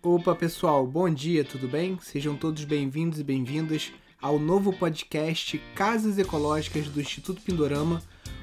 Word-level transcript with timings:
Opa, 0.00 0.32
pessoal, 0.32 0.86
bom 0.86 1.10
dia, 1.10 1.44
tudo 1.44 1.66
bem? 1.66 1.98
Sejam 2.00 2.36
todos 2.36 2.62
bem-vindos 2.62 3.18
e 3.18 3.24
bem-vindas 3.24 3.92
ao 4.22 4.38
novo 4.38 4.72
podcast 4.72 5.60
Casas 5.74 6.18
Ecológicas 6.18 6.86
do 6.86 7.00
Instituto 7.00 7.42
Pindorama, 7.42 8.00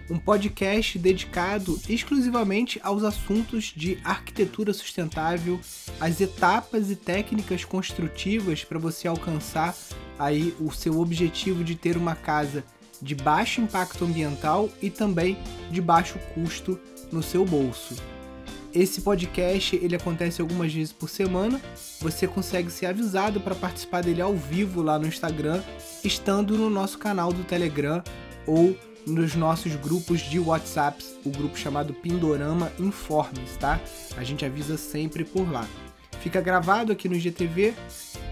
um 0.09 0.19
podcast 0.19 0.99
dedicado 0.99 1.79
exclusivamente 1.87 2.77
aos 2.83 3.05
assuntos 3.05 3.73
de 3.73 3.97
arquitetura 4.03 4.73
sustentável, 4.73 5.57
as 5.97 6.19
etapas 6.19 6.91
e 6.91 6.95
técnicas 6.97 7.63
construtivas 7.63 8.65
para 8.65 8.77
você 8.77 9.07
alcançar 9.07 9.73
aí 10.19 10.53
o 10.59 10.69
seu 10.73 10.99
objetivo 10.99 11.63
de 11.63 11.75
ter 11.75 11.95
uma 11.95 12.15
casa 12.15 12.65
de 13.01 13.15
baixo 13.15 13.61
impacto 13.61 14.03
ambiental 14.03 14.69
e 14.81 14.89
também 14.89 15.37
de 15.71 15.79
baixo 15.79 16.19
custo 16.33 16.77
no 17.13 17.23
seu 17.23 17.45
bolso. 17.45 17.95
Esse 18.75 18.99
podcast 18.99 19.73
ele 19.77 19.95
acontece 19.95 20.41
algumas 20.41 20.73
vezes 20.73 20.91
por 20.91 21.07
semana. 21.07 21.61
Você 22.01 22.27
consegue 22.27 22.69
ser 22.69 22.87
avisado 22.87 23.39
para 23.39 23.55
participar 23.55 24.03
dele 24.03 24.21
ao 24.21 24.35
vivo 24.35 24.81
lá 24.81 24.99
no 24.99 25.07
Instagram, 25.07 25.63
estando 26.03 26.57
no 26.57 26.69
nosso 26.69 26.97
canal 26.97 27.31
do 27.31 27.45
Telegram 27.45 28.03
ou 28.45 28.77
nos 29.07 29.33
nossos 29.33 29.75
grupos 29.77 30.19
de 30.19 30.39
WhatsApp, 30.39 31.01
o 31.23 31.29
grupo 31.29 31.57
chamado 31.57 31.93
Pindorama 31.93 32.69
Informes, 32.77 33.55
tá? 33.57 33.79
A 34.17 34.25
gente 34.25 34.43
avisa 34.43 34.75
sempre 34.77 35.23
por 35.23 35.49
lá. 35.49 35.65
Fica 36.19 36.41
gravado 36.41 36.91
aqui 36.91 37.07
no 37.07 37.17
GTV, 37.17 37.73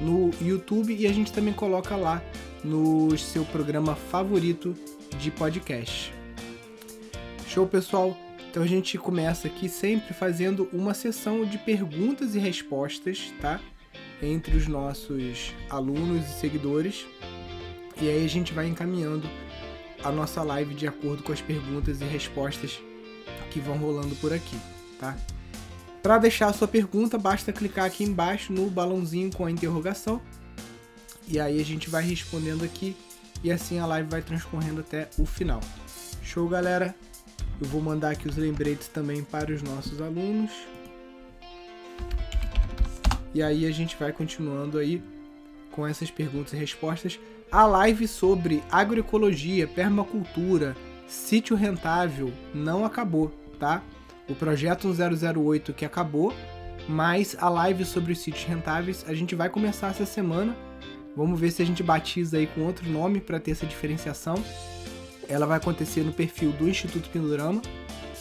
no 0.02 0.30
YouTube 0.42 0.94
e 0.94 1.08
a 1.08 1.14
gente 1.14 1.32
também 1.32 1.54
coloca 1.54 1.96
lá 1.96 2.22
no 2.66 3.18
seu 3.18 3.46
programa 3.46 3.96
favorito 3.96 4.76
de 5.18 5.32
podcast. 5.32 6.14
Show, 7.48 7.66
pessoal? 7.66 8.18
Então 8.54 8.62
a 8.62 8.68
gente 8.68 9.00
começa 9.00 9.48
aqui 9.48 9.68
sempre 9.68 10.14
fazendo 10.14 10.70
uma 10.72 10.94
sessão 10.94 11.44
de 11.44 11.58
perguntas 11.58 12.36
e 12.36 12.38
respostas, 12.38 13.34
tá? 13.42 13.60
Entre 14.22 14.56
os 14.56 14.68
nossos 14.68 15.56
alunos 15.68 16.24
e 16.30 16.40
seguidores. 16.40 17.04
E 18.00 18.08
aí 18.08 18.24
a 18.24 18.30
gente 18.30 18.54
vai 18.54 18.68
encaminhando 18.68 19.28
a 20.04 20.12
nossa 20.12 20.44
live 20.44 20.76
de 20.76 20.86
acordo 20.86 21.24
com 21.24 21.32
as 21.32 21.42
perguntas 21.42 22.00
e 22.00 22.04
respostas 22.04 22.80
que 23.50 23.60
vão 23.60 23.76
rolando 23.76 24.16
por 24.18 24.32
aqui, 24.32 24.56
tá? 25.00 25.18
Para 26.04 26.20
deixar 26.20 26.50
a 26.50 26.54
sua 26.54 26.68
pergunta, 26.68 27.18
basta 27.18 27.52
clicar 27.52 27.86
aqui 27.86 28.04
embaixo 28.04 28.54
no 28.54 28.70
balãozinho 28.70 29.32
com 29.36 29.48
a 29.48 29.52
interrogação. 29.52 30.22
E 31.28 31.40
aí 31.40 31.60
a 31.60 31.66
gente 31.66 31.90
vai 31.90 32.04
respondendo 32.04 32.64
aqui 32.64 32.96
e 33.44 33.52
assim 33.52 33.80
a 33.80 33.88
live 33.88 34.08
vai 34.12 34.22
transcorrendo 34.22 34.82
até 34.82 35.10
o 35.18 35.26
final. 35.26 35.60
Show, 36.22 36.48
galera? 36.48 36.94
Eu 37.62 37.68
vou 37.68 37.82
mandar 37.82 38.12
aqui 38.12 38.28
os 38.28 38.36
lembretes 38.36 38.88
também 38.88 39.24
para 39.24 39.52
os 39.52 39.62
nossos 39.62 40.02
alunos. 40.02 40.52
E 43.34 43.42
aí 43.42 43.66
a 43.66 43.72
gente 43.72 43.96
vai 43.98 44.12
continuando 44.12 44.78
aí 44.78 45.02
com 45.72 45.86
essas 45.88 46.12
perguntas 46.12 46.54
e 46.54 46.58
respostas. 46.58 47.20
A 47.52 47.66
live 47.66 48.08
sobre 48.08 48.64
agroecologia, 48.72 49.68
permacultura, 49.68 50.76
sítio 51.08 51.56
rentável 51.56 52.32
não 52.54 52.86
acabou, 52.86 53.32
tá? 53.60 53.84
O 54.28 54.36
projeto 54.36 54.88
1008 54.88 55.74
que 55.74 55.86
acabou, 55.86 56.34
mas 56.88 57.36
a 57.40 57.50
live 57.50 57.86
sobre 57.86 58.14
os 58.14 58.20
sítios 58.20 58.46
rentáveis 58.46 59.06
a 59.08 59.14
gente 59.14 59.36
vai 59.36 59.50
começar 59.50 59.90
essa 59.90 60.06
semana. 60.06 60.56
Vamos 61.16 61.40
ver 61.40 61.52
se 61.52 61.62
a 61.62 61.66
gente 61.66 61.84
batiza 61.84 62.38
aí 62.38 62.48
com 62.48 62.62
outro 62.62 62.90
nome 62.90 63.22
para 63.22 63.40
ter 63.40 63.52
essa 63.52 63.66
diferenciação. 63.66 64.36
Ela 65.28 65.46
vai 65.46 65.58
acontecer 65.58 66.04
no 66.04 66.12
perfil 66.12 66.52
do 66.52 66.68
Instituto 66.68 67.10
Pindorama. 67.10 67.62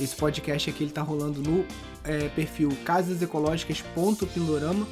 Esse 0.00 0.16
podcast 0.16 0.70
aqui 0.70 0.84
ele 0.84 0.92
tá 0.92 1.02
rolando 1.02 1.42
no 1.42 1.64
é, 2.04 2.28
perfil 2.30 2.70
casasecológicas.pindorama, 2.84 4.86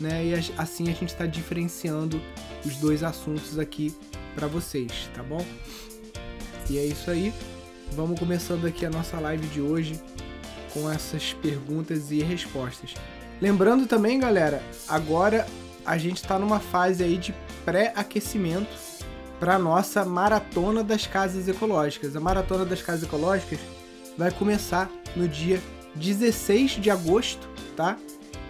né? 0.00 0.24
E 0.24 0.34
assim 0.56 0.84
a 0.84 0.92
gente 0.92 1.10
está 1.10 1.26
diferenciando 1.26 2.20
os 2.64 2.76
dois 2.76 3.02
assuntos 3.02 3.58
aqui 3.58 3.94
para 4.34 4.46
vocês, 4.46 5.10
tá 5.14 5.22
bom? 5.22 5.44
E 6.68 6.78
é 6.78 6.84
isso 6.84 7.10
aí. 7.10 7.32
Vamos 7.92 8.18
começando 8.18 8.66
aqui 8.66 8.86
a 8.86 8.90
nossa 8.90 9.20
live 9.20 9.46
de 9.48 9.60
hoje 9.60 10.00
com 10.72 10.90
essas 10.90 11.34
perguntas 11.34 12.10
e 12.10 12.20
respostas. 12.20 12.94
Lembrando 13.40 13.86
também, 13.86 14.18
galera, 14.18 14.62
agora 14.88 15.46
a 15.84 15.98
gente 15.98 16.16
está 16.16 16.38
numa 16.38 16.58
fase 16.58 17.04
aí 17.04 17.18
de 17.18 17.34
pré-aquecimento 17.64 18.70
para 19.38 19.58
nossa 19.58 20.04
maratona 20.04 20.82
das 20.82 21.06
casas 21.06 21.48
ecológicas. 21.48 22.14
A 22.16 22.20
maratona 22.20 22.64
das 22.64 22.82
casas 22.82 23.02
ecológicas 23.02 23.58
vai 24.16 24.30
começar 24.30 24.90
no 25.16 25.28
dia 25.28 25.60
16 25.94 26.72
de 26.72 26.90
agosto, 26.90 27.48
tá? 27.76 27.96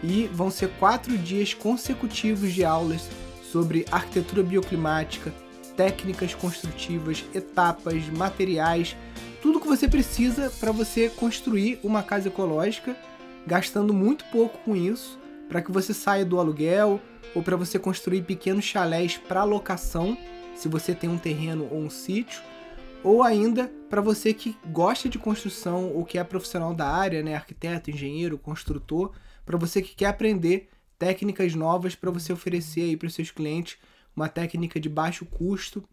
E 0.02 0.28
vão 0.32 0.50
ser 0.50 0.68
quatro 0.78 1.16
dias 1.16 1.54
consecutivos 1.54 2.52
de 2.52 2.64
aulas 2.64 3.08
sobre 3.50 3.86
arquitetura 3.90 4.42
bioclimática, 4.42 5.32
técnicas 5.76 6.34
construtivas, 6.34 7.24
etapas, 7.34 8.06
materiais, 8.08 8.96
tudo 9.40 9.60
que 9.60 9.68
você 9.68 9.88
precisa 9.88 10.50
para 10.58 10.72
você 10.72 11.08
construir 11.08 11.78
uma 11.82 12.02
casa 12.02 12.28
ecológica, 12.28 12.96
gastando 13.46 13.92
muito 13.92 14.24
pouco 14.26 14.58
com 14.58 14.74
isso, 14.74 15.18
para 15.48 15.60
que 15.60 15.70
você 15.70 15.92
saia 15.92 16.24
do 16.24 16.38
aluguel 16.38 17.00
ou 17.34 17.42
para 17.42 17.56
você 17.56 17.78
construir 17.78 18.22
pequenos 18.22 18.64
chalés 18.64 19.18
para 19.18 19.44
locação 19.44 20.16
se 20.54 20.68
você 20.68 20.94
tem 20.94 21.10
um 21.10 21.18
terreno 21.18 21.68
ou 21.70 21.78
um 21.80 21.90
sítio, 21.90 22.42
ou 23.02 23.22
ainda 23.22 23.70
para 23.90 24.00
você 24.00 24.32
que 24.32 24.56
gosta 24.66 25.08
de 25.08 25.18
construção 25.18 25.92
ou 25.92 26.04
que 26.04 26.18
é 26.18 26.24
profissional 26.24 26.74
da 26.74 26.88
área, 26.88 27.22
né, 27.22 27.34
arquiteto, 27.34 27.90
engenheiro, 27.90 28.38
construtor, 28.38 29.12
para 29.44 29.58
você 29.58 29.82
que 29.82 29.94
quer 29.94 30.06
aprender 30.06 30.70
técnicas 30.98 31.54
novas 31.54 31.94
para 31.94 32.10
você 32.10 32.32
oferecer 32.32 32.82
aí 32.82 32.96
para 32.96 33.06
os 33.06 33.14
seus 33.14 33.30
clientes 33.30 33.76
uma 34.16 34.28
técnica 34.28 34.80
de 34.80 34.88
baixo 34.88 35.26
custo, 35.26 35.84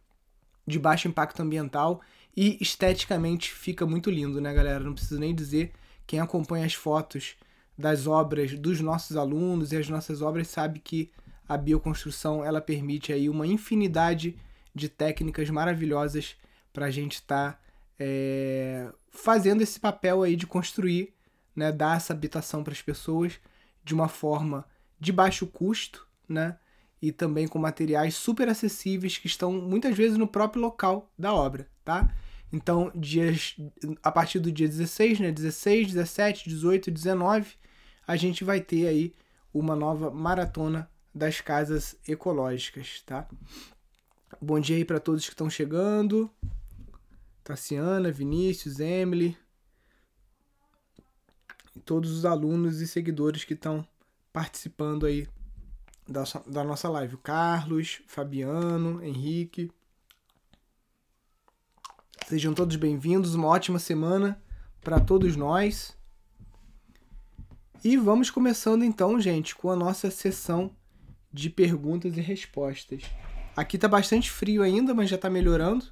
de 0.66 0.80
baixo 0.80 1.08
impacto 1.08 1.42
ambiental 1.42 2.02
e 2.36 2.58
esteticamente 2.62 3.52
fica 3.52 3.86
muito 3.86 4.10
lindo, 4.10 4.40
né, 4.40 4.54
galera? 4.54 4.80
Não 4.84 4.94
preciso 4.94 5.20
nem 5.20 5.36
dizer, 5.36 5.74
quem 6.08 6.20
acompanha 6.20 6.66
as 6.66 6.74
fotos 6.74 7.36
das 7.78 8.08
obras 8.08 8.58
dos 8.58 8.80
nossos 8.80 9.18
alunos 9.18 9.72
e 9.72 9.78
as 9.78 9.90
nossas 9.90 10.22
obras 10.22 10.48
sabe 10.48 10.80
que 10.80 11.12
a 11.48 11.58
bioconstrução 11.58 12.46
ela 12.46 12.62
permite 12.62 13.12
aí 13.12 13.28
uma 13.28 13.46
infinidade 13.46 14.30
de 14.32 14.51
técnicas 14.90 15.50
maravilhosas 15.50 16.36
para 16.72 16.86
a 16.86 16.92
gente 16.92 17.16
estar 17.16 17.54
tá, 17.54 17.60
é, 18.00 18.92
fazendo 19.10 19.62
esse 19.62 19.80
papel 19.80 20.24
aí 20.24 20.36
de 20.36 20.48
construir, 20.48 21.14
né, 21.56 21.72
dar 21.72 21.98
essa 21.98 22.14
habitação 22.14 22.64
para 22.64 22.74
as 22.74 22.82
pessoas 22.82 23.40
de 23.84 23.94
uma 23.94 24.08
forma 24.08 24.66
de 25.00 25.12
baixo 25.12 25.46
custo, 25.48 26.08
né, 26.28 26.58
e 27.02 27.12
também 27.12 27.48
com 27.48 27.60
materiais 27.60 28.16
super 28.16 28.48
acessíveis 28.48 29.18
que 29.18 29.28
estão 29.28 29.52
muitas 29.52 29.96
vezes 29.98 30.18
no 30.18 30.28
próprio 30.28 30.62
local 30.62 31.12
da 31.18 31.34
obra, 31.34 31.68
tá? 31.84 32.14
Então, 32.54 32.92
dias 32.94 33.56
a 34.04 34.12
partir 34.12 34.40
do 34.40 34.52
dia 34.52 34.68
16, 34.68 35.20
né, 35.20 35.32
16, 35.32 35.88
17, 35.88 36.50
18, 36.50 36.92
19, 36.92 37.56
a 38.06 38.16
gente 38.16 38.44
vai 38.44 38.60
ter 38.60 38.88
aí 38.88 39.14
uma 39.54 39.76
nova 39.76 40.12
maratona 40.12 40.90
das 41.14 41.42
casas 41.42 41.96
ecológicas, 42.08 43.02
tá? 43.06 43.28
Bom 44.44 44.60
dia 44.60 44.76
aí 44.76 44.84
para 44.84 45.00
todos 45.00 45.24
que 45.24 45.34
estão 45.34 45.52
chegando. 45.52 46.28
Tassiana, 47.44 48.12
Vinícius, 48.12 48.80
Emily. 48.80 49.38
Todos 51.86 52.10
os 52.10 52.26
alunos 52.26 52.82
e 52.82 52.88
seguidores 52.88 53.44
que 53.44 53.54
estão 53.54 53.88
participando 54.34 55.06
aí 55.06 55.28
da, 56.08 56.24
da 56.48 56.64
nossa 56.64 56.90
live. 56.90 57.14
O 57.14 57.20
Carlos, 57.20 58.02
Fabiano, 58.08 59.00
Henrique. 59.04 59.72
Sejam 62.26 62.56
todos 62.56 62.78
bem-vindos. 62.78 63.36
Uma 63.36 63.48
ótima 63.48 63.78
semana 63.78 64.42
para 64.82 65.00
todos 65.00 65.36
nós. 65.36 65.96
E 67.84 67.96
vamos 67.96 68.32
começando 68.32 68.84
então, 68.84 69.22
gente, 69.22 69.56
com 69.56 69.70
a 69.70 69.76
nossa 69.76 70.10
sessão 70.10 70.76
de 71.32 71.48
perguntas 71.48 72.18
e 72.18 72.22
respostas. 72.22 73.04
Aqui 73.56 73.78
tá 73.78 73.88
bastante 73.88 74.32
frio 74.32 74.64
ainda, 74.64 74.94
mas 74.94 75.10
já 75.10 75.18
tá 75.18 75.30
melhorando. 75.30 75.86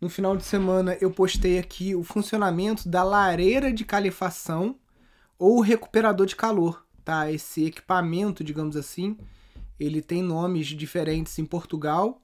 No 0.00 0.08
final 0.08 0.36
de 0.36 0.44
semana 0.44 0.96
eu 1.00 1.10
postei 1.10 1.58
aqui 1.58 1.94
o 1.94 2.04
funcionamento 2.04 2.88
da 2.88 3.02
lareira 3.02 3.72
de 3.72 3.84
calefação 3.84 4.76
ou 5.38 5.60
recuperador 5.60 6.26
de 6.26 6.36
calor, 6.36 6.86
tá? 7.04 7.30
Esse 7.30 7.64
equipamento, 7.64 8.44
digamos 8.44 8.76
assim, 8.76 9.16
ele 9.78 10.00
tem 10.00 10.22
nomes 10.22 10.68
diferentes 10.68 11.36
em 11.38 11.44
Portugal 11.44 12.22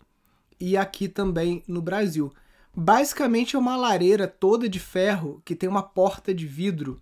e 0.59 0.77
aqui 0.77 1.09
também 1.09 1.65
no 1.67 1.83
Brasil. 1.83 2.33
Basicamente 2.75 3.57
é 3.57 3.59
uma 3.59 3.77
lareira 3.77 4.29
toda 4.29 4.69
de 4.69 4.79
ferro 4.79 5.43
que 5.45 5.57
tem 5.57 5.69
uma 5.69 5.83
porta 5.83 6.33
de 6.33 6.47
vidro 6.47 7.01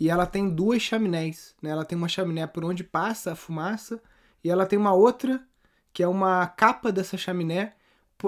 e 0.00 0.10
ela 0.10 0.26
tem 0.26 0.48
duas 0.48 0.82
chaminés, 0.82 1.54
né? 1.62 1.70
Ela 1.70 1.84
tem 1.84 1.96
uma 1.96 2.08
chaminé 2.08 2.46
por 2.48 2.64
onde 2.64 2.82
passa 2.82 3.32
a 3.32 3.36
fumaça 3.36 4.02
e 4.42 4.50
ela 4.50 4.66
tem 4.66 4.78
uma 4.78 4.92
outra 4.92 5.40
que 5.96 6.02
é 6.02 6.06
uma 6.06 6.46
capa 6.46 6.92
dessa 6.92 7.16
chaminé 7.16 7.72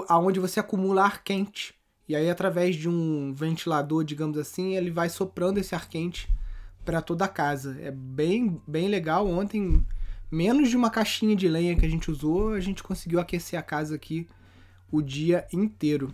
aonde 0.07 0.39
você 0.39 0.59
acumula 0.59 1.03
ar 1.03 1.23
quente. 1.23 1.75
E 2.07 2.15
aí, 2.15 2.27
através 2.27 2.75
de 2.75 2.89
um 2.89 3.31
ventilador, 3.31 4.03
digamos 4.03 4.39
assim, 4.39 4.75
ele 4.75 4.89
vai 4.89 5.07
soprando 5.07 5.59
esse 5.59 5.75
ar 5.75 5.87
quente 5.87 6.27
para 6.83 6.99
toda 6.99 7.25
a 7.25 7.27
casa. 7.27 7.79
É 7.79 7.91
bem, 7.91 8.59
bem 8.67 8.87
legal. 8.87 9.27
Ontem 9.27 9.85
menos 10.31 10.69
de 10.69 10.75
uma 10.75 10.89
caixinha 10.89 11.35
de 11.35 11.47
lenha 11.47 11.75
que 11.75 11.85
a 11.85 11.89
gente 11.89 12.09
usou, 12.09 12.53
a 12.53 12.59
gente 12.59 12.81
conseguiu 12.81 13.19
aquecer 13.19 13.59
a 13.59 13.61
casa 13.61 13.93
aqui 13.93 14.27
o 14.91 14.99
dia 14.99 15.47
inteiro. 15.53 16.11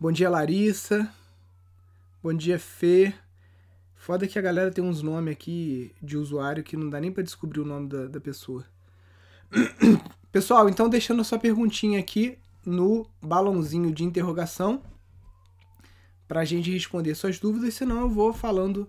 Bom 0.00 0.10
dia, 0.10 0.30
Larissa. 0.30 1.12
Bom 2.22 2.32
dia, 2.32 2.58
Fê. 2.58 3.12
Foda 3.94 4.26
que 4.26 4.38
a 4.38 4.42
galera 4.42 4.70
tem 4.70 4.82
uns 4.82 5.02
nomes 5.02 5.34
aqui 5.34 5.94
de 6.00 6.16
usuário 6.16 6.64
que 6.64 6.74
não 6.74 6.88
dá 6.88 6.98
nem 6.98 7.12
para 7.12 7.22
descobrir 7.22 7.60
o 7.60 7.66
nome 7.66 7.90
da, 7.90 8.06
da 8.06 8.18
pessoa. 8.18 8.64
Pessoal, 10.32 10.68
então 10.68 10.88
deixando 10.88 11.24
sua 11.24 11.38
perguntinha 11.38 11.98
aqui 11.98 12.38
no 12.64 13.06
balãozinho 13.22 13.92
de 13.92 14.04
interrogação 14.04 14.82
para 16.26 16.40
a 16.40 16.44
gente 16.44 16.70
responder 16.70 17.14
suas 17.14 17.38
dúvidas, 17.38 17.74
senão 17.74 18.00
eu 18.00 18.10
vou 18.10 18.32
falando 18.32 18.86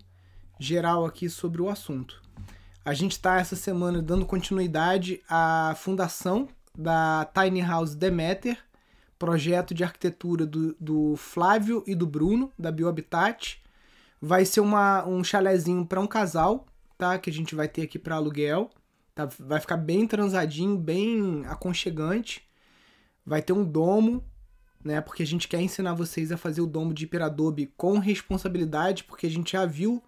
geral 0.60 1.06
aqui 1.06 1.30
sobre 1.30 1.62
o 1.62 1.70
assunto. 1.70 2.22
A 2.84 2.94
gente 2.94 3.12
está 3.12 3.40
essa 3.40 3.56
semana 3.56 4.02
dando 4.02 4.26
continuidade 4.26 5.22
à 5.30 5.76
fundação 5.78 6.48
da 6.76 7.30
Tiny 7.34 7.62
House 7.62 7.94
Demeter, 7.94 8.58
projeto 9.20 9.74
de 9.74 9.84
arquitetura 9.84 10.46
do, 10.46 10.76
do 10.80 11.16
Flávio 11.18 11.84
e 11.86 11.94
do 11.94 12.08
Bruno, 12.08 12.52
da 12.58 12.72
Biohabitat. 12.72 13.62
Vai 14.20 14.46
ser 14.46 14.62
uma, 14.62 15.06
um 15.06 15.24
chalezinho 15.24 15.86
para 15.86 16.02
um 16.02 16.08
casal, 16.08 16.66
tá? 16.98 17.20
Que 17.20 17.30
a 17.30 17.34
gente 17.34 17.54
vai 17.54 17.68
ter 17.68 17.84
aqui 17.84 18.00
para 18.00 18.16
aluguel. 18.16 18.72
Tá? 19.18 19.28
Vai 19.40 19.60
ficar 19.60 19.78
bem 19.78 20.06
transadinho, 20.06 20.78
bem 20.78 21.44
aconchegante. 21.48 22.48
Vai 23.26 23.42
ter 23.42 23.52
um 23.52 23.66
domo, 23.66 24.24
né? 24.86 25.02
Porque 25.02 25.24
a 25.24 25.26
gente 25.26 25.48
quer 25.48 25.60
ensinar 25.60 25.96
vocês 25.96 26.32
a 26.32 26.38
fazer 26.38 26.62
o 26.62 26.68
domo 26.68 26.94
de 26.94 27.06
hiperadobe 27.06 27.74
com 27.76 27.98
responsabilidade, 27.98 29.04
porque 29.06 29.26
a 29.26 29.30
gente 29.32 29.54
já 29.54 29.66
viu 29.66 30.04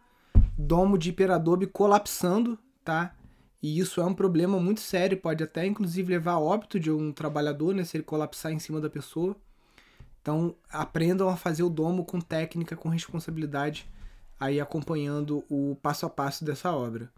domo 0.55 0.95
de 0.95 1.09
hiperadobe 1.09 1.65
colapsando, 1.65 2.59
tá? 2.85 3.15
E 3.63 3.79
isso 3.79 3.99
é 3.99 4.05
um 4.05 4.13
problema 4.13 4.59
muito 4.59 4.79
sério, 4.79 5.17
pode 5.17 5.43
até 5.43 5.65
inclusive 5.65 6.11
levar 6.11 6.33
a 6.33 6.39
óbito 6.39 6.79
de 6.79 6.91
um 6.91 7.11
trabalhador, 7.11 7.73
né, 7.73 7.83
se 7.83 7.97
ele 7.97 8.03
colapsar 8.03 8.51
em 8.51 8.59
cima 8.59 8.79
da 8.79 8.91
pessoa. 8.91 9.35
Então, 10.21 10.53
aprendam 10.71 11.29
a 11.29 11.35
fazer 11.35 11.63
o 11.63 11.69
domo 11.69 12.05
com 12.05 12.21
técnica, 12.21 12.75
com 12.75 12.89
responsabilidade, 12.89 13.89
aí 14.39 14.61
acompanhando 14.61 15.43
o 15.49 15.75
passo 15.81 16.05
a 16.05 16.09
passo 16.11 16.45
dessa 16.45 16.71
obra. 16.71 17.11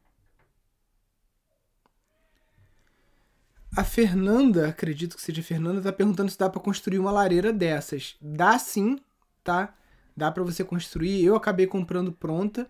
A 3.75 3.85
Fernanda, 3.85 4.67
acredito 4.67 5.15
que 5.15 5.21
seja 5.21 5.41
Fernanda, 5.41 5.77
está 5.77 5.93
perguntando 5.93 6.29
se 6.29 6.37
dá 6.37 6.49
para 6.49 6.61
construir 6.61 6.99
uma 6.99 7.11
lareira 7.11 7.53
dessas. 7.53 8.17
Dá 8.21 8.59
sim, 8.59 8.99
tá? 9.43 9.73
Dá 10.15 10.29
para 10.29 10.43
você 10.43 10.63
construir. 10.63 11.23
Eu 11.23 11.35
acabei 11.35 11.65
comprando 11.65 12.11
pronta, 12.11 12.69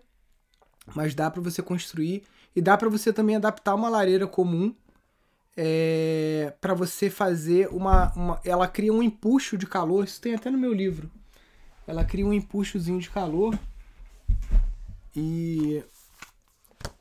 mas 0.94 1.12
dá 1.12 1.28
para 1.28 1.42
você 1.42 1.60
construir 1.60 2.22
e 2.54 2.62
dá 2.62 2.76
para 2.76 2.88
você 2.88 3.12
também 3.12 3.34
adaptar 3.34 3.74
uma 3.74 3.88
lareira 3.88 4.28
comum 4.28 4.72
é, 5.56 6.54
para 6.60 6.72
você 6.72 7.10
fazer 7.10 7.68
uma, 7.68 8.12
uma, 8.12 8.40
Ela 8.44 8.68
cria 8.68 8.92
um 8.92 9.02
empuxo 9.02 9.58
de 9.58 9.66
calor. 9.66 10.04
Isso 10.04 10.20
tem 10.20 10.34
até 10.34 10.50
no 10.50 10.58
meu 10.58 10.72
livro. 10.72 11.10
Ela 11.84 12.04
cria 12.04 12.24
um 12.24 12.32
empuxozinho 12.32 13.00
de 13.00 13.10
calor 13.10 13.58
e 15.16 15.82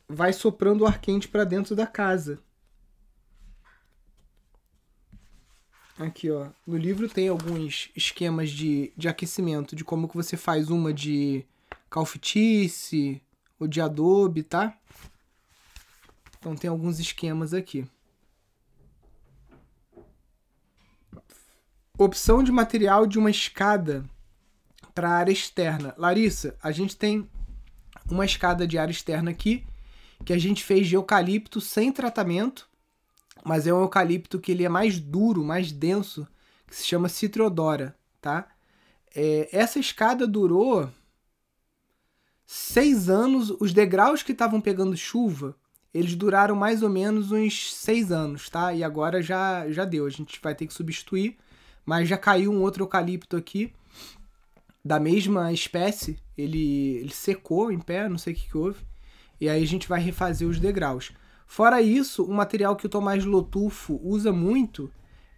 vai 0.09 0.33
soprando 0.33 0.81
o 0.81 0.87
ar 0.87 0.99
quente 0.99 1.27
para 1.27 1.43
dentro 1.43 1.75
da 1.75 1.85
casa. 1.85 2.39
Aqui, 6.01 6.31
ó. 6.31 6.47
No 6.65 6.77
livro 6.77 7.07
tem 7.07 7.27
alguns 7.27 7.91
esquemas 7.95 8.49
de, 8.49 8.91
de 8.97 9.07
aquecimento, 9.07 9.75
de 9.75 9.83
como 9.83 10.09
que 10.09 10.15
você 10.15 10.35
faz 10.35 10.71
uma 10.71 10.91
de 10.91 11.45
calfitice 11.91 13.21
ou 13.59 13.67
de 13.67 13.79
adobe, 13.79 14.41
tá? 14.41 14.75
Então 16.39 16.55
tem 16.55 16.71
alguns 16.71 16.99
esquemas 16.99 17.53
aqui. 17.53 17.85
Opção 21.95 22.41
de 22.41 22.51
material 22.51 23.05
de 23.05 23.19
uma 23.19 23.29
escada 23.29 24.03
para 24.95 25.11
área 25.11 25.31
externa. 25.31 25.93
Larissa, 25.99 26.57
a 26.63 26.71
gente 26.71 26.97
tem 26.97 27.29
uma 28.09 28.25
escada 28.25 28.65
de 28.65 28.75
área 28.79 28.91
externa 28.91 29.29
aqui 29.29 29.63
que 30.25 30.33
a 30.33 30.39
gente 30.39 30.63
fez 30.63 30.87
de 30.87 30.95
eucalipto 30.95 31.61
sem 31.61 31.91
tratamento 31.91 32.70
mas 33.43 33.67
é 33.67 33.73
um 33.73 33.81
eucalipto 33.81 34.39
que 34.39 34.51
ele 34.51 34.63
é 34.63 34.69
mais 34.69 34.99
duro, 34.99 35.43
mais 35.43 35.71
denso, 35.71 36.27
que 36.67 36.75
se 36.75 36.85
chama 36.85 37.09
Citrodora, 37.09 37.95
tá? 38.21 38.47
É, 39.13 39.49
essa 39.51 39.79
escada 39.79 40.25
durou 40.25 40.89
seis 42.45 43.09
anos. 43.09 43.49
Os 43.59 43.73
degraus 43.73 44.23
que 44.23 44.31
estavam 44.31 44.61
pegando 44.61 44.95
chuva, 44.95 45.55
eles 45.93 46.15
duraram 46.15 46.55
mais 46.55 46.83
ou 46.83 46.89
menos 46.89 47.31
uns 47.31 47.73
seis 47.73 48.11
anos, 48.11 48.49
tá? 48.49 48.73
E 48.73 48.83
agora 48.83 49.21
já, 49.21 49.69
já 49.69 49.85
deu. 49.85 50.05
A 50.05 50.09
gente 50.09 50.39
vai 50.41 50.55
ter 50.55 50.67
que 50.67 50.73
substituir, 50.73 51.37
mas 51.85 52.07
já 52.07 52.17
caiu 52.17 52.51
um 52.51 52.61
outro 52.61 52.83
eucalipto 52.83 53.35
aqui 53.35 53.73
da 54.83 54.99
mesma 54.99 55.51
espécie. 55.51 56.17
Ele, 56.37 56.97
ele 56.97 57.13
secou 57.13 57.71
em 57.71 57.79
pé, 57.79 58.07
não 58.07 58.17
sei 58.17 58.33
o 58.33 58.35
que, 58.35 58.49
que 58.49 58.57
houve. 58.57 58.79
E 59.39 59.49
aí 59.49 59.63
a 59.63 59.67
gente 59.67 59.87
vai 59.87 59.99
refazer 59.99 60.47
os 60.47 60.59
degraus. 60.59 61.11
Fora 61.51 61.81
isso, 61.81 62.23
um 62.23 62.33
material 62.33 62.77
que 62.77 62.85
o 62.85 62.89
Tomás 62.89 63.25
Lotufo 63.25 63.99
usa 64.01 64.31
muito 64.31 64.89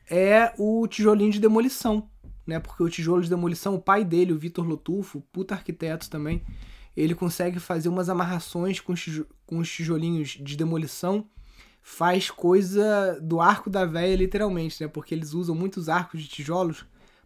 é 0.08 0.54
o 0.60 0.88
tijolinho 0.88 1.32
de 1.32 1.40
demolição, 1.40 2.08
né? 2.46 2.60
Porque 2.60 2.84
o 2.84 2.88
tijolo 2.88 3.24
de 3.24 3.30
demolição, 3.32 3.74
o 3.74 3.82
pai 3.82 4.06
dele, 4.06 4.32
o 4.32 4.38
Vitor 4.38 4.64
Lotufo, 4.64 5.22
puta 5.34 5.56
arquiteto 5.56 6.12
também, 6.12 6.44
ele 6.96 7.16
consegue 7.16 7.60
fazer 7.60 7.90
umas 7.90 8.10
amarrações 8.10 8.80
com 8.80 8.94
os 8.94 9.72
tijolinhos 9.72 10.38
de 10.40 10.56
demolição, 10.56 11.28
faz 11.82 12.30
coisa 12.30 13.20
do 13.20 13.42
arco 13.42 13.68
da 13.68 13.84
véia, 13.84 14.16
literalmente, 14.16 14.84
né? 14.84 14.88
Porque 14.88 15.16
eles 15.16 15.34
usam 15.34 15.56
muitos 15.56 15.90
arcos 15.90 16.22
de 16.22 16.28
tijolos 16.28 16.86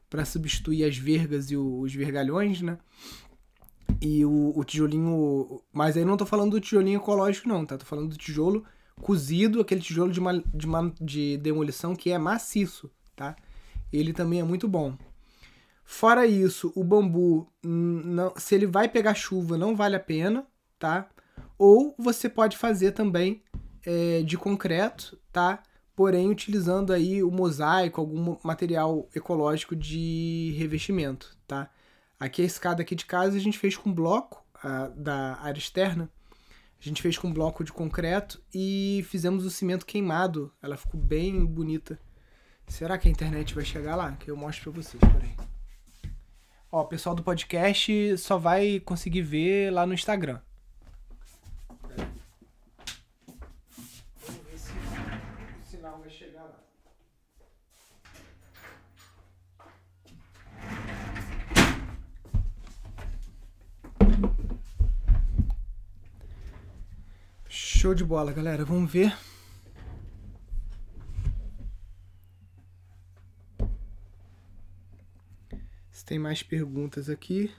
para 0.09 0.23
substituir 0.23 0.85
as 0.85 0.97
vergas 0.97 1.51
e 1.51 1.57
os 1.57 1.93
vergalhões, 1.93 2.61
né? 2.61 2.77
E 3.99 4.23
o, 4.23 4.53
o, 4.55 4.63
tijolinho. 4.63 5.61
Mas 5.73 5.97
aí 5.97 6.05
não 6.05 6.15
tô 6.15 6.25
falando 6.25 6.51
do 6.51 6.61
tijolinho 6.61 6.99
ecológico, 6.99 7.49
não, 7.49 7.65
tá? 7.65 7.77
Tô 7.77 7.85
falando 7.85 8.11
do 8.11 8.17
tijolo 8.17 8.63
cozido, 9.01 9.61
aquele 9.61 9.81
tijolo 9.81 10.11
de, 10.11 10.19
de, 10.53 11.05
de 11.05 11.37
demolição 11.37 11.95
que 11.95 12.11
é 12.11 12.17
maciço, 12.17 12.89
tá? 13.15 13.35
Ele 13.91 14.13
também 14.13 14.39
é 14.39 14.43
muito 14.43 14.67
bom. 14.67 14.97
Fora 15.83 16.25
isso, 16.25 16.73
o 16.75 16.83
bambu, 16.83 17.49
não, 17.63 18.33
se 18.35 18.53
ele 18.53 18.67
vai 18.67 18.89
pegar 18.89 19.13
chuva, 19.13 19.57
não 19.57 19.75
vale 19.75 19.95
a 19.95 19.99
pena, 19.99 20.45
tá? 20.77 21.09
Ou 21.57 21.95
você 21.97 22.27
pode 22.27 22.57
fazer 22.57 22.91
também 22.91 23.41
é, 23.85 24.21
de 24.21 24.37
concreto, 24.37 25.17
tá? 25.31 25.63
Porém, 25.95 26.29
utilizando 26.29 26.91
aí 26.91 27.23
o 27.23 27.31
mosaico, 27.31 28.01
algum 28.01 28.35
material 28.43 29.07
ecológico 29.15 29.75
de 29.75 30.53
revestimento, 30.57 31.37
tá? 31.47 31.71
Aqui 32.19 32.41
a 32.41 32.45
escada 32.45 32.81
aqui 32.81 32.93
de 32.93 33.05
casa 33.05 33.37
a 33.37 33.39
gente 33.39 33.57
fez 33.57 33.77
com 33.77 33.93
bloco 33.93 34.43
a, 34.61 34.87
da 34.89 35.37
área 35.37 35.57
externa, 35.57 36.11
a 36.79 36.83
gente 36.83 37.01
fez 37.01 37.17
com 37.17 37.31
bloco 37.31 37.63
de 37.63 37.73
concreto 37.73 38.41
e 38.53 39.03
fizemos 39.09 39.45
o 39.45 39.49
cimento 39.49 39.85
queimado. 39.85 40.53
Ela 40.61 40.77
ficou 40.77 40.99
bem 40.99 41.45
bonita. 41.45 41.99
Será 42.67 42.97
que 42.97 43.07
a 43.07 43.11
internet 43.11 43.55
vai 43.55 43.65
chegar 43.65 43.95
lá? 43.95 44.11
Que 44.13 44.29
eu 44.29 44.37
mostro 44.37 44.71
pra 44.71 44.81
vocês, 44.81 45.01
peraí. 45.01 45.35
Ó, 46.71 46.81
o 46.81 46.85
pessoal 46.85 47.15
do 47.15 47.23
podcast 47.23 48.17
só 48.17 48.37
vai 48.37 48.79
conseguir 48.79 49.21
ver 49.21 49.71
lá 49.71 49.85
no 49.85 49.93
Instagram. 49.93 50.39
Show 67.87 67.95
de 67.95 68.03
bola, 68.03 68.33
galera. 68.33 68.65
Vamos 68.65 68.91
ver. 68.91 69.17
Se 75.89 76.03
tem 76.03 76.19
mais 76.19 76.43
perguntas 76.43 77.09
aqui. 77.09 77.49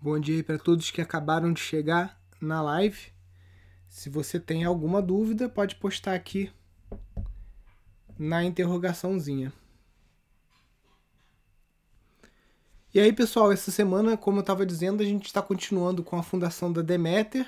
Bom 0.00 0.18
dia 0.18 0.42
para 0.42 0.58
todos 0.58 0.90
que 0.90 1.00
acabaram 1.00 1.52
de 1.52 1.60
chegar 1.60 2.20
na 2.40 2.60
live. 2.60 3.12
Se 3.88 4.10
você 4.10 4.40
tem 4.40 4.64
alguma 4.64 5.00
dúvida, 5.00 5.48
pode 5.48 5.76
postar 5.76 6.14
aqui 6.14 6.52
na 8.18 8.42
interrogaçãozinha. 8.42 9.52
E 12.96 12.98
aí, 12.98 13.12
pessoal, 13.12 13.52
essa 13.52 13.70
semana, 13.70 14.16
como 14.16 14.38
eu 14.38 14.40
estava 14.40 14.64
dizendo, 14.64 15.02
a 15.02 15.04
gente 15.04 15.26
está 15.26 15.42
continuando 15.42 16.02
com 16.02 16.16
a 16.16 16.22
fundação 16.22 16.72
da 16.72 16.80
Demeter 16.80 17.46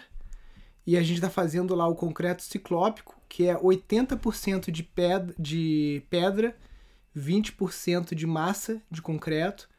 e 0.86 0.94
a 0.94 1.00
gente 1.00 1.14
está 1.14 1.30
fazendo 1.30 1.74
lá 1.74 1.88
o 1.88 1.94
concreto 1.94 2.42
ciclópico, 2.42 3.18
que 3.26 3.46
é 3.48 3.56
80% 3.56 4.70
de 4.70 4.82
pedra, 4.82 5.34
de 5.38 6.02
pedra, 6.10 6.54
20% 7.16 8.14
de 8.14 8.26
massa 8.26 8.82
de 8.90 9.00
concreto 9.00 9.70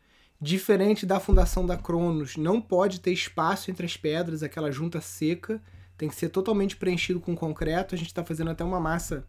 Diferente 0.42 1.06
da 1.06 1.20
fundação 1.20 1.64
da 1.64 1.78
Cronos, 1.78 2.36
não 2.36 2.60
pode 2.60 3.00
ter 3.00 3.12
espaço 3.12 3.70
entre 3.70 3.86
as 3.86 3.96
pedras, 3.96 4.42
aquela 4.42 4.72
junta 4.72 5.00
seca. 5.00 5.62
Tem 5.96 6.10
que 6.10 6.16
ser 6.16 6.30
totalmente 6.30 6.78
preenchido 6.78 7.20
com 7.20 7.36
concreto. 7.36 7.94
A 7.94 7.98
gente 7.98 8.08
está 8.08 8.26
fazendo 8.26 8.50
até 8.50 8.64
uma 8.64 8.80
massa 8.80 9.24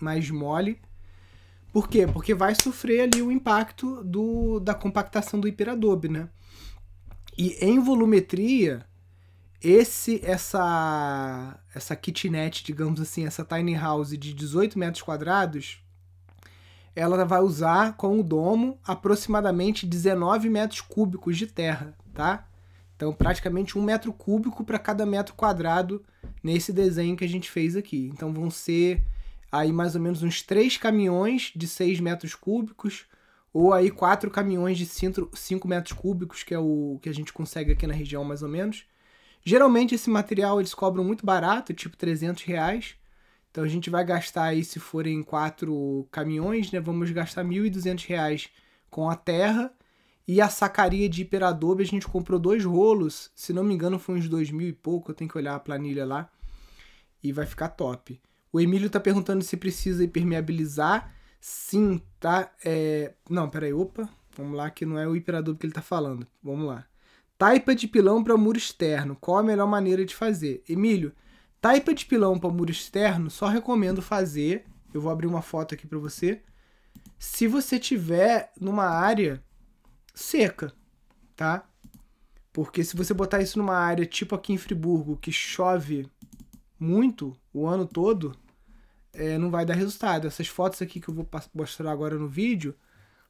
mais 0.00 0.28
mole. 0.30 0.80
Por 1.72 1.88
quê? 1.88 2.06
Porque 2.06 2.34
vai 2.34 2.54
sofrer 2.54 3.02
ali 3.02 3.22
o 3.22 3.30
impacto 3.30 4.02
do, 4.02 4.58
da 4.60 4.74
compactação 4.74 5.38
do 5.38 5.46
hiperadobe, 5.46 6.08
né? 6.08 6.28
E 7.38 7.56
em 7.64 7.78
volumetria, 7.78 8.84
esse 9.62 10.20
essa 10.24 11.58
essa 11.74 11.94
kitnet, 11.94 12.64
digamos 12.64 13.00
assim, 13.00 13.24
essa 13.24 13.44
tiny 13.44 13.74
house 13.74 14.10
de 14.10 14.34
18 14.34 14.78
metros 14.78 15.02
quadrados, 15.02 15.82
ela 16.94 17.24
vai 17.24 17.40
usar 17.40 17.96
com 17.96 18.18
o 18.18 18.22
domo 18.22 18.78
aproximadamente 18.84 19.86
19 19.86 20.50
metros 20.50 20.80
cúbicos 20.80 21.38
de 21.38 21.46
terra, 21.46 21.96
tá? 22.12 22.46
Então, 22.96 23.12
praticamente 23.12 23.78
um 23.78 23.82
metro 23.82 24.12
cúbico 24.12 24.62
para 24.64 24.78
cada 24.78 25.06
metro 25.06 25.34
quadrado 25.34 26.04
nesse 26.42 26.72
desenho 26.72 27.16
que 27.16 27.24
a 27.24 27.28
gente 27.28 27.50
fez 27.50 27.74
aqui. 27.74 28.10
Então, 28.12 28.32
vão 28.34 28.50
ser 28.50 29.02
aí 29.50 29.72
mais 29.72 29.94
ou 29.94 30.00
menos 30.00 30.22
uns 30.22 30.42
três 30.42 30.76
caminhões 30.76 31.52
de 31.54 31.66
6 31.66 32.00
metros 32.00 32.34
cúbicos, 32.34 33.06
ou 33.52 33.72
aí 33.72 33.90
quatro 33.90 34.30
caminhões 34.30 34.78
de 34.78 34.86
5 34.86 35.68
metros 35.68 35.92
cúbicos, 35.92 36.42
que 36.42 36.54
é 36.54 36.58
o 36.58 36.98
que 37.02 37.08
a 37.08 37.14
gente 37.14 37.32
consegue 37.32 37.72
aqui 37.72 37.86
na 37.86 37.94
região 37.94 38.24
mais 38.24 38.42
ou 38.42 38.48
menos. 38.48 38.84
Geralmente 39.44 39.94
esse 39.94 40.10
material 40.10 40.60
eles 40.60 40.74
cobram 40.74 41.02
muito 41.02 41.24
barato, 41.26 41.74
tipo 41.74 41.96
300 41.96 42.44
reais. 42.44 42.94
Então 43.50 43.64
a 43.64 43.68
gente 43.68 43.90
vai 43.90 44.04
gastar 44.04 44.44
aí, 44.44 44.64
se 44.64 44.78
forem 44.78 45.22
quatro 45.22 46.06
caminhões, 46.12 46.70
né? 46.70 46.78
Vamos 46.78 47.10
gastar 47.10 47.44
1.200 47.44 48.06
reais 48.06 48.48
com 48.88 49.10
a 49.10 49.16
terra. 49.16 49.72
E 50.28 50.40
a 50.40 50.48
sacaria 50.48 51.08
de 51.08 51.22
hiperadobe 51.22 51.82
a 51.82 51.86
gente 51.86 52.06
comprou 52.06 52.38
dois 52.38 52.64
rolos, 52.64 53.32
se 53.34 53.52
não 53.52 53.64
me 53.64 53.74
engano 53.74 53.98
foi 53.98 54.16
uns 54.16 54.28
dois 54.28 54.50
mil 54.50 54.68
e 54.68 54.72
pouco, 54.72 55.10
eu 55.10 55.14
tenho 55.14 55.28
que 55.28 55.36
olhar 55.36 55.56
a 55.56 55.60
planilha 55.60 56.04
lá. 56.06 56.30
E 57.22 57.32
vai 57.32 57.46
ficar 57.46 57.70
top. 57.70 58.20
O 58.52 58.60
Emílio 58.60 58.86
está 58.86 58.98
perguntando 58.98 59.44
se 59.44 59.56
precisa 59.56 60.04
impermeabilizar. 60.04 61.14
Sim, 61.40 62.00
tá? 62.18 62.50
É... 62.64 63.14
Não, 63.28 63.48
peraí, 63.48 63.72
opa. 63.72 64.08
Vamos 64.36 64.56
lá, 64.56 64.70
que 64.70 64.86
não 64.86 64.98
é 64.98 65.06
o 65.06 65.16
hiperadobe 65.16 65.58
que 65.58 65.66
ele 65.66 65.70
está 65.70 65.82
falando. 65.82 66.26
Vamos 66.42 66.66
lá. 66.66 66.86
Taipa 67.36 67.74
de 67.74 67.88
pilão 67.88 68.22
para 68.22 68.36
muro 68.36 68.58
externo. 68.58 69.16
Qual 69.20 69.38
a 69.38 69.42
melhor 69.42 69.66
maneira 69.66 70.04
de 70.04 70.14
fazer? 70.14 70.62
Emílio, 70.68 71.12
taipa 71.60 71.94
de 71.94 72.04
pilão 72.06 72.38
para 72.38 72.50
muro 72.50 72.70
externo, 72.70 73.30
só 73.30 73.46
recomendo 73.46 74.02
fazer. 74.02 74.66
Eu 74.92 75.00
vou 75.00 75.10
abrir 75.10 75.26
uma 75.26 75.42
foto 75.42 75.74
aqui 75.74 75.86
para 75.86 75.98
você. 75.98 76.42
Se 77.18 77.46
você 77.46 77.78
tiver 77.78 78.52
numa 78.60 78.84
área 78.84 79.42
seca, 80.14 80.72
tá? 81.34 81.66
Porque 82.52 82.82
se 82.84 82.96
você 82.96 83.14
botar 83.14 83.40
isso 83.40 83.58
numa 83.58 83.76
área 83.76 84.04
tipo 84.04 84.34
aqui 84.34 84.52
em 84.52 84.58
Friburgo, 84.58 85.16
que 85.16 85.32
chove 85.32 86.10
muito 86.80 87.36
o 87.52 87.66
ano 87.66 87.86
todo, 87.86 88.34
é, 89.12 89.36
não 89.36 89.50
vai 89.50 89.66
dar 89.66 89.74
resultado. 89.74 90.26
Essas 90.26 90.48
fotos 90.48 90.80
aqui 90.80 90.98
que 90.98 91.08
eu 91.08 91.14
vou 91.14 91.28
mostrar 91.54 91.92
agora 91.92 92.18
no 92.18 92.26
vídeo 92.26 92.74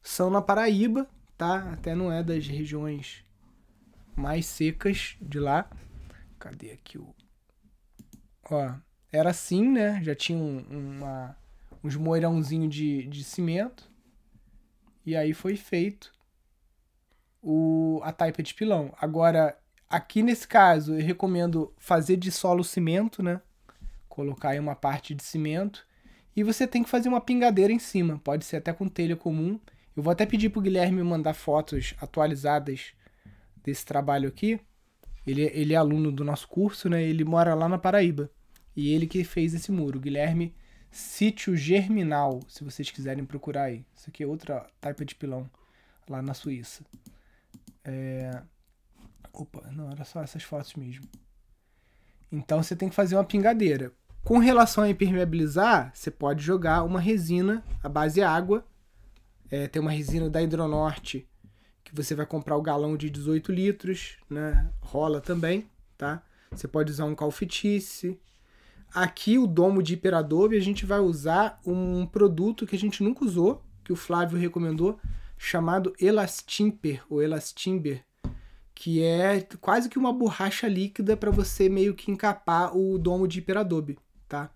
são 0.03 0.31
na 0.31 0.41
Paraíba, 0.41 1.09
tá? 1.37 1.73
Até 1.73 1.95
não 1.95 2.13
é 2.13 2.23
das 2.23 2.47
regiões 2.47 3.25
mais 4.15 4.47
secas 4.47 5.17
de 5.21 5.41
lá. 5.41 5.69
Cadê 6.39 6.71
aqui 6.73 6.97
o. 6.97 7.15
Ó, 8.51 8.75
era 9.13 9.31
assim, 9.31 9.69
né? 9.69 10.01
Já 10.03 10.15
tinha 10.15 10.39
um, 10.39 10.65
uma, 10.71 11.37
uns 11.83 11.97
moirãozinhos 11.97 12.75
de, 12.75 13.07
de 13.07 13.25
cimento. 13.25 13.91
E 15.05 15.17
aí 15.17 15.33
foi 15.33 15.57
feito 15.57 16.13
o, 17.43 18.01
a 18.05 18.13
taipa 18.13 18.43
de 18.43 18.55
pilão. 18.55 18.95
Agora, 19.01 19.57
aqui 19.91 20.23
nesse 20.23 20.47
caso, 20.47 20.95
eu 20.95 21.05
recomendo 21.05 21.75
fazer 21.77 22.17
de 22.17 22.31
solo 22.31 22.63
cimento, 22.63 23.23
né? 23.23 23.41
Colocar 24.09 24.51
aí 24.51 24.61
uma 24.61 24.77
parte 24.77 25.15
de 25.15 25.25
cimento. 25.25 25.87
E 26.35 26.45
você 26.45 26.67
tem 26.67 26.83
que 26.83 26.89
fazer 26.89 27.09
uma 27.09 27.21
pingadeira 27.21 27.73
em 27.73 27.79
cima. 27.79 28.19
Pode 28.23 28.45
ser 28.45 28.59
até 28.59 28.73
com 28.73 28.89
telha 28.89 29.17
comum. 29.17 29.59
Eu 29.97 30.03
vou 30.03 30.13
até 30.13 30.25
pedir 30.25 30.49
pro 30.51 30.61
Guilherme 30.61 31.03
mandar 31.03 31.35
fotos 31.35 31.95
atualizadas 32.01 32.93
desse 33.63 33.85
trabalho 33.85 34.29
aqui. 34.29 34.61
Ele, 35.27 35.43
ele 35.53 35.75
é 35.75 35.77
aluno 35.77 36.13
do 36.13 36.25
nosso 36.25 36.49
curso, 36.49 36.89
né? 36.89 37.03
Ele 37.03 37.25
mora 37.25 37.55
lá 37.55 37.69
na 37.69 37.77
Paraíba. 37.77 38.31
E 38.77 38.93
ele 38.95 39.07
que 39.07 39.25
fez 39.25 39.53
esse 39.53 39.73
muro. 39.73 39.99
Guilherme 39.99 40.55
Sítio 40.91 41.57
Germinal, 41.57 42.41
se 42.49 42.65
vocês 42.65 42.91
quiserem 42.91 43.25
procurar 43.25 43.65
aí. 43.65 43.85
Isso 43.95 44.09
aqui 44.09 44.23
é 44.23 44.27
outra 44.27 44.67
taipa 44.81 45.05
de 45.05 45.15
pilão 45.15 45.49
lá 46.09 46.23
na 46.23 46.35
Suíça. 46.35 46.85
É... 47.85 48.43
Opa, 49.33 49.71
não, 49.73 49.91
era 49.91 50.05
só 50.05 50.23
essas 50.23 50.43
fotos 50.43 50.75
mesmo. 50.75 51.07
Então 52.31 52.63
você 52.63 52.77
tem 52.77 52.89
que 52.89 52.95
fazer 52.95 53.17
uma 53.17 53.25
pingadeira. 53.25 53.93
Com 54.23 54.39
relação 54.39 54.85
a 54.85 54.91
impermeabilizar, 54.91 55.91
você 55.95 56.11
pode 56.11 56.43
jogar 56.43 56.85
uma 56.85 57.01
resina 57.01 57.65
à 57.83 57.89
base 57.89 58.23
água. 58.23 58.65
É, 59.51 59.67
tem 59.67 59.81
uma 59.81 59.91
resina 59.91 60.29
da 60.29 60.41
Hidronorte 60.41 61.27
que 61.83 61.95
você 61.95 62.15
vai 62.15 62.27
comprar 62.27 62.57
o 62.57 62.63
galão 62.63 62.97
de 62.97 63.11
18 63.11 63.51
litros, 63.51 64.17
né? 64.29 64.71
Rola 64.81 65.21
também, 65.21 65.69
tá? 65.99 66.23
Você 66.53 66.69
pode 66.69 66.93
usar 66.93 67.05
um 67.05 67.15
calfitice. 67.15 68.21
Aqui 68.95 69.39
o 69.39 69.47
domo 69.47 69.83
de 69.83 69.95
hiperadobe 69.95 70.57
a 70.57 70.61
gente 70.61 70.85
vai 70.85 71.01
usar 71.01 71.61
um 71.67 72.07
produto 72.07 72.67
que 72.67 72.77
a 72.77 72.79
gente 72.79 73.03
nunca 73.03 73.25
usou, 73.25 73.63
que 73.83 73.93
o 73.93 73.97
Flávio 73.97 74.39
recomendou, 74.39 75.01
chamado 75.37 75.93
Elastimper 75.99 77.03
ou 77.09 77.23
Elastimber, 77.23 78.05
que 78.81 79.03
é 79.03 79.47
quase 79.61 79.91
que 79.91 79.99
uma 79.99 80.11
borracha 80.11 80.67
líquida 80.67 81.15
para 81.15 81.31
você 81.31 81.69
meio 81.69 81.95
que 81.95 82.11
encapar 82.11 82.75
o 82.75 82.97
domo 82.97 83.29
de 83.29 83.39
hiperadobe, 83.39 83.99
tá? 84.27 84.51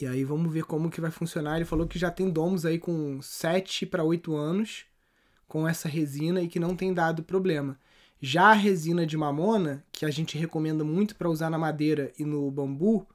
E 0.00 0.06
aí 0.06 0.24
vamos 0.24 0.50
ver 0.50 0.64
como 0.64 0.88
que 0.88 0.98
vai 0.98 1.10
funcionar. 1.10 1.56
Ele 1.56 1.66
falou 1.66 1.86
que 1.86 1.98
já 1.98 2.10
tem 2.10 2.30
domos 2.30 2.64
aí 2.64 2.78
com 2.78 3.20
7 3.20 3.84
para 3.84 4.02
8 4.02 4.34
anos 4.34 4.86
com 5.46 5.68
essa 5.68 5.90
resina 5.90 6.40
e 6.40 6.48
que 6.48 6.58
não 6.58 6.74
tem 6.74 6.94
dado 6.94 7.22
problema. 7.22 7.78
Já 8.18 8.44
a 8.44 8.54
resina 8.54 9.04
de 9.04 9.14
mamona, 9.14 9.84
que 9.92 10.06
a 10.06 10.10
gente 10.10 10.38
recomenda 10.38 10.82
muito 10.82 11.14
para 11.14 11.28
usar 11.28 11.50
na 11.50 11.58
madeira 11.58 12.14
e 12.18 12.24
no 12.24 12.50
bambu, 12.50 13.06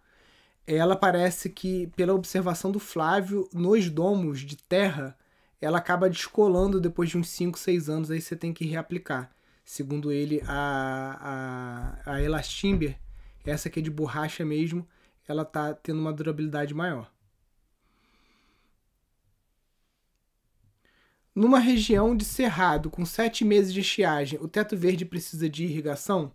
ela 0.67 0.95
parece 0.95 1.49
que, 1.49 1.87
pela 1.95 2.13
observação 2.13 2.71
do 2.71 2.79
Flávio, 2.79 3.49
nos 3.51 3.89
domos 3.89 4.41
de 4.41 4.57
terra, 4.57 5.17
ela 5.59 5.79
acaba 5.79 6.07
descolando 6.07 6.79
depois 6.79 7.09
de 7.09 7.17
uns 7.17 7.29
5, 7.29 7.57
6 7.57 7.89
anos, 7.89 8.11
aí 8.11 8.21
você 8.21 8.35
tem 8.35 8.53
que 8.53 8.63
reaplicar. 8.63 9.35
Segundo 9.67 10.13
ele, 10.13 10.41
a, 10.47 11.99
a, 12.05 12.13
a 12.13 12.21
Elastimber, 12.21 12.97
essa 13.43 13.69
que 13.69 13.81
é 13.81 13.83
de 13.83 13.91
borracha 13.91 14.45
mesmo, 14.45 14.87
ela 15.27 15.43
tá 15.43 15.73
tendo 15.73 15.99
uma 15.99 16.13
durabilidade 16.13 16.73
maior. 16.73 17.11
Numa 21.35 21.59
região 21.59 22.15
de 22.15 22.23
cerrado 22.23 22.89
com 22.89 23.05
sete 23.05 23.43
meses 23.43 23.73
de 23.73 23.81
estiagem, 23.81 24.39
o 24.41 24.47
teto 24.47 24.77
verde 24.77 25.03
precisa 25.03 25.49
de 25.49 25.65
irrigação? 25.65 26.31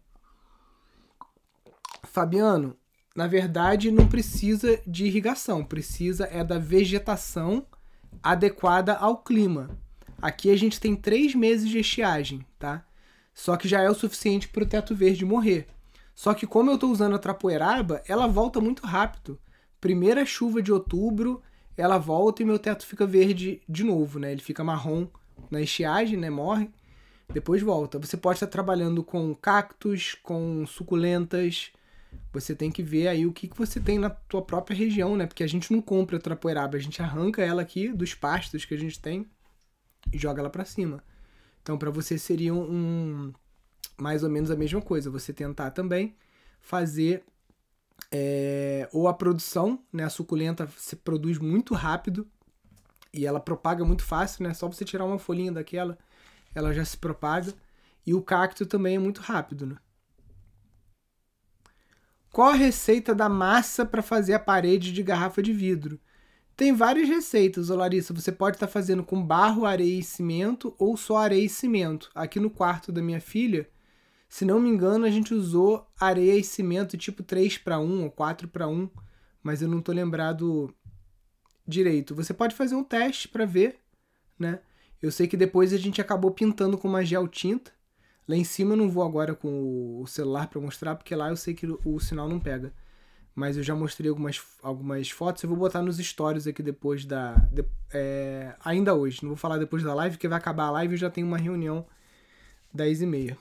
Fabiano, 2.02 2.76
na 3.16 3.26
verdade 3.26 3.90
não 3.90 4.06
precisa 4.06 4.78
de 4.86 5.06
irrigação, 5.06 5.64
precisa 5.64 6.26
é 6.26 6.44
da 6.44 6.58
vegetação 6.58 7.66
adequada 8.22 8.92
ao 8.92 9.22
clima. 9.22 9.70
Aqui 10.20 10.50
a 10.50 10.56
gente 10.56 10.78
tem 10.78 10.94
três 10.94 11.34
meses 11.34 11.70
de 11.70 11.78
estiagem, 11.78 12.46
tá? 12.58 12.84
Só 13.34 13.56
que 13.56 13.68
já 13.68 13.80
é 13.80 13.90
o 13.90 13.94
suficiente 13.94 14.48
para 14.48 14.62
o 14.62 14.66
teto 14.66 14.94
verde 14.94 15.24
morrer. 15.24 15.66
Só 16.14 16.34
que 16.34 16.46
como 16.46 16.70
eu 16.70 16.74
estou 16.74 16.90
usando 16.90 17.14
a 17.14 17.18
trapoeraba, 17.18 18.02
ela 18.06 18.26
volta 18.26 18.60
muito 18.60 18.86
rápido. 18.86 19.38
Primeira 19.80 20.24
chuva 20.24 20.62
de 20.62 20.72
outubro, 20.72 21.42
ela 21.76 21.98
volta 21.98 22.42
e 22.42 22.44
meu 22.44 22.58
teto 22.58 22.86
fica 22.86 23.06
verde 23.06 23.62
de 23.68 23.82
novo, 23.82 24.18
né? 24.18 24.32
Ele 24.32 24.42
fica 24.42 24.62
marrom 24.62 25.06
na 25.50 25.60
estiagem, 25.60 26.18
né? 26.18 26.30
Morre, 26.30 26.70
depois 27.32 27.62
volta. 27.62 27.98
Você 27.98 28.16
pode 28.16 28.36
estar 28.36 28.46
trabalhando 28.46 29.02
com 29.02 29.34
cactos, 29.34 30.14
com 30.22 30.66
suculentas. 30.66 31.72
Você 32.32 32.54
tem 32.54 32.70
que 32.70 32.82
ver 32.82 33.08
aí 33.08 33.26
o 33.26 33.32
que, 33.32 33.48
que 33.48 33.56
você 33.56 33.80
tem 33.80 33.98
na 33.98 34.10
tua 34.10 34.42
própria 34.42 34.76
região, 34.76 35.16
né? 35.16 35.26
Porque 35.26 35.42
a 35.42 35.46
gente 35.48 35.72
não 35.72 35.80
compra 35.80 36.18
trapoeraba, 36.18 36.76
a 36.76 36.80
gente 36.80 37.02
arranca 37.02 37.42
ela 37.42 37.62
aqui 37.62 37.88
dos 37.88 38.14
pastos 38.14 38.64
que 38.64 38.74
a 38.74 38.78
gente 38.78 39.00
tem 39.00 39.26
e 40.12 40.18
joga 40.18 40.40
ela 40.40 40.50
para 40.50 40.64
cima. 40.64 41.02
Então, 41.62 41.78
para 41.78 41.90
você 41.90 42.18
seria 42.18 42.52
um 42.52 43.32
mais 43.96 44.22
ou 44.22 44.30
menos 44.30 44.50
a 44.50 44.56
mesma 44.56 44.82
coisa. 44.82 45.10
Você 45.10 45.32
tentar 45.32 45.70
também 45.70 46.16
fazer 46.60 47.24
é, 48.10 48.88
ou 48.92 49.08
a 49.08 49.14
produção, 49.14 49.82
né? 49.92 50.04
A 50.04 50.10
suculenta 50.10 50.68
se 50.76 50.96
produz 50.96 51.38
muito 51.38 51.74
rápido 51.74 52.26
e 53.12 53.26
ela 53.26 53.40
propaga 53.40 53.84
muito 53.84 54.04
fácil, 54.04 54.44
né? 54.44 54.54
Só 54.54 54.68
você 54.68 54.84
tirar 54.84 55.04
uma 55.04 55.18
folhinha 55.18 55.52
daquela, 55.52 55.98
ela 56.54 56.72
já 56.72 56.84
se 56.84 56.96
propaga. 56.96 57.54
E 58.06 58.14
o 58.14 58.22
cacto 58.22 58.66
também 58.66 58.96
é 58.96 58.98
muito 58.98 59.20
rápido, 59.20 59.66
né? 59.66 59.76
Qual 62.32 62.48
a 62.48 62.54
receita 62.54 63.14
da 63.14 63.28
massa 63.28 63.84
para 63.84 64.02
fazer 64.02 64.34
a 64.34 64.38
parede 64.38 64.92
de 64.92 65.02
garrafa 65.02 65.42
de 65.42 65.52
vidro? 65.52 66.00
Tem 66.62 66.72
várias 66.72 67.08
receitas, 67.08 67.70
Larissa. 67.70 68.14
Você 68.14 68.30
pode 68.30 68.54
estar 68.54 68.68
tá 68.68 68.72
fazendo 68.72 69.02
com 69.02 69.20
barro, 69.20 69.66
areia 69.66 69.98
e 69.98 70.02
cimento 70.04 70.72
ou 70.78 70.96
só 70.96 71.16
areia 71.16 71.44
e 71.44 71.48
cimento. 71.48 72.08
Aqui 72.14 72.38
no 72.38 72.48
quarto 72.48 72.92
da 72.92 73.02
minha 73.02 73.20
filha, 73.20 73.68
se 74.28 74.44
não 74.44 74.60
me 74.60 74.68
engano, 74.68 75.04
a 75.04 75.10
gente 75.10 75.34
usou 75.34 75.84
areia 75.98 76.38
e 76.38 76.44
cimento 76.44 76.96
tipo 76.96 77.24
3 77.24 77.58
para 77.58 77.80
1 77.80 78.04
ou 78.04 78.10
4 78.12 78.46
para 78.46 78.68
1, 78.68 78.88
mas 79.42 79.60
eu 79.60 79.66
não 79.66 79.82
tô 79.82 79.90
lembrado 79.90 80.72
direito. 81.66 82.14
Você 82.14 82.32
pode 82.32 82.54
fazer 82.54 82.76
um 82.76 82.84
teste 82.84 83.26
para 83.26 83.44
ver, 83.44 83.80
né? 84.38 84.60
Eu 85.02 85.10
sei 85.10 85.26
que 85.26 85.36
depois 85.36 85.72
a 85.72 85.76
gente 85.76 86.00
acabou 86.00 86.30
pintando 86.30 86.78
com 86.78 86.86
uma 86.86 87.04
gel 87.04 87.26
tinta. 87.26 87.72
Lá 88.28 88.36
em 88.36 88.44
cima 88.44 88.74
eu 88.74 88.76
não 88.76 88.88
vou 88.88 89.02
agora 89.02 89.34
com 89.34 90.00
o 90.00 90.06
celular 90.06 90.46
para 90.46 90.60
mostrar, 90.60 90.94
porque 90.94 91.16
lá 91.16 91.28
eu 91.28 91.36
sei 91.36 91.54
que 91.54 91.66
o 91.84 91.98
sinal 91.98 92.28
não 92.28 92.38
pega 92.38 92.72
mas 93.34 93.56
eu 93.56 93.62
já 93.62 93.74
mostrei 93.74 94.10
algumas, 94.10 94.42
algumas 94.62 95.10
fotos. 95.10 95.42
Eu 95.42 95.48
vou 95.48 95.58
botar 95.58 95.82
nos 95.82 95.96
stories 95.96 96.46
aqui 96.46 96.62
depois 96.62 97.04
da. 97.04 97.32
De, 97.50 97.64
é, 97.92 98.54
ainda 98.62 98.94
hoje. 98.94 99.20
Não 99.22 99.30
vou 99.30 99.36
falar 99.36 99.58
depois 99.58 99.82
da 99.82 99.94
live, 99.94 100.16
porque 100.16 100.28
vai 100.28 100.38
acabar 100.38 100.64
a 100.64 100.70
live 100.72 100.94
e 100.94 100.98
já 100.98 101.10
tem 101.10 101.24
uma 101.24 101.38
reunião 101.38 101.86
10 102.74 103.02
e 103.02 103.06
meia. 103.06 103.38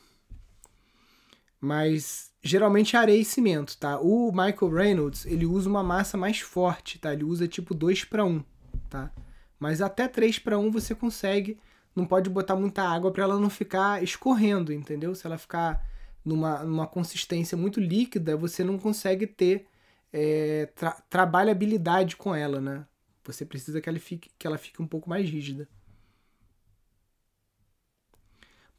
Mas 1.59 2.31
geralmente 2.41 2.95
é 2.95 2.99
areia 2.99 3.19
e 3.19 3.25
cimento, 3.25 3.77
tá? 3.77 3.99
O 3.99 4.31
Michael 4.31 4.71
Reynolds, 4.71 5.25
ele 5.25 5.45
usa 5.45 5.69
uma 5.69 5.83
massa 5.83 6.17
mais 6.17 6.39
forte, 6.39 6.97
tá? 6.97 7.13
Ele 7.13 7.23
usa 7.23 7.47
tipo 7.47 7.73
2 7.73 8.05
para 8.05 8.25
1, 8.25 8.43
tá? 8.89 9.11
Mas 9.59 9.81
até 9.81 10.07
3 10.07 10.39
para 10.39 10.57
1 10.57 10.71
você 10.71 10.95
consegue. 10.95 11.59
Não 11.93 12.05
pode 12.05 12.29
botar 12.29 12.55
muita 12.55 12.83
água 12.83 13.11
para 13.11 13.23
ela 13.23 13.37
não 13.37 13.49
ficar 13.49 14.01
escorrendo, 14.01 14.71
entendeu? 14.71 15.13
Se 15.13 15.27
ela 15.27 15.37
ficar 15.37 15.85
numa, 16.23 16.63
numa 16.63 16.87
consistência 16.87 17.57
muito 17.57 17.79
líquida, 17.79 18.37
você 18.37 18.63
não 18.63 18.77
consegue 18.77 19.27
ter 19.27 19.67
é, 20.11 20.67
tra 20.75 20.91
trabalhabilidade 21.09 22.15
com 22.15 22.35
ela, 22.35 22.59
né? 22.59 22.85
Você 23.23 23.45
precisa 23.45 23.79
que 23.79 23.87
ela, 23.87 23.99
fique, 23.99 24.31
que 24.37 24.47
ela 24.47 24.57
fique 24.57 24.81
um 24.81 24.87
pouco 24.87 25.09
mais 25.09 25.29
rígida. 25.29 25.69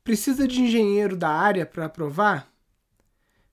Precisa 0.03 0.49
de 0.49 0.61
engenheiro 0.61 1.17
da 1.17 1.29
área 1.29 1.65
para 1.65 1.87
aprovar? 1.87 2.53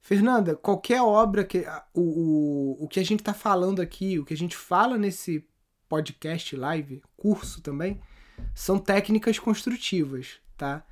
Fernanda, 0.01 0.55
qualquer 0.55 1.01
obra 1.01 1.43
que. 1.43 1.65
O, 1.93 2.01
o, 2.01 2.85
o 2.85 2.87
que 2.87 2.99
a 2.99 3.05
gente 3.05 3.19
está 3.19 3.33
falando 3.33 3.81
aqui, 3.81 4.17
o 4.17 4.25
que 4.25 4.33
a 4.33 4.37
gente 4.37 4.57
fala 4.57 4.97
nesse 4.97 5.47
podcast 5.87 6.55
live, 6.55 7.03
curso 7.15 7.61
também, 7.61 8.01
são 8.55 8.79
técnicas 8.79 9.37
construtivas, 9.37 10.39
tá? 10.57 10.83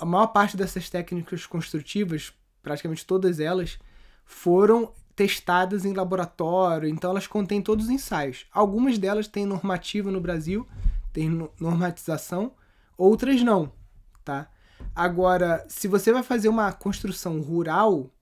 A 0.00 0.04
maior 0.06 0.28
parte 0.28 0.56
dessas 0.56 0.88
técnicas 0.88 1.44
construtivas, 1.44 2.32
praticamente 2.62 3.04
todas 3.04 3.40
elas, 3.40 3.78
foram 4.24 4.94
testadas 5.18 5.84
em 5.84 5.92
laboratório, 5.92 6.88
então 6.88 7.10
elas 7.10 7.26
contêm 7.26 7.60
todos 7.60 7.86
os 7.86 7.90
ensaios. 7.90 8.46
Algumas 8.52 8.98
delas 8.98 9.26
têm 9.26 9.44
normativa 9.44 10.12
no 10.12 10.20
Brasil, 10.20 10.64
tem 11.12 11.28
normatização, 11.58 12.52
outras 12.96 13.42
não, 13.42 13.72
tá? 14.24 14.48
Agora, 14.94 15.66
se 15.68 15.88
você 15.88 16.12
vai 16.12 16.22
fazer 16.22 16.48
uma 16.48 16.70
construção 16.70 17.40
rural, 17.40 18.12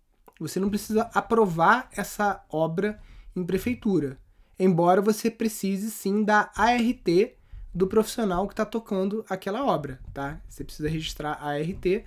você 0.40 0.58
não 0.58 0.70
precisa 0.70 1.10
aprovar 1.12 1.90
essa 1.92 2.42
obra 2.48 2.98
em 3.36 3.44
prefeitura, 3.44 4.18
embora 4.58 5.02
você 5.02 5.30
precise 5.30 5.90
sim 5.90 6.24
da 6.24 6.50
ART 6.56 7.36
do 7.74 7.86
profissional 7.86 8.46
que 8.46 8.54
está 8.54 8.64
tocando 8.64 9.22
aquela 9.28 9.66
obra, 9.66 10.00
tá? 10.14 10.40
Você 10.48 10.64
precisa 10.64 10.88
registrar 10.88 11.32
a 11.32 11.50
ART, 11.50 12.06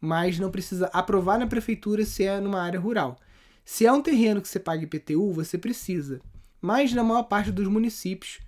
mas 0.00 0.38
não 0.38 0.50
precisa 0.50 0.86
aprovar 0.94 1.38
na 1.38 1.46
prefeitura 1.46 2.06
se 2.06 2.24
é 2.24 2.40
numa 2.40 2.62
área 2.62 2.80
rural. 2.80 3.18
Se 3.64 3.86
é 3.86 3.92
um 3.92 4.02
terreno 4.02 4.40
que 4.40 4.48
você 4.48 4.58
paga 4.58 4.84
IPTU, 4.84 5.32
você 5.32 5.56
precisa. 5.56 6.20
Mas 6.60 6.92
na 6.92 7.02
maior 7.02 7.22
parte 7.24 7.50
dos 7.50 7.66
municípios, 7.68 8.40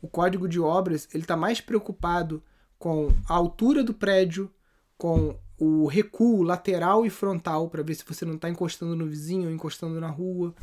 o 0.00 0.08
Código 0.08 0.48
de 0.48 0.60
Obras 0.60 1.08
ele 1.12 1.24
está 1.24 1.36
mais 1.36 1.60
preocupado 1.60 2.42
com 2.78 3.12
a 3.28 3.34
altura 3.34 3.82
do 3.82 3.92
prédio, 3.92 4.50
com 4.96 5.36
o 5.58 5.86
recuo 5.86 6.42
lateral 6.42 7.04
e 7.04 7.10
frontal 7.10 7.68
para 7.68 7.82
ver 7.82 7.94
se 7.94 8.04
você 8.06 8.24
não 8.24 8.36
está 8.36 8.48
encostando 8.48 8.94
no 8.94 9.06
vizinho 9.06 9.48
ou 9.48 9.54
encostando 9.54 10.00
na 10.00 10.08
rua. 10.08 10.54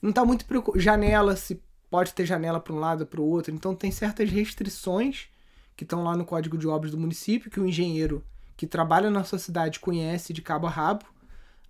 Não 0.00 0.10
está 0.10 0.24
muito 0.24 0.46
preocupado. 0.46 0.80
Janela, 0.80 1.36
se 1.36 1.62
pode 1.90 2.14
ter 2.14 2.24
janela 2.24 2.60
para 2.60 2.72
um 2.72 2.78
lado 2.78 3.02
ou 3.02 3.06
para 3.06 3.20
o 3.20 3.26
outro. 3.26 3.54
Então 3.54 3.74
tem 3.74 3.90
certas 3.90 4.30
restrições 4.30 5.28
que 5.76 5.84
estão 5.84 6.02
lá 6.02 6.16
no 6.16 6.24
Código 6.24 6.56
de 6.56 6.66
Obras 6.66 6.92
do 6.92 6.98
município 6.98 7.50
que 7.50 7.60
o 7.60 7.66
engenheiro 7.66 8.24
que 8.56 8.66
trabalha 8.66 9.10
na 9.10 9.24
sua 9.24 9.38
cidade 9.38 9.80
conhece 9.80 10.32
de 10.32 10.42
cabo 10.42 10.66
a 10.66 10.70
rabo, 10.70 11.06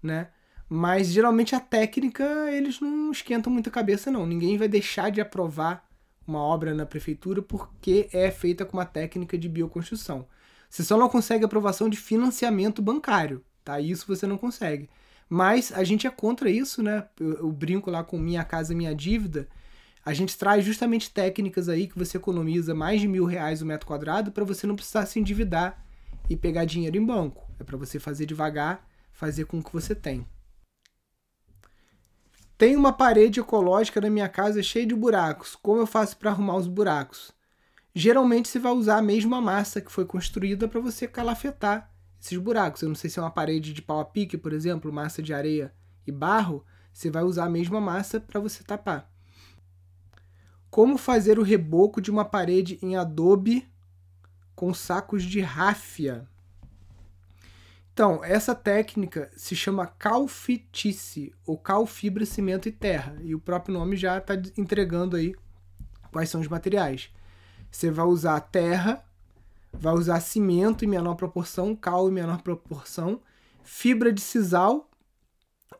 né? 0.02 0.28
Mas 0.72 1.08
geralmente 1.08 1.52
a 1.52 1.58
técnica 1.58 2.24
eles 2.52 2.78
não 2.78 3.10
esquentam 3.10 3.52
muita 3.52 3.72
cabeça, 3.72 4.08
não. 4.08 4.24
Ninguém 4.24 4.56
vai 4.56 4.68
deixar 4.68 5.10
de 5.10 5.20
aprovar 5.20 5.84
uma 6.24 6.38
obra 6.38 6.72
na 6.72 6.86
prefeitura 6.86 7.42
porque 7.42 8.08
é 8.12 8.30
feita 8.30 8.64
com 8.64 8.76
uma 8.76 8.86
técnica 8.86 9.36
de 9.36 9.48
bioconstrução. 9.48 10.28
Você 10.68 10.84
só 10.84 10.96
não 10.96 11.08
consegue 11.08 11.44
aprovação 11.44 11.88
de 11.88 11.96
financiamento 11.96 12.80
bancário, 12.80 13.44
tá? 13.64 13.80
Isso 13.80 14.06
você 14.06 14.28
não 14.28 14.38
consegue. 14.38 14.88
Mas 15.28 15.72
a 15.72 15.82
gente 15.82 16.06
é 16.06 16.10
contra 16.10 16.48
isso, 16.48 16.84
né? 16.84 17.08
Eu, 17.18 17.32
eu 17.38 17.50
brinco 17.50 17.90
lá 17.90 18.04
com 18.04 18.16
Minha 18.16 18.44
Casa 18.44 18.72
Minha 18.72 18.94
Dívida. 18.94 19.48
A 20.06 20.14
gente 20.14 20.38
traz 20.38 20.64
justamente 20.64 21.10
técnicas 21.10 21.68
aí 21.68 21.88
que 21.88 21.98
você 21.98 22.16
economiza 22.16 22.76
mais 22.76 23.00
de 23.00 23.08
mil 23.08 23.24
reais 23.24 23.60
o 23.60 23.66
metro 23.66 23.88
quadrado 23.88 24.30
para 24.30 24.44
você 24.44 24.68
não 24.68 24.76
precisar 24.76 25.04
se 25.06 25.18
endividar 25.18 25.84
e 26.28 26.36
pegar 26.36 26.64
dinheiro 26.64 26.96
em 26.96 27.04
banco. 27.04 27.50
É 27.58 27.64
para 27.64 27.76
você 27.76 27.98
fazer 27.98 28.24
devagar, 28.24 28.88
fazer 29.12 29.46
com 29.46 29.58
o 29.58 29.64
que 29.64 29.72
você 29.72 29.96
tem. 29.96 30.24
Tem 32.60 32.76
uma 32.76 32.92
parede 32.92 33.40
ecológica 33.40 34.02
na 34.02 34.10
minha 34.10 34.28
casa 34.28 34.62
cheia 34.62 34.84
de 34.84 34.94
buracos. 34.94 35.56
Como 35.56 35.80
eu 35.80 35.86
faço 35.86 36.18
para 36.18 36.28
arrumar 36.28 36.56
os 36.56 36.66
buracos? 36.66 37.32
Geralmente 37.94 38.50
você 38.50 38.58
vai 38.58 38.72
usar 38.72 38.98
a 38.98 39.02
mesma 39.02 39.40
massa 39.40 39.80
que 39.80 39.90
foi 39.90 40.04
construída 40.04 40.68
para 40.68 40.78
você 40.78 41.08
calafetar 41.08 41.90
esses 42.20 42.36
buracos. 42.36 42.82
Eu 42.82 42.88
não 42.88 42.94
sei 42.94 43.08
se 43.08 43.18
é 43.18 43.22
uma 43.22 43.30
parede 43.30 43.72
de 43.72 43.80
pau 43.80 43.98
a 43.98 44.04
pique, 44.04 44.36
por 44.36 44.52
exemplo, 44.52 44.92
massa 44.92 45.22
de 45.22 45.32
areia 45.32 45.72
e 46.06 46.12
barro, 46.12 46.62
você 46.92 47.10
vai 47.10 47.22
usar 47.22 47.46
a 47.46 47.48
mesma 47.48 47.80
massa 47.80 48.20
para 48.20 48.38
você 48.38 48.62
tapar. 48.62 49.10
Como 50.68 50.98
fazer 50.98 51.38
o 51.38 51.42
reboco 51.42 51.98
de 51.98 52.10
uma 52.10 52.26
parede 52.26 52.78
em 52.82 52.94
adobe 52.94 53.66
com 54.54 54.74
sacos 54.74 55.22
de 55.22 55.40
ráfia? 55.40 56.28
Então, 58.00 58.24
essa 58.24 58.54
técnica 58.54 59.30
se 59.36 59.54
chama 59.54 59.86
calfitice, 59.86 61.34
ou 61.44 61.58
calfibra, 61.58 62.24
cimento 62.24 62.66
e 62.66 62.72
terra. 62.72 63.18
E 63.20 63.34
o 63.34 63.38
próprio 63.38 63.74
nome 63.74 63.94
já 63.94 64.16
está 64.16 64.32
entregando 64.56 65.16
aí 65.16 65.34
quais 66.10 66.30
são 66.30 66.40
os 66.40 66.48
materiais. 66.48 67.10
Você 67.70 67.90
vai 67.90 68.06
usar 68.06 68.40
terra, 68.40 69.04
vai 69.70 69.92
usar 69.92 70.18
cimento 70.20 70.82
em 70.82 70.88
menor 70.88 71.14
proporção, 71.14 71.76
cal 71.76 72.08
em 72.08 72.12
menor 72.12 72.40
proporção, 72.40 73.20
fibra 73.62 74.10
de 74.10 74.22
sisal 74.22 74.88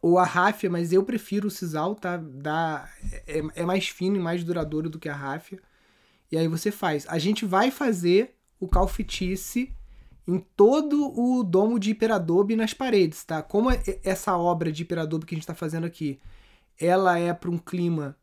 ou 0.03 0.19
a 0.19 0.25
ráfia, 0.25 0.69
mas 0.69 0.93
eu 0.93 1.03
prefiro 1.03 1.49
o 1.49 1.51
sisal, 1.51 1.95
tá? 1.95 2.19
Dá, 2.19 2.87
é, 3.27 3.63
é 3.63 3.65
mais 3.65 3.89
fino 3.89 4.17
e 4.17 4.21
mais 4.21 4.45
duradouro 4.45 4.91
do 4.91 4.99
que 4.99 5.09
a 5.09 5.17
ráfia. 5.17 5.59
E 6.31 6.37
aí 6.37 6.49
você 6.49 6.71
faz. 6.71 7.07
A 7.09 7.19
gente 7.19 7.47
vai 7.47 7.71
fazer 7.71 8.37
o 8.61 8.69
calfitice 8.69 9.75
em 10.35 10.39
todo 10.57 11.13
o 11.19 11.43
domo 11.43 11.79
de 11.79 11.91
hiperadobe 11.91 12.57
nas 12.57 12.73
paredes, 12.73 13.25
tá? 13.25 13.43
Como 13.43 13.69
essa 14.05 14.37
obra 14.37 14.71
de 14.71 14.83
hiperadobe 14.83 15.27
que 15.27 15.35
a 15.35 15.37
gente 15.37 15.43
está 15.43 15.55
fazendo 15.55 15.85
aqui, 15.87 16.21
ela 16.79 17.19
é 17.19 17.33
para 17.33 17.51
um 17.51 17.59
clima 17.59 18.17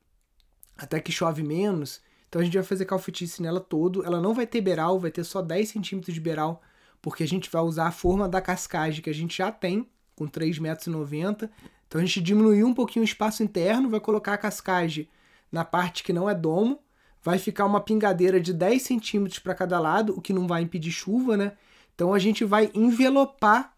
até 0.78 1.00
que 1.00 1.12
chove 1.12 1.44
menos, 1.44 2.02
então 2.30 2.42
a 2.42 2.46
gente 2.46 2.54
vai 2.54 2.64
fazer 2.64 2.86
calfitice 2.86 3.42
nela 3.42 3.60
todo. 3.60 4.06
Ela 4.06 4.22
não 4.22 4.34
vai 4.34 4.46
ter 4.46 4.62
beiral, 4.62 5.00
vai 5.00 5.12
ter 5.12 5.24
só 5.24 5.42
10 5.42 5.70
centímetros 5.70 6.14
de 6.14 6.20
beiral, 6.20 6.62
porque 7.02 7.24
a 7.24 7.28
gente 7.28 7.50
vai 7.50 7.62
usar 7.62 7.88
a 7.88 7.92
forma 7.92 8.28
da 8.28 8.42
cascagem 8.42 9.02
que 9.02 9.10
a 9.10 9.14
gente 9.14 9.38
já 9.38 9.52
tem, 9.52 9.88
com 10.16 10.28
3,90 10.28 10.62
metros. 10.62 11.50
Então 11.88 12.02
a 12.02 12.06
gente 12.06 12.22
diminuiu 12.22 12.68
um 12.68 12.74
pouquinho 12.74 13.04
o 13.04 13.08
espaço 13.08 13.44
interno, 13.44 13.90
vai 13.90 14.00
colocar 14.00 14.34
a 14.34 14.38
cascagem 14.38 15.08
na 15.52 15.64
parte 15.64 16.04
que 16.04 16.12
não 16.12 16.30
é 16.30 16.36
domo, 16.36 16.80
vai 17.24 17.40
ficar 17.40 17.66
uma 17.66 17.80
pingadeira 17.80 18.40
de 18.40 18.54
10 18.54 18.82
centímetros 18.82 19.40
para 19.40 19.56
cada 19.56 19.80
lado, 19.80 20.18
o 20.18 20.22
que 20.22 20.34
não 20.34 20.48
vai 20.48 20.62
impedir 20.62 20.92
chuva, 20.92 21.38
né? 21.38 21.54
Então 21.98 22.14
a 22.14 22.20
gente 22.20 22.46
vai 22.46 22.70
envelopar 22.76 23.74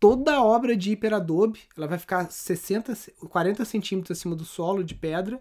toda 0.00 0.32
a 0.34 0.42
obra 0.42 0.74
de 0.74 0.92
hiperadobe, 0.92 1.60
ela 1.76 1.86
vai 1.86 1.98
ficar 1.98 2.32
60, 2.32 2.96
40 3.28 3.66
centímetros 3.66 4.18
acima 4.18 4.34
do 4.34 4.46
solo 4.46 4.82
de 4.82 4.94
pedra. 4.94 5.38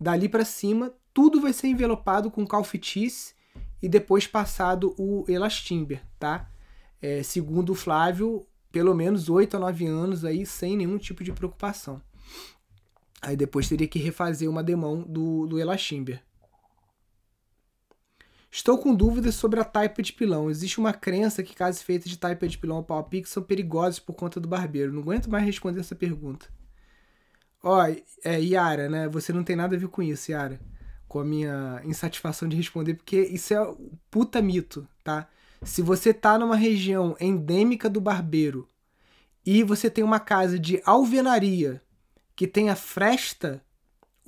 Dali 0.00 0.26
para 0.26 0.42
cima, 0.42 0.90
tudo 1.12 1.38
vai 1.38 1.52
ser 1.52 1.68
envelopado 1.68 2.30
com 2.30 2.46
calfitice 2.46 3.34
e 3.82 3.90
depois 3.90 4.26
passado 4.26 4.94
o 4.98 5.26
elastimber, 5.28 6.02
tá? 6.18 6.48
É, 7.02 7.22
segundo 7.22 7.72
o 7.72 7.74
Flávio, 7.74 8.46
pelo 8.72 8.94
menos 8.94 9.28
8 9.28 9.58
a 9.58 9.60
9 9.60 9.86
anos 9.86 10.24
aí 10.24 10.46
sem 10.46 10.78
nenhum 10.78 10.96
tipo 10.96 11.22
de 11.22 11.30
preocupação. 11.30 12.00
Aí 13.20 13.36
depois 13.36 13.68
teria 13.68 13.86
que 13.86 13.98
refazer 13.98 14.48
uma 14.48 14.62
demão 14.62 15.02
do, 15.02 15.46
do 15.46 15.58
elastimber. 15.58 16.22
Estou 18.50 18.78
com 18.78 18.94
dúvidas 18.94 19.36
sobre 19.36 19.60
a 19.60 19.64
taipa 19.64 20.02
de 20.02 20.12
pilão. 20.12 20.50
Existe 20.50 20.80
uma 20.80 20.92
crença 20.92 21.42
que 21.42 21.54
casas 21.54 21.82
feitas 21.82 22.10
de 22.10 22.18
taipa 22.18 22.48
de 22.48 22.58
pilão 22.58 22.78
ou 22.78 22.82
pau 22.82 23.02
pique 23.04 23.28
são 23.28 23.42
perigosos 23.42 24.00
por 24.00 24.14
conta 24.14 24.40
do 24.40 24.48
barbeiro. 24.48 24.92
Não 24.92 25.02
aguento 25.02 25.30
mais 25.30 25.44
responder 25.44 25.80
essa 25.80 25.94
pergunta. 25.94 26.46
Ó, 27.62 27.80
é, 28.24 28.40
Yara, 28.40 28.88
né? 28.88 29.08
Você 29.08 29.32
não 29.32 29.44
tem 29.44 29.54
nada 29.54 29.76
a 29.76 29.78
ver 29.78 29.88
com 29.88 30.02
isso, 30.02 30.32
Yara. 30.32 30.60
com 31.06 31.20
a 31.20 31.24
minha 31.24 31.80
insatisfação 31.84 32.48
de 32.48 32.56
responder, 32.56 32.94
porque 32.94 33.20
isso 33.20 33.52
é 33.54 33.74
puta 34.10 34.40
mito, 34.40 34.86
tá? 35.04 35.28
Se 35.62 35.82
você 35.82 36.14
tá 36.14 36.38
numa 36.38 36.56
região 36.56 37.16
endêmica 37.20 37.90
do 37.90 38.00
barbeiro 38.00 38.68
e 39.44 39.62
você 39.62 39.90
tem 39.90 40.04
uma 40.04 40.20
casa 40.20 40.58
de 40.58 40.80
alvenaria 40.84 41.82
que 42.36 42.46
tenha 42.46 42.76
fresta, 42.76 43.62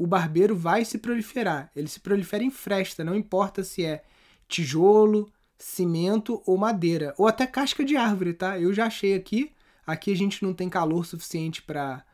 o 0.03 0.07
barbeiro 0.07 0.57
vai 0.57 0.85
se 0.85 0.99
proliferar. 0.99 1.71
Ele 1.77 1.87
se 1.87 2.01
prolifera 2.01 2.43
em 2.43 2.51
fresta, 2.51 3.05
não 3.05 3.15
importa 3.15 3.62
se 3.62 3.85
é 3.85 4.03
tijolo, 4.49 5.31
cimento 5.57 6.43
ou 6.45 6.59
madeira, 6.59 7.15
ou 7.17 7.29
até 7.29 7.47
casca 7.47 7.85
de 7.85 7.97
árvore, 7.97 8.35
tá? 8.35 8.59
Eu 8.59 8.75
já 8.75 8.87
achei 8.87 9.15
aqui, 9.15 9.53
aqui 9.87 10.11
a 10.11 10.17
gente 10.17 10.43
não 10.43 10.53
tem 10.53 10.69
calor 10.69 11.07
suficiente 11.07 11.62
para 11.62 12.05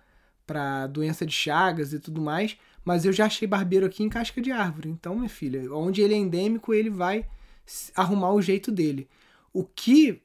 para 0.47 0.87
doença 0.87 1.27
de 1.27 1.33
chagas 1.33 1.93
e 1.93 2.01
tudo 2.01 2.23
mais, 2.23 2.57
mas 2.83 3.05
eu 3.05 3.13
já 3.13 3.27
achei 3.27 3.47
barbeiro 3.47 3.85
aqui 3.85 4.03
em 4.03 4.09
casca 4.09 4.41
de 4.41 4.51
árvore. 4.51 4.89
Então, 4.89 5.15
minha 5.15 5.29
filha, 5.29 5.71
onde 5.75 6.01
ele 6.01 6.15
é 6.15 6.17
endêmico, 6.17 6.73
ele 6.73 6.89
vai 6.89 7.27
arrumar 7.95 8.33
o 8.33 8.41
jeito 8.41 8.73
dele. 8.73 9.07
O 9.53 9.63
que 9.63 10.23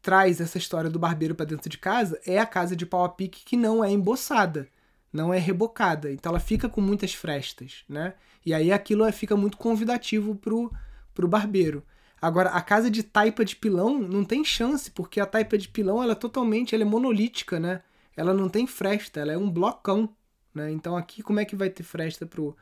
traz 0.00 0.40
essa 0.40 0.56
história 0.56 0.88
do 0.88 1.00
barbeiro 1.00 1.34
para 1.34 1.46
dentro 1.46 1.68
de 1.68 1.78
casa 1.78 2.20
é 2.24 2.38
a 2.38 2.46
casa 2.46 2.76
de 2.76 2.86
pau 2.86 3.02
a 3.04 3.08
pique 3.08 3.44
que 3.44 3.56
não 3.56 3.82
é 3.82 3.90
emboçada, 3.90 4.68
não 5.12 5.32
é 5.32 5.38
rebocada. 5.38 6.12
Então 6.12 6.30
ela 6.30 6.40
fica 6.40 6.68
com 6.68 6.80
muitas 6.80 7.14
frestas, 7.14 7.84
né? 7.88 8.14
E 8.44 8.54
aí 8.54 8.72
aquilo 8.72 9.04
é, 9.04 9.12
fica 9.12 9.36
muito 9.36 9.56
convidativo 9.56 10.34
pro, 10.34 10.72
pro 11.14 11.28
barbeiro. 11.28 11.84
Agora, 12.20 12.50
a 12.50 12.60
casa 12.60 12.90
de 12.90 13.02
taipa 13.02 13.44
de 13.44 13.56
pilão 13.56 13.98
não 13.98 14.24
tem 14.24 14.44
chance, 14.44 14.90
porque 14.90 15.20
a 15.20 15.26
taipa 15.26 15.56
de 15.56 15.68
pilão 15.68 16.02
ela 16.02 16.12
é 16.12 16.16
totalmente 16.16 16.74
ela 16.74 16.84
é 16.84 16.86
monolítica, 16.86 17.58
né? 17.58 17.82
Ela 18.16 18.34
não 18.34 18.48
tem 18.48 18.66
fresta, 18.66 19.20
ela 19.20 19.32
é 19.32 19.38
um 19.38 19.50
blocão. 19.50 20.08
Né? 20.54 20.70
Então 20.72 20.96
aqui 20.96 21.22
como 21.22 21.40
é 21.40 21.44
que 21.44 21.56
vai 21.56 21.70
ter 21.70 21.82
fresta 21.82 22.26
pro, 22.26 22.56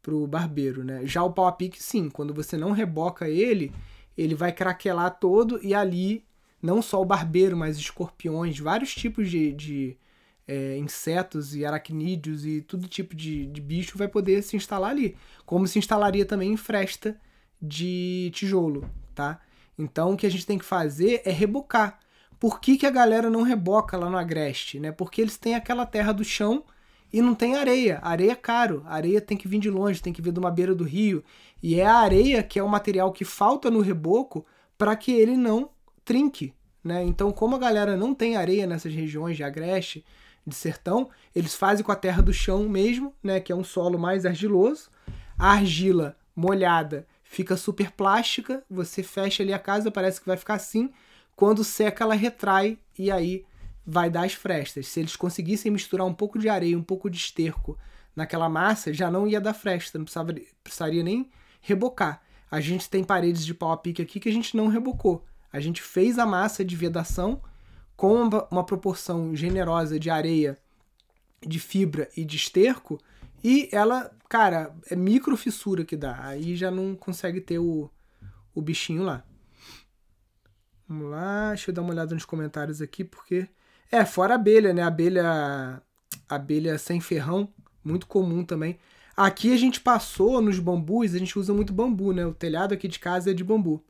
pro 0.00 0.26
barbeiro, 0.26 0.84
né? 0.84 1.04
Já 1.04 1.22
o 1.22 1.32
pau 1.32 1.46
a 1.46 1.52
pique, 1.52 1.82
sim, 1.82 2.08
quando 2.08 2.32
você 2.32 2.56
não 2.56 2.72
reboca 2.72 3.28
ele, 3.28 3.72
ele 4.16 4.34
vai 4.34 4.52
craquelar 4.52 5.18
todo 5.18 5.60
e 5.62 5.74
ali 5.74 6.24
não 6.60 6.80
só 6.80 7.00
o 7.02 7.04
barbeiro, 7.04 7.56
mas 7.56 7.76
escorpiões, 7.76 8.58
vários 8.58 8.94
tipos 8.94 9.28
de, 9.28 9.52
de 9.52 9.96
é, 10.52 10.76
insetos 10.76 11.54
e 11.54 11.64
aracnídeos 11.64 12.44
e 12.44 12.60
todo 12.60 12.86
tipo 12.86 13.16
de, 13.16 13.46
de 13.46 13.60
bicho 13.60 13.96
vai 13.96 14.06
poder 14.06 14.42
se 14.42 14.54
instalar 14.54 14.90
ali, 14.90 15.16
como 15.46 15.66
se 15.66 15.78
instalaria 15.78 16.26
também 16.26 16.52
em 16.52 16.56
fresta 16.58 17.16
de 17.60 18.30
tijolo, 18.34 18.86
tá? 19.14 19.40
Então 19.78 20.12
o 20.12 20.16
que 20.16 20.26
a 20.26 20.30
gente 20.30 20.44
tem 20.44 20.58
que 20.58 20.64
fazer 20.64 21.22
é 21.24 21.30
rebocar. 21.30 21.98
Por 22.38 22.60
que, 22.60 22.76
que 22.76 22.86
a 22.86 22.90
galera 22.90 23.30
não 23.30 23.42
reboca 23.42 23.96
lá 23.96 24.10
no 24.10 24.18
Agreste? 24.18 24.78
Né? 24.78 24.92
Porque 24.92 25.22
eles 25.22 25.38
têm 25.38 25.54
aquela 25.54 25.86
terra 25.86 26.12
do 26.12 26.24
chão 26.24 26.64
e 27.10 27.22
não 27.22 27.34
tem 27.34 27.56
areia. 27.56 28.00
Areia 28.02 28.32
é 28.32 28.36
caro. 28.36 28.82
Areia 28.84 29.20
tem 29.20 29.36
que 29.36 29.48
vir 29.48 29.60
de 29.60 29.70
longe, 29.70 30.02
tem 30.02 30.12
que 30.12 30.20
vir 30.20 30.32
de 30.32 30.40
uma 30.40 30.50
beira 30.50 30.74
do 30.74 30.84
rio. 30.84 31.24
E 31.62 31.80
é 31.80 31.86
a 31.86 31.94
areia 31.94 32.42
que 32.42 32.58
é 32.58 32.62
o 32.62 32.68
material 32.68 33.12
que 33.12 33.24
falta 33.24 33.70
no 33.70 33.80
reboco 33.80 34.44
para 34.76 34.96
que 34.96 35.12
ele 35.12 35.36
não 35.36 35.70
trinque. 36.04 36.52
Né? 36.82 37.04
Então, 37.04 37.30
como 37.30 37.54
a 37.54 37.58
galera 37.60 37.96
não 37.96 38.12
tem 38.12 38.36
areia 38.36 38.66
nessas 38.66 38.92
regiões 38.92 39.36
de 39.36 39.44
agreste, 39.44 40.04
de 40.46 40.54
sertão, 40.54 41.10
eles 41.34 41.54
fazem 41.54 41.84
com 41.84 41.92
a 41.92 41.96
terra 41.96 42.22
do 42.22 42.32
chão 42.32 42.68
mesmo, 42.68 43.14
né? 43.22 43.40
que 43.40 43.52
é 43.52 43.56
um 43.56 43.64
solo 43.64 43.98
mais 43.98 44.26
argiloso. 44.26 44.90
A 45.38 45.52
argila 45.52 46.16
molhada 46.34 47.06
fica 47.22 47.56
super 47.56 47.90
plástica, 47.92 48.62
você 48.68 49.02
fecha 49.02 49.42
ali 49.42 49.52
a 49.52 49.58
casa, 49.58 49.90
parece 49.90 50.20
que 50.20 50.26
vai 50.26 50.36
ficar 50.36 50.54
assim. 50.54 50.90
Quando 51.34 51.64
seca, 51.64 52.04
ela 52.04 52.14
retrai 52.14 52.78
e 52.98 53.10
aí 53.10 53.44
vai 53.86 54.10
dar 54.10 54.24
as 54.24 54.34
frestas. 54.34 54.86
Se 54.88 55.00
eles 55.00 55.16
conseguissem 55.16 55.72
misturar 55.72 56.06
um 56.06 56.14
pouco 56.14 56.38
de 56.38 56.48
areia, 56.48 56.78
um 56.78 56.82
pouco 56.82 57.08
de 57.08 57.16
esterco 57.16 57.78
naquela 58.14 58.48
massa, 58.48 58.92
já 58.92 59.10
não 59.10 59.26
ia 59.26 59.40
dar 59.40 59.54
fresta, 59.54 59.98
não 59.98 60.04
precisava, 60.04 60.34
precisaria 60.62 61.02
nem 61.02 61.30
rebocar. 61.60 62.22
A 62.50 62.60
gente 62.60 62.88
tem 62.90 63.02
paredes 63.02 63.46
de 63.46 63.54
pau 63.54 63.72
a 63.72 63.76
pique 63.76 64.02
aqui 64.02 64.20
que 64.20 64.28
a 64.28 64.32
gente 64.32 64.56
não 64.56 64.68
rebocou. 64.68 65.24
A 65.52 65.58
gente 65.58 65.82
fez 65.82 66.18
a 66.18 66.26
massa 66.26 66.64
de 66.64 66.76
vedação 66.76 67.40
com 68.02 68.28
uma 68.50 68.64
proporção 68.64 69.32
generosa 69.32 69.96
de 69.96 70.10
areia, 70.10 70.58
de 71.40 71.60
fibra 71.60 72.08
e 72.16 72.24
de 72.24 72.34
esterco, 72.34 72.98
e 73.44 73.68
ela, 73.70 74.10
cara, 74.28 74.74
é 74.90 74.96
micro 74.96 75.36
fissura 75.36 75.84
que 75.84 75.96
dá. 75.96 76.18
Aí 76.24 76.56
já 76.56 76.68
não 76.68 76.96
consegue 76.96 77.40
ter 77.40 77.60
o, 77.60 77.88
o 78.52 78.60
bichinho 78.60 79.04
lá. 79.04 79.22
Vamos 80.88 81.12
lá, 81.12 81.50
deixa 81.50 81.70
eu 81.70 81.74
dar 81.76 81.82
uma 81.82 81.92
olhada 81.92 82.12
nos 82.12 82.24
comentários 82.24 82.82
aqui, 82.82 83.04
porque 83.04 83.46
é, 83.88 84.04
fora 84.04 84.34
abelha, 84.34 84.74
né? 84.74 84.82
Abelha, 84.82 85.80
abelha 86.28 86.78
sem 86.78 87.00
ferrão, 87.00 87.54
muito 87.84 88.08
comum 88.08 88.44
também. 88.44 88.80
Aqui 89.16 89.54
a 89.54 89.56
gente 89.56 89.80
passou 89.80 90.42
nos 90.42 90.58
bambus, 90.58 91.14
a 91.14 91.18
gente 91.18 91.38
usa 91.38 91.54
muito 91.54 91.72
bambu, 91.72 92.12
né? 92.12 92.26
O 92.26 92.34
telhado 92.34 92.74
aqui 92.74 92.88
de 92.88 92.98
casa 92.98 93.30
é 93.30 93.32
de 93.32 93.44
bambu. 93.44 93.80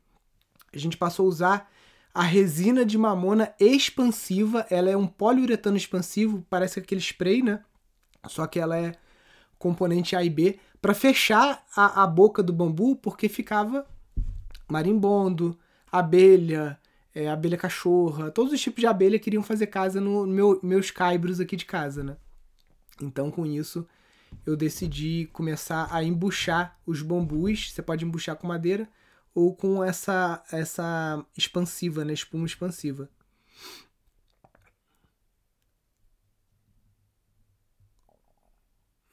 A 0.71 0.77
gente 0.77 0.99
passou 0.99 1.25
a 1.25 1.29
usar 1.31 1.72
a 2.15 2.23
resina 2.23 2.85
de 2.85 2.99
mamona 2.99 3.55
expansiva. 3.59 4.67
Ela 4.71 4.91
é 4.91 4.97
um 4.97 5.07
poliuretano 5.07 5.77
expansivo, 5.77 6.45
parece 6.49 6.79
aquele 6.79 7.01
spray, 7.01 7.43
né? 7.43 7.61
Só 8.27 8.47
que 8.47 8.61
ela 8.61 8.77
é 8.77 8.95
componente 9.59 10.15
A 10.17 10.23
e 10.23 10.31
B 10.31 10.59
para 10.81 10.95
fechar 10.95 11.65
a, 11.77 12.03
a 12.03 12.07
boca 12.07 12.43
do 12.43 12.53
bambu, 12.53 12.97
porque 12.97 13.29
ficava 13.29 13.87
marimbondo, 14.69 15.57
abelha, 15.91 16.79
é, 17.15 17.29
abelha 17.29 17.57
cachorra, 17.57 18.31
todos 18.31 18.53
os 18.53 18.61
tipos 18.61 18.81
de 18.81 18.87
abelha 18.87 19.19
queriam 19.19 19.43
fazer 19.43 19.67
casa 19.67 20.01
no, 20.01 20.27
no 20.27 20.33
meu, 20.33 20.59
meus 20.63 20.91
caibros 20.91 21.39
aqui 21.41 21.57
de 21.57 21.65
casa, 21.65 22.03
né? 22.03 22.17
Então, 23.01 23.31
com 23.31 23.47
isso, 23.47 23.87
eu 24.45 24.57
decidi 24.57 25.29
começar 25.33 25.89
a 25.91 26.03
embuchar 26.03 26.79
os 26.87 27.03
bambus. 27.03 27.73
Você 27.73 27.83
pode 27.83 28.05
embuchar 28.05 28.37
com 28.37 28.47
madeira 28.47 28.89
ou 29.35 29.55
com 29.55 29.83
essa 29.83 30.43
essa 30.51 31.25
expansiva, 31.37 32.05
né? 32.05 32.13
Espuma 32.13 32.47
expansiva. 32.47 33.09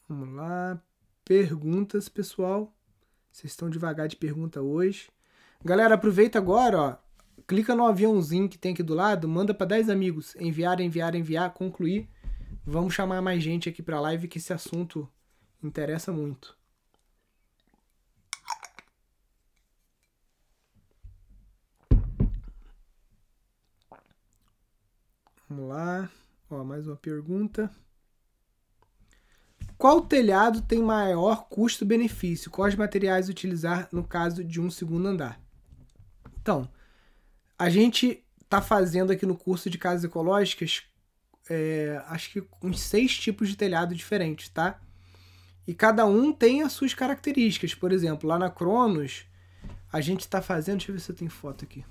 Vamos 0.07 0.35
lá. 0.35 0.81
Perguntas, 1.23 2.09
pessoal. 2.09 2.73
Vocês 3.31 3.51
estão 3.51 3.69
devagar 3.69 4.07
de 4.07 4.15
pergunta 4.15 4.61
hoje. 4.61 5.09
Galera, 5.63 5.95
aproveita 5.95 6.39
agora, 6.39 6.79
ó 6.79 7.09
clica 7.49 7.73
no 7.73 7.87
aviãozinho 7.87 8.47
que 8.47 8.59
tem 8.59 8.73
aqui 8.73 8.83
do 8.83 8.93
lado, 8.93 9.27
manda 9.27 9.55
para 9.55 9.65
10 9.65 9.89
amigos, 9.89 10.35
enviar, 10.35 10.79
enviar, 10.79 11.15
enviar, 11.15 11.51
concluir. 11.51 12.07
Vamos 12.63 12.93
chamar 12.93 13.23
mais 13.23 13.41
gente 13.41 13.67
aqui 13.67 13.81
para 13.81 13.99
live 13.99 14.27
que 14.27 14.37
esse 14.37 14.53
assunto 14.53 15.09
interessa 15.63 16.13
muito. 16.13 16.55
Vamos 25.49 25.67
lá. 25.67 26.07
Ó, 26.47 26.63
mais 26.63 26.85
uma 26.85 26.95
pergunta. 26.95 27.71
Qual 29.79 30.01
telhado 30.01 30.61
tem 30.61 30.79
maior 30.79 31.47
custo-benefício? 31.49 32.51
Quais 32.51 32.75
materiais 32.75 33.29
utilizar 33.29 33.89
no 33.91 34.03
caso 34.03 34.43
de 34.43 34.61
um 34.61 34.69
segundo 34.69 35.07
andar? 35.07 35.41
Então, 36.39 36.69
a 37.57 37.67
gente 37.67 38.23
tá 38.47 38.61
fazendo 38.61 39.11
aqui 39.11 39.25
no 39.25 39.35
curso 39.35 39.69
de 39.69 39.77
casas 39.79 40.03
ecológicas, 40.03 40.83
é, 41.49 41.99
acho 42.07 42.31
que 42.31 42.43
uns 42.61 42.79
seis 42.81 43.17
tipos 43.17 43.49
de 43.49 43.55
telhado 43.55 43.95
diferentes, 43.95 44.49
tá? 44.49 44.79
E 45.65 45.73
cada 45.73 46.05
um 46.05 46.31
tem 46.31 46.61
as 46.61 46.73
suas 46.73 46.93
características. 46.93 47.73
Por 47.73 47.91
exemplo, 47.91 48.29
lá 48.29 48.37
na 48.37 48.51
Cronos, 48.51 49.25
a 49.91 49.99
gente 49.99 50.21
está 50.21 50.41
fazendo. 50.41 50.77
Deixa 50.77 50.91
eu 50.91 50.95
ver 50.95 51.01
se 51.01 51.11
eu 51.11 51.15
tenho 51.15 51.31
foto 51.31 51.63
aqui. 51.63 51.83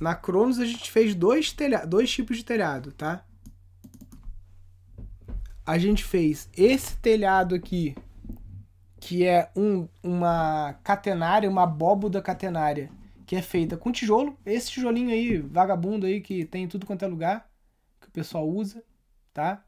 Na 0.00 0.14
Cronos 0.14 0.58
a 0.58 0.64
gente 0.64 0.90
fez 0.90 1.14
dois, 1.14 1.52
telha 1.52 1.84
dois 1.84 2.10
tipos 2.10 2.36
de 2.36 2.44
telhado, 2.44 2.92
tá? 2.92 3.24
a 5.68 5.76
gente 5.76 6.02
fez 6.02 6.48
esse 6.56 6.96
telhado 6.96 7.54
aqui, 7.54 7.94
que 8.98 9.26
é 9.26 9.50
um, 9.54 9.86
uma 10.02 10.72
catenária, 10.82 11.48
uma 11.48 11.64
abóboda 11.64 12.22
catenária, 12.22 12.90
que 13.26 13.36
é 13.36 13.42
feita 13.42 13.76
com 13.76 13.92
tijolo. 13.92 14.34
Esse 14.46 14.70
tijolinho 14.70 15.10
aí, 15.10 15.36
vagabundo 15.36 16.06
aí, 16.06 16.22
que 16.22 16.46
tem 16.46 16.64
em 16.64 16.68
tudo 16.68 16.86
quanto 16.86 17.04
é 17.04 17.06
lugar, 17.06 17.50
que 18.00 18.08
o 18.08 18.10
pessoal 18.10 18.48
usa, 18.48 18.82
tá? 19.34 19.62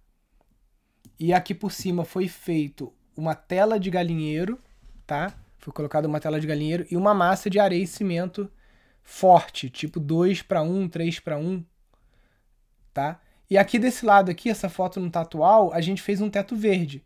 E 1.19 1.35
aqui 1.35 1.55
por 1.55 1.71
cima 1.71 2.03
foi 2.03 2.29
feito 2.29 2.91
uma 3.15 3.35
tela 3.35 3.79
de 3.79 3.91
galinheiro, 3.91 4.59
tá? 5.07 5.35
Foi 5.59 5.71
colocada 5.71 6.09
uma 6.09 6.19
tela 6.19 6.41
de 6.41 6.47
galinheiro 6.47 6.87
e 6.91 6.97
uma 6.97 7.13
massa 7.13 7.51
de 7.51 7.59
areia 7.59 7.85
e 7.85 7.87
cimento 7.87 8.51
forte, 9.03 9.69
tipo 9.71 9.99
2 9.99 10.43
para 10.43 10.63
1, 10.63 10.89
3 10.89 11.21
para 11.21 11.39
1, 11.39 11.65
tá? 12.93 13.21
E 13.49 13.59
aqui 13.59 13.79
desse 13.79 14.07
lado 14.07 14.31
aqui, 14.31 14.49
essa 14.49 14.69
foto 14.69 15.01
não 15.01 15.11
tá 15.11 15.23
atual, 15.23 15.73
a 15.73 15.81
gente 15.81 16.01
fez 16.01 16.21
um 16.21 16.31
teto 16.31 16.55
verde. 16.55 17.05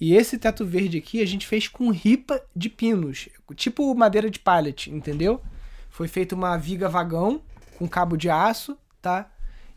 E 0.00 0.14
esse 0.14 0.38
teto 0.38 0.64
verde 0.64 0.98
aqui 0.98 1.20
a 1.20 1.26
gente 1.26 1.46
fez 1.46 1.68
com 1.68 1.90
ripa 1.90 2.42
de 2.54 2.68
pinos, 2.68 3.28
tipo 3.54 3.94
madeira 3.94 4.30
de 4.30 4.38
pallet, 4.38 4.90
entendeu? 4.90 5.40
Foi 5.90 6.08
feita 6.08 6.34
uma 6.34 6.56
viga 6.56 6.88
vagão 6.88 7.42
com 7.78 7.88
cabo 7.88 8.16
de 8.16 8.28
aço, 8.28 8.76
tá? 9.00 9.30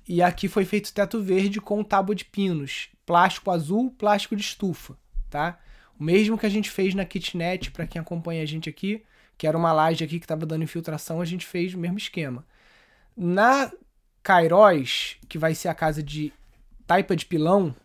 E 0.07 0.21
aqui 0.21 0.47
foi 0.47 0.63
feito 0.65 0.93
teto 0.93 1.21
verde 1.21 1.59
com 1.59 1.83
tábua 1.83 2.15
de 2.15 2.25
pinos, 2.25 2.89
plástico 3.05 3.51
azul, 3.51 3.91
plástico 3.91 4.35
de 4.35 4.41
estufa, 4.41 4.97
tá? 5.29 5.59
O 5.99 6.03
mesmo 6.03 6.37
que 6.37 6.45
a 6.45 6.49
gente 6.49 6.69
fez 6.69 6.95
na 6.95 7.05
kitnet, 7.05 7.71
para 7.71 7.85
quem 7.85 7.99
acompanha 7.99 8.41
a 8.41 8.45
gente 8.45 8.69
aqui, 8.69 9.03
que 9.37 9.45
era 9.45 9.57
uma 9.57 9.71
laje 9.71 10.03
aqui 10.03 10.19
que 10.19 10.25
estava 10.25 10.45
dando 10.45 10.63
infiltração, 10.63 11.21
a 11.21 11.25
gente 11.25 11.45
fez 11.45 11.73
o 11.73 11.77
mesmo 11.77 11.97
esquema. 11.97 12.45
Na 13.15 13.71
Cairóis, 14.23 15.17
que 15.29 15.37
vai 15.37 15.53
ser 15.53 15.67
a 15.67 15.75
casa 15.75 16.01
de 16.01 16.33
taipa 16.85 17.15
de 17.15 17.25
pilão, 17.25 17.75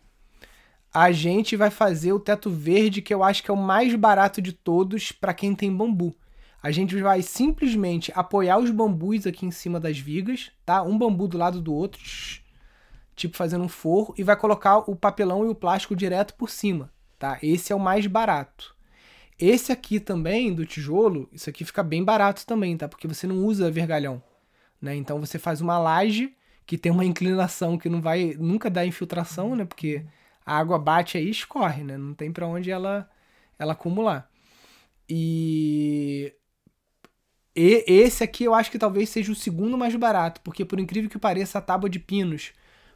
a 0.93 1.11
gente 1.11 1.55
vai 1.55 1.69
fazer 1.69 2.13
o 2.13 2.19
teto 2.19 2.49
verde, 2.49 3.01
que 3.01 3.13
eu 3.13 3.23
acho 3.23 3.41
que 3.43 3.49
é 3.49 3.53
o 3.53 3.57
mais 3.57 3.95
barato 3.95 4.41
de 4.41 4.53
todos 4.53 5.11
para 5.11 5.33
quem 5.33 5.55
tem 5.55 5.75
bambu. 5.75 6.15
A 6.61 6.71
gente 6.71 6.99
vai 7.01 7.21
simplesmente 7.21 8.11
apoiar 8.15 8.57
os 8.57 8.69
bambus 8.69 9.27
aqui 9.27 9.45
em 9.45 9.51
cima 9.51 9.79
das 9.79 9.97
vigas, 9.97 10.51
tá? 10.65 10.81
Um 10.81 10.97
bambu 10.97 11.27
do 11.27 11.37
lado 11.37 11.59
do 11.59 11.73
outro, 11.73 12.01
tipo 13.15 13.35
fazendo 13.35 13.65
um 13.65 13.69
forro, 13.69 14.13
e 14.17 14.23
vai 14.23 14.35
colocar 14.35 14.77
o 14.89 14.95
papelão 14.95 15.45
e 15.45 15.49
o 15.49 15.55
plástico 15.55 15.95
direto 15.95 16.35
por 16.35 16.49
cima, 16.49 16.89
tá? 17.19 17.37
Esse 17.41 17.73
é 17.73 17.75
o 17.75 17.79
mais 17.79 18.07
barato. 18.07 18.72
Esse 19.45 19.73
aqui 19.73 19.99
também, 19.99 20.53
do 20.53 20.65
tijolo, 20.65 21.27
isso 21.33 21.49
aqui 21.49 21.65
fica 21.65 21.83
bem 21.83 22.01
barato 22.01 22.45
também, 22.45 22.77
tá? 22.77 22.87
Porque 22.87 23.09
você 23.09 23.27
não 23.27 23.43
usa 23.43 23.69
vergalhão, 23.69 24.23
né? 24.81 24.95
Então 24.95 25.19
você 25.19 25.37
faz 25.37 25.59
uma 25.59 25.77
laje 25.77 26.33
que 26.65 26.77
tem 26.77 26.89
uma 26.89 27.03
inclinação 27.05 27.77
que 27.77 27.89
não 27.89 28.01
vai 28.01 28.35
nunca 28.39 28.69
dar 28.69 28.85
infiltração, 28.85 29.53
né? 29.53 29.65
Porque 29.65 30.05
a 30.45 30.57
água 30.57 30.79
bate 30.79 31.17
aí 31.17 31.27
e 31.27 31.31
escorre, 31.31 31.83
né? 31.83 31.97
Não 31.97 32.13
tem 32.13 32.31
para 32.31 32.47
onde 32.47 32.71
ela, 32.71 33.09
ela 33.59 33.73
acumular. 33.73 34.29
E... 35.09 36.33
e 37.55 37.83
esse 37.85 38.23
aqui 38.23 38.45
eu 38.45 38.53
acho 38.53 38.71
que 38.71 38.79
talvez 38.79 39.09
seja 39.09 39.31
o 39.31 39.35
segundo 39.35 39.77
mais 39.77 39.93
barato, 39.95 40.39
porque 40.41 40.63
por 40.65 40.79
incrível 40.79 41.09
que 41.09 41.19
pareça, 41.19 41.59
a 41.59 41.61
tábua 41.61 41.89
de 41.89 41.99
pinos 41.99 42.53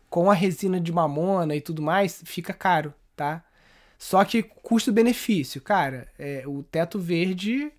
com 0.10 0.32
a 0.32 0.34
resina 0.34 0.80
de 0.80 0.94
mamona 0.94 1.56
e 1.58 1.62
tudo 1.62 1.82
mais 1.82 2.24
fica 2.26 2.54
caro, 2.54 2.94
tá? 3.18 3.44
Só 3.98 4.24
que 4.24 4.44
custo-benefício, 4.44 5.62
cara, 5.62 6.08
é, 6.20 6.44
o 6.46 6.64
teto 6.64 7.00
verde, 7.00 7.72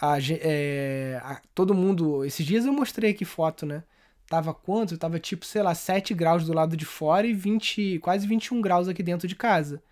a, 0.00 0.18
é, 0.30 1.20
a, 1.22 1.40
todo 1.54 1.74
mundo. 1.74 2.24
Esses 2.24 2.44
dias 2.44 2.66
eu 2.66 2.72
mostrei 2.72 3.12
aqui 3.12 3.24
foto, 3.24 3.64
né? 3.64 3.82
tava 4.28 4.52
quanto? 4.54 4.96
Tava 4.98 5.18
tipo, 5.18 5.44
sei 5.44 5.62
lá, 5.62 5.74
7 5.74 6.14
graus 6.14 6.44
do 6.44 6.52
lado 6.52 6.76
de 6.76 6.84
fora 6.84 7.26
e 7.26 7.32
20, 7.32 7.98
quase 8.00 8.26
21 8.26 8.60
graus 8.60 8.88
aqui 8.88 9.02
dentro 9.02 9.26
de 9.26 9.34
casa. 9.34 9.82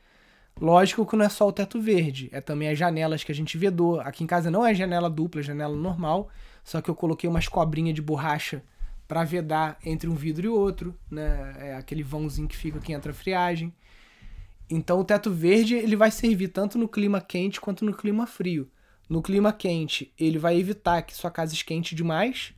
Lógico 0.61 1.05
que 1.07 1.17
não 1.17 1.25
é 1.25 1.29
só 1.29 1.47
o 1.47 1.53
teto 1.53 1.81
verde, 1.81 2.31
é 2.33 2.41
também 2.41 2.69
as 2.69 2.79
janelas 2.79 3.25
que 3.25 3.33
a 3.33 3.35
gente 3.35 3.59
vedou. 3.59 4.01
Aqui 4.01 4.25
em 4.25 4.27
casa 4.27 4.51
não 4.51 4.65
é 4.65 4.75
janela 4.75 5.11
dupla, 5.11 5.41
é 5.41 5.45
janela 5.45 5.75
normal, 5.77 6.29
só 6.65 6.81
que 6.81 6.89
eu 6.89 6.95
coloquei 6.95 7.29
umas 7.29 7.49
cobrinhas 7.49 7.95
de 7.95 8.03
borracha 8.03 8.63
para 9.09 9.23
vedar 9.25 9.79
entre 9.85 10.09
um 10.09 10.15
vidro 10.15 10.47
e 10.47 10.49
outro, 10.49 10.95
né? 11.11 11.55
É 11.59 11.75
aquele 11.75 12.03
vãozinho 12.03 12.49
que 12.49 12.57
fica 12.57 12.81
que 12.81 12.93
entra 12.93 13.13
a 13.13 13.15
friagem. 13.15 13.73
Então 14.69 15.01
o 15.01 15.05
teto 15.05 15.31
verde 15.31 15.75
ele 15.75 15.97
vai 15.97 16.11
servir 16.11 16.49
tanto 16.49 16.79
no 16.79 16.89
clima 16.89 17.21
quente 17.21 17.61
quanto 17.61 17.85
no 17.85 17.95
clima 17.95 18.27
frio. 18.27 18.71
No 19.09 19.23
clima 19.23 19.53
quente, 19.53 20.13
ele 20.19 20.39
vai 20.39 20.59
evitar 20.59 21.03
que 21.03 21.15
sua 21.15 21.31
casa 21.31 21.55
esquente 21.55 21.95
demais, 21.95 22.53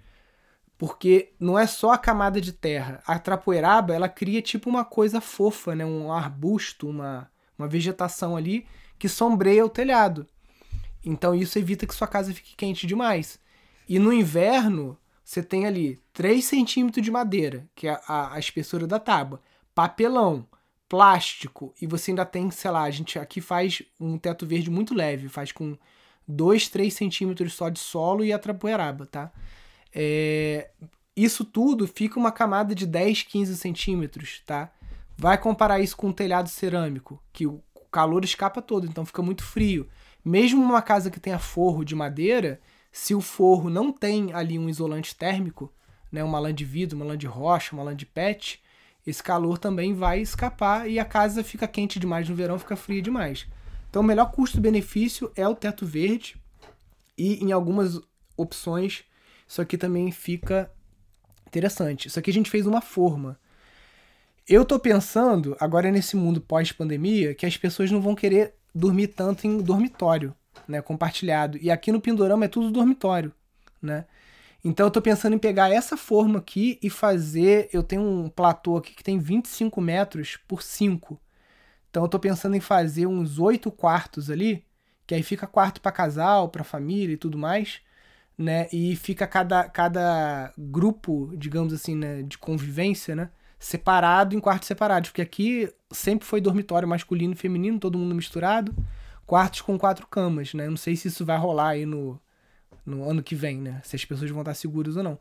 porque 0.78 1.32
não 1.38 1.58
é 1.58 1.66
só 1.66 1.92
a 1.92 1.98
camada 1.98 2.40
de 2.40 2.52
terra. 2.52 3.02
A 3.06 3.18
trapoeraba, 3.18 3.94
ela 3.94 4.08
cria 4.08 4.40
tipo 4.40 4.70
uma 4.70 4.84
coisa 4.84 5.20
fofa, 5.20 5.74
né? 5.74 5.84
Um 5.84 6.10
arbusto, 6.10 6.88
uma, 6.88 7.30
uma 7.58 7.68
vegetação 7.68 8.36
ali 8.36 8.66
que 8.98 9.08
sombreia 9.08 9.64
o 9.64 9.68
telhado. 9.68 10.26
Então 11.04 11.34
isso 11.34 11.58
evita 11.58 11.86
que 11.86 11.94
sua 11.94 12.08
casa 12.08 12.32
fique 12.32 12.56
quente 12.56 12.86
demais. 12.86 13.38
E 13.86 13.98
no 13.98 14.12
inverno, 14.12 14.96
você 15.24 15.42
tem 15.42 15.66
ali 15.66 16.00
3 16.14 16.42
centímetros 16.44 17.04
de 17.04 17.10
madeira, 17.10 17.68
que 17.74 17.86
é 17.86 18.00
a, 18.06 18.34
a 18.34 18.38
espessura 18.38 18.86
da 18.86 18.98
tábua, 18.98 19.40
papelão, 19.74 20.46
plástico, 20.88 21.74
e 21.80 21.86
você 21.86 22.10
ainda 22.10 22.24
tem, 22.24 22.50
sei 22.50 22.70
lá, 22.70 22.82
a 22.82 22.90
gente 22.90 23.18
aqui 23.18 23.40
faz 23.40 23.82
um 24.00 24.16
teto 24.16 24.46
verde 24.46 24.70
muito 24.70 24.94
leve, 24.94 25.28
faz 25.28 25.52
com 25.52 25.76
2, 26.26 26.68
3 26.68 26.92
centímetros 26.92 27.54
só 27.54 27.68
de 27.68 27.78
solo 27.78 28.24
e 28.24 28.32
a 28.32 28.38
tá? 28.38 29.32
É, 29.94 30.70
isso 31.16 31.44
tudo 31.44 31.86
fica 31.86 32.18
uma 32.18 32.32
camada 32.32 32.74
de 32.74 32.86
10, 32.86 33.24
15 33.24 33.56
centímetros, 33.56 34.42
tá? 34.46 34.70
Vai 35.16 35.36
comparar 35.36 35.80
isso 35.80 35.96
com 35.96 36.08
um 36.08 36.12
telhado 36.12 36.48
cerâmico, 36.48 37.22
que 37.32 37.46
o 37.46 37.62
calor 37.90 38.24
escapa 38.24 38.62
todo, 38.62 38.86
então 38.86 39.04
fica 39.04 39.22
muito 39.22 39.42
frio. 39.42 39.88
Mesmo 40.24 40.60
numa 40.60 40.82
casa 40.82 41.10
que 41.10 41.20
tenha 41.20 41.38
forro 41.38 41.84
de 41.84 41.94
madeira, 41.94 42.60
se 42.92 43.14
o 43.14 43.20
forro 43.20 43.68
não 43.68 43.92
tem 43.92 44.32
ali 44.32 44.58
um 44.58 44.68
isolante 44.68 45.14
térmico, 45.14 45.72
né, 46.10 46.22
uma 46.22 46.38
lã 46.38 46.54
de 46.54 46.64
vidro, 46.64 46.96
uma 46.96 47.04
lã 47.04 47.18
de 47.18 47.26
rocha, 47.26 47.74
uma 47.74 47.82
lã 47.82 47.94
de 47.94 48.06
PET, 48.06 48.62
esse 49.08 49.22
calor 49.22 49.56
também 49.58 49.94
vai 49.94 50.20
escapar 50.20 50.88
e 50.88 50.98
a 50.98 51.04
casa 51.04 51.42
fica 51.42 51.66
quente 51.66 51.98
demais 51.98 52.28
no 52.28 52.34
verão, 52.34 52.58
fica 52.58 52.76
fria 52.76 53.00
demais. 53.00 53.46
Então 53.88 54.02
o 54.02 54.04
melhor 54.04 54.30
custo-benefício 54.30 55.32
é 55.34 55.48
o 55.48 55.54
teto 55.54 55.86
verde 55.86 56.36
e 57.16 57.42
em 57.42 57.50
algumas 57.50 57.98
opções 58.36 59.04
isso 59.46 59.62
aqui 59.62 59.78
também 59.78 60.10
fica 60.12 60.70
interessante. 61.46 62.08
Isso 62.08 62.18
aqui 62.18 62.30
a 62.30 62.34
gente 62.34 62.50
fez 62.50 62.66
uma 62.66 62.82
forma. 62.82 63.38
Eu 64.46 64.62
tô 64.62 64.78
pensando, 64.78 65.56
agora 65.58 65.90
nesse 65.90 66.14
mundo 66.14 66.38
pós-pandemia, 66.38 67.34
que 67.34 67.46
as 67.46 67.56
pessoas 67.56 67.90
não 67.90 68.02
vão 68.02 68.14
querer 68.14 68.54
dormir 68.74 69.08
tanto 69.08 69.46
em 69.46 69.56
dormitório, 69.58 70.34
né, 70.66 70.82
compartilhado. 70.82 71.56
E 71.62 71.70
aqui 71.70 71.90
no 71.90 72.00
Pindorama 72.00 72.44
é 72.44 72.48
tudo 72.48 72.70
dormitório, 72.70 73.32
né? 73.80 74.04
Então 74.64 74.86
eu 74.86 74.90
tô 74.90 75.00
pensando 75.00 75.34
em 75.34 75.38
pegar 75.38 75.70
essa 75.70 75.96
forma 75.96 76.38
aqui 76.40 76.78
e 76.82 76.90
fazer, 76.90 77.68
eu 77.72 77.82
tenho 77.82 78.02
um 78.02 78.28
platô 78.28 78.76
aqui 78.76 78.94
que 78.94 79.04
tem 79.04 79.18
25 79.18 79.80
metros 79.80 80.36
por 80.48 80.62
5. 80.62 81.20
Então 81.90 82.04
eu 82.04 82.08
tô 82.08 82.18
pensando 82.18 82.56
em 82.56 82.60
fazer 82.60 83.06
uns 83.06 83.38
8 83.38 83.70
quartos 83.70 84.30
ali, 84.30 84.64
que 85.06 85.14
aí 85.14 85.22
fica 85.22 85.46
quarto 85.46 85.80
para 85.80 85.92
casal, 85.92 86.48
para 86.50 86.64
família 86.64 87.14
e 87.14 87.16
tudo 87.16 87.38
mais 87.38 87.80
né? 88.38 88.68
E 88.72 88.94
fica 88.96 89.26
cada, 89.26 89.68
cada 89.68 90.52
grupo, 90.56 91.32
digamos 91.36 91.72
assim, 91.72 91.96
né, 91.96 92.22
de 92.22 92.38
convivência, 92.38 93.16
né? 93.16 93.30
Separado 93.58 94.36
em 94.36 94.40
quartos 94.40 94.68
separados. 94.68 95.10
Porque 95.10 95.22
aqui 95.22 95.72
sempre 95.90 96.26
foi 96.26 96.40
dormitório 96.40 96.86
masculino 96.88 97.32
e 97.34 97.36
feminino, 97.36 97.80
todo 97.80 97.98
mundo 97.98 98.14
misturado. 98.14 98.74
Quartos 99.26 99.60
com 99.62 99.76
quatro 99.76 100.06
camas, 100.06 100.54
né? 100.54 100.68
Não 100.68 100.76
sei 100.76 100.94
se 100.96 101.08
isso 101.08 101.26
vai 101.26 101.36
rolar 101.36 101.70
aí 101.70 101.84
no, 101.84 102.20
no 102.88 103.08
ano 103.08 103.22
que 103.22 103.34
vem, 103.34 103.60
né? 103.60 103.80
Se 103.84 103.96
as 103.96 104.04
pessoas 104.04 104.30
vão 104.30 104.40
estar 104.40 104.54
seguras 104.54 104.96
ou 104.96 105.02
não. 105.02 105.18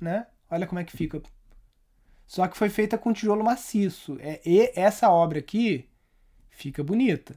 né? 0.00 0.26
Olha 0.50 0.66
como 0.66 0.78
é 0.78 0.84
que 0.84 0.96
fica. 0.96 1.22
Só 2.26 2.46
que 2.48 2.56
foi 2.56 2.68
feita 2.68 2.96
com 2.96 3.12
tijolo 3.12 3.44
maciço. 3.44 4.16
É, 4.20 4.40
e 4.44 4.72
essa 4.74 5.10
obra 5.10 5.38
aqui 5.38 5.88
fica 6.50 6.82
bonita. 6.82 7.34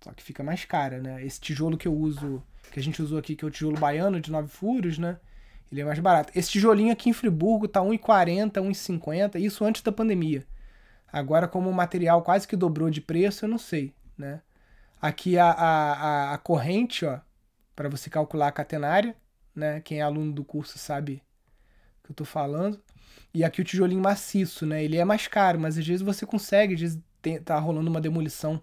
Só 0.00 0.12
que 0.12 0.22
fica 0.22 0.42
mais 0.42 0.64
cara, 0.64 1.00
né? 1.00 1.24
Esse 1.24 1.40
tijolo 1.40 1.76
que 1.76 1.88
eu 1.88 1.94
uso, 1.94 2.42
que 2.70 2.80
a 2.80 2.82
gente 2.82 3.00
usou 3.02 3.18
aqui, 3.18 3.36
que 3.36 3.44
é 3.44 3.48
o 3.48 3.50
tijolo 3.50 3.78
baiano 3.78 4.20
de 4.20 4.30
9 4.30 4.48
furos, 4.48 4.98
né? 4.98 5.18
Ele 5.70 5.80
é 5.80 5.84
mais 5.84 5.98
barato. 5.98 6.32
Esse 6.34 6.50
tijolinho 6.50 6.92
aqui 6.92 7.10
em 7.10 7.12
Friburgo 7.12 7.68
tá 7.68 7.80
1,40, 7.80 8.52
1,50, 8.52 9.40
isso 9.40 9.64
antes 9.64 9.82
da 9.82 9.92
pandemia. 9.92 10.46
Agora, 11.12 11.48
como 11.48 11.68
o 11.68 11.74
material 11.74 12.22
quase 12.22 12.46
que 12.46 12.56
dobrou 12.56 12.90
de 12.90 13.00
preço, 13.00 13.44
eu 13.44 13.48
não 13.48 13.58
sei, 13.58 13.94
né? 14.16 14.40
Aqui 15.00 15.38
a, 15.38 15.50
a, 15.50 16.34
a 16.34 16.38
corrente, 16.38 17.04
ó, 17.04 17.20
para 17.76 17.88
você 17.88 18.10
calcular 18.10 18.48
a 18.48 18.52
catenária, 18.52 19.14
né? 19.54 19.80
Quem 19.80 20.00
é 20.00 20.02
aluno 20.02 20.32
do 20.32 20.44
curso 20.44 20.78
sabe 20.78 21.22
que 22.02 22.10
eu 22.10 22.16
tô 22.16 22.24
falando. 22.24 22.82
E 23.32 23.44
aqui 23.44 23.60
o 23.60 23.64
tijolinho 23.64 24.02
maciço, 24.02 24.66
né? 24.66 24.82
Ele 24.82 24.96
é 24.96 25.04
mais 25.04 25.26
caro, 25.28 25.60
mas 25.60 25.78
às 25.78 25.86
vezes 25.86 26.02
você 26.02 26.26
consegue, 26.26 26.74
às 26.74 26.80
vezes 26.80 27.00
tem, 27.20 27.40
tá 27.40 27.58
rolando 27.58 27.90
uma 27.90 28.00
demolição 28.00 28.62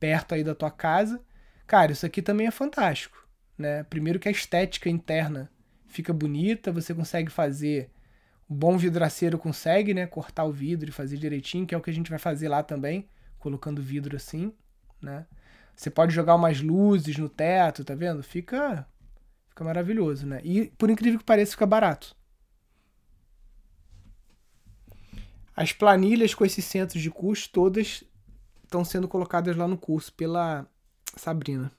perto 0.00 0.34
aí 0.34 0.42
da 0.42 0.54
tua 0.54 0.70
casa. 0.70 1.20
Cara, 1.66 1.92
isso 1.92 2.06
aqui 2.06 2.22
também 2.22 2.46
é 2.46 2.50
fantástico, 2.50 3.27
né? 3.58 3.82
Primeiro 3.84 4.20
que 4.20 4.28
a 4.28 4.32
estética 4.32 4.88
interna 4.88 5.50
fica 5.86 6.12
bonita, 6.12 6.70
você 6.70 6.94
consegue 6.94 7.30
fazer 7.30 7.90
um 8.48 8.54
bom 8.54 8.78
vidraceiro 8.78 9.38
consegue, 9.38 9.92
né, 9.92 10.06
cortar 10.06 10.44
o 10.44 10.52
vidro 10.52 10.88
e 10.88 10.92
fazer 10.92 11.18
direitinho, 11.18 11.66
que 11.66 11.74
é 11.74 11.78
o 11.78 11.80
que 11.82 11.90
a 11.90 11.92
gente 11.92 12.08
vai 12.08 12.18
fazer 12.18 12.48
lá 12.48 12.62
também, 12.62 13.08
colocando 13.38 13.82
vidro 13.82 14.16
assim, 14.16 14.52
né? 15.02 15.26
Você 15.76 15.90
pode 15.90 16.14
jogar 16.14 16.34
umas 16.34 16.60
luzes 16.60 17.16
no 17.18 17.28
teto, 17.28 17.84
tá 17.84 17.94
vendo? 17.94 18.22
Fica 18.22 18.86
fica 19.48 19.64
maravilhoso, 19.64 20.26
né? 20.26 20.40
E 20.42 20.72
por 20.78 20.90
incrível 20.90 21.18
que 21.18 21.24
pareça, 21.24 21.52
fica 21.52 21.66
barato. 21.66 22.16
As 25.54 25.72
planilhas 25.72 26.34
com 26.34 26.44
esses 26.44 26.64
centros 26.64 27.02
de 27.02 27.10
custo 27.10 27.52
todas 27.52 28.04
estão 28.64 28.84
sendo 28.84 29.08
colocadas 29.08 29.56
lá 29.56 29.68
no 29.68 29.76
curso 29.76 30.12
pela 30.12 30.66
Sabrina. 31.16 31.72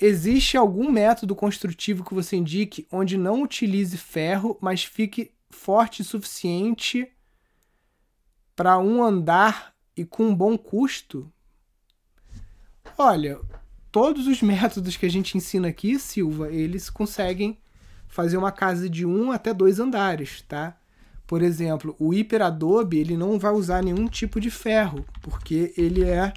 Existe 0.00 0.56
algum 0.56 0.90
método 0.90 1.34
construtivo 1.34 2.04
que 2.04 2.14
você 2.14 2.36
indique 2.36 2.86
onde 2.90 3.16
não 3.16 3.42
utilize 3.42 3.96
ferro, 3.96 4.56
mas 4.60 4.84
fique 4.84 5.32
forte 5.50 6.02
o 6.02 6.04
suficiente 6.04 7.10
para 8.54 8.78
um 8.78 9.02
andar 9.02 9.74
e 9.96 10.04
com 10.04 10.24
um 10.28 10.34
bom 10.34 10.56
custo? 10.56 11.32
Olha, 12.96 13.40
todos 13.90 14.26
os 14.28 14.40
métodos 14.42 14.96
que 14.96 15.06
a 15.06 15.10
gente 15.10 15.36
ensina 15.36 15.68
aqui, 15.68 15.98
Silva, 15.98 16.50
eles 16.52 16.88
conseguem 16.88 17.58
fazer 18.06 18.36
uma 18.36 18.52
casa 18.52 18.88
de 18.88 19.04
um 19.04 19.32
até 19.32 19.52
dois 19.52 19.80
andares, 19.80 20.42
tá? 20.42 20.76
Por 21.26 21.42
exemplo, 21.42 21.94
o 21.98 22.10
Hyper 22.10 22.40
Adobe 22.40 22.98
ele 22.98 23.16
não 23.16 23.38
vai 23.38 23.52
usar 23.52 23.82
nenhum 23.82 24.06
tipo 24.06 24.40
de 24.40 24.50
ferro, 24.50 25.04
porque 25.20 25.74
ele 25.76 26.02
é 26.02 26.32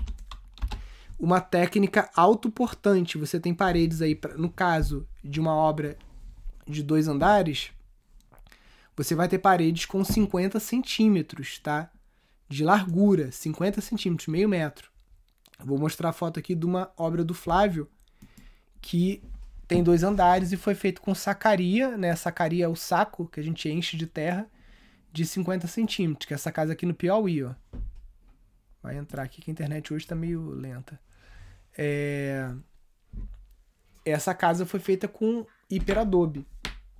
uma 1.21 1.39
técnica 1.39 2.09
autoportante. 2.15 3.15
Você 3.19 3.39
tem 3.39 3.53
paredes 3.53 4.01
aí, 4.01 4.19
no 4.37 4.49
caso 4.49 5.07
de 5.23 5.39
uma 5.39 5.53
obra 5.53 5.95
de 6.67 6.81
dois 6.81 7.07
andares, 7.07 7.71
você 8.97 9.13
vai 9.13 9.27
ter 9.27 9.37
paredes 9.37 9.85
com 9.85 10.03
50 10.03 10.59
centímetros, 10.59 11.59
tá? 11.59 11.91
De 12.49 12.63
largura, 12.63 13.31
50 13.31 13.79
centímetros, 13.81 14.27
meio 14.27 14.49
metro. 14.49 14.89
Vou 15.63 15.77
mostrar 15.77 16.09
a 16.09 16.13
foto 16.13 16.39
aqui 16.39 16.55
de 16.55 16.65
uma 16.65 16.91
obra 16.97 17.23
do 17.23 17.35
Flávio 17.35 17.87
que 18.81 19.23
tem 19.67 19.83
dois 19.83 20.01
andares 20.01 20.51
e 20.51 20.57
foi 20.57 20.73
feito 20.73 21.01
com 21.01 21.13
sacaria, 21.13 21.95
né? 21.95 22.15
Sacaria 22.15 22.65
é 22.65 22.67
o 22.67 22.75
saco 22.75 23.27
que 23.27 23.39
a 23.39 23.43
gente 23.43 23.69
enche 23.69 23.95
de 23.95 24.07
terra 24.07 24.49
de 25.13 25.23
50 25.23 25.67
centímetros, 25.67 26.25
que 26.25 26.33
é 26.33 26.35
essa 26.35 26.51
casa 26.51 26.73
aqui 26.73 26.85
no 26.85 26.95
Piauí, 26.95 27.43
ó. 27.43 27.53
Vai 28.81 28.97
entrar 28.97 29.21
aqui 29.21 29.39
que 29.39 29.51
a 29.51 29.53
internet 29.53 29.93
hoje 29.93 30.07
tá 30.07 30.15
meio 30.15 30.49
lenta. 30.49 30.99
É... 31.77 32.49
Essa 34.05 34.33
casa 34.33 34.65
foi 34.65 34.79
feita 34.79 35.07
com 35.07 35.45
hiperadobe, 35.69 36.45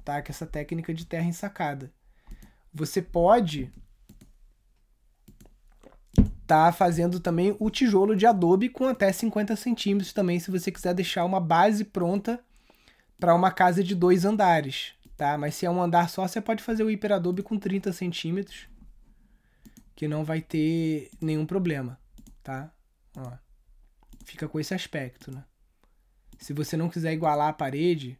tá? 0.06 0.22
Que 0.22 0.32
é 0.32 0.34
essa 0.34 0.46
técnica 0.46 0.94
de 0.94 1.06
terra 1.06 1.26
ensacada. 1.26 1.92
Você 2.74 3.02
pode 3.02 3.72
tá 6.46 6.72
fazendo 6.72 7.20
também 7.20 7.56
o 7.60 7.70
tijolo 7.70 8.14
de 8.14 8.26
adobe 8.26 8.68
com 8.68 8.86
até 8.86 9.10
50 9.12 9.56
centímetros 9.56 10.12
também, 10.12 10.38
se 10.38 10.52
você 10.52 10.70
quiser 10.70 10.94
deixar 10.94 11.24
uma 11.24 11.40
base 11.40 11.86
pronta 11.86 12.44
para 13.18 13.34
uma 13.34 13.52
casa 13.52 13.82
de 13.82 13.96
dois 13.96 14.26
andares, 14.26 14.94
tá? 15.16 15.38
Mas 15.38 15.56
se 15.56 15.66
é 15.66 15.72
um 15.72 15.82
andar 15.82 16.10
só, 16.10 16.28
você 16.28 16.42
pode 16.42 16.62
fazer 16.62 16.84
o 16.84 16.92
hiperadobe 16.92 17.42
com 17.42 17.58
30 17.58 17.94
centímetros, 17.94 18.68
que 19.96 20.10
não 20.10 20.26
vai 20.26 20.42
ter 20.42 21.10
nenhum 21.22 21.46
problema, 21.46 21.98
tá? 22.44 22.70
Ó 23.16 23.51
fica 24.32 24.48
com 24.48 24.60
esse 24.60 24.74
aspecto, 24.74 25.30
né? 25.32 25.44
Se 26.40 26.54
você 26.54 26.78
não 26.78 26.90
quiser 26.90 27.14
igualar 27.14 27.50
a 27.50 27.54
parede, 27.54 28.18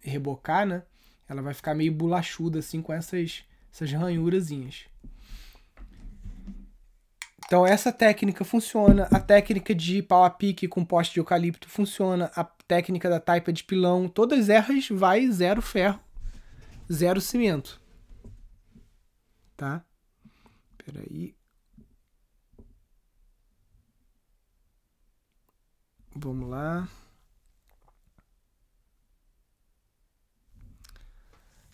rebocar, 0.00 0.66
né? 0.66 0.82
Ela 1.28 1.40
vai 1.40 1.54
ficar 1.54 1.74
meio 1.74 1.92
bolachuda 1.92 2.58
assim 2.58 2.82
com 2.82 2.92
essas, 2.92 3.44
essas 3.72 3.92
ranhurazinhas. 3.92 4.86
Então 7.46 7.66
essa 7.66 7.92
técnica 7.92 8.44
funciona, 8.44 9.08
a 9.12 9.20
técnica 9.20 9.74
de 9.74 10.02
pau 10.02 10.24
a 10.24 10.30
pique 10.30 10.68
com 10.68 10.84
poste 10.84 11.14
de 11.14 11.20
eucalipto 11.20 11.68
funciona, 11.68 12.30
a 12.34 12.44
técnica 12.44 13.08
da 13.08 13.20
taipa 13.20 13.52
de 13.52 13.64
pilão, 13.64 14.08
todas 14.08 14.48
elas 14.48 14.88
vai 14.88 15.28
zero 15.30 15.62
ferro, 15.62 16.00
zero 16.92 17.20
cimento. 17.20 17.80
Tá? 19.56 19.84
Peraí. 20.84 21.39
Vamos 26.14 26.48
lá. 26.48 26.88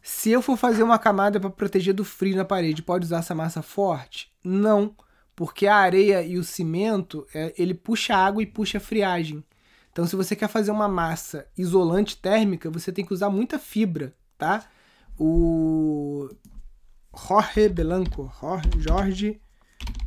Se 0.03 0.31
eu 0.31 0.41
for 0.41 0.57
fazer 0.57 0.83
uma 0.83 0.99
camada 0.99 1.41
para 1.41 1.51
proteger 1.51 1.93
do 1.93 2.05
frio 2.05 2.37
na 2.37 2.45
parede, 2.45 2.83
pode 2.83 3.05
usar 3.05 3.19
essa 3.19 3.35
massa 3.35 3.61
forte? 3.61 4.33
Não, 4.43 4.95
porque 5.35 5.67
a 5.67 5.77
areia 5.77 6.23
e 6.23 6.39
o 6.39 6.45
cimento, 6.45 7.27
é, 7.35 7.53
ele 7.59 7.75
puxa 7.75 8.15
água 8.15 8.43
e 8.43 8.47
puxa 8.47 8.79
friagem. 8.79 9.45
Então, 9.91 10.07
se 10.07 10.15
você 10.15 10.37
quer 10.37 10.49
fazer 10.49 10.71
uma 10.71 10.89
massa 10.89 11.47
isolante 11.57 12.17
térmica, 12.19 12.71
você 12.71 12.93
tem 12.93 13.05
que 13.05 13.15
usar 13.15 13.31
muita 13.31 13.59
fibra, 13.59 14.15
tá? 14.39 14.65
O 15.19 16.29
Jorge 17.17 17.69
Belanco, 17.69 18.31
Jorge 18.79 19.41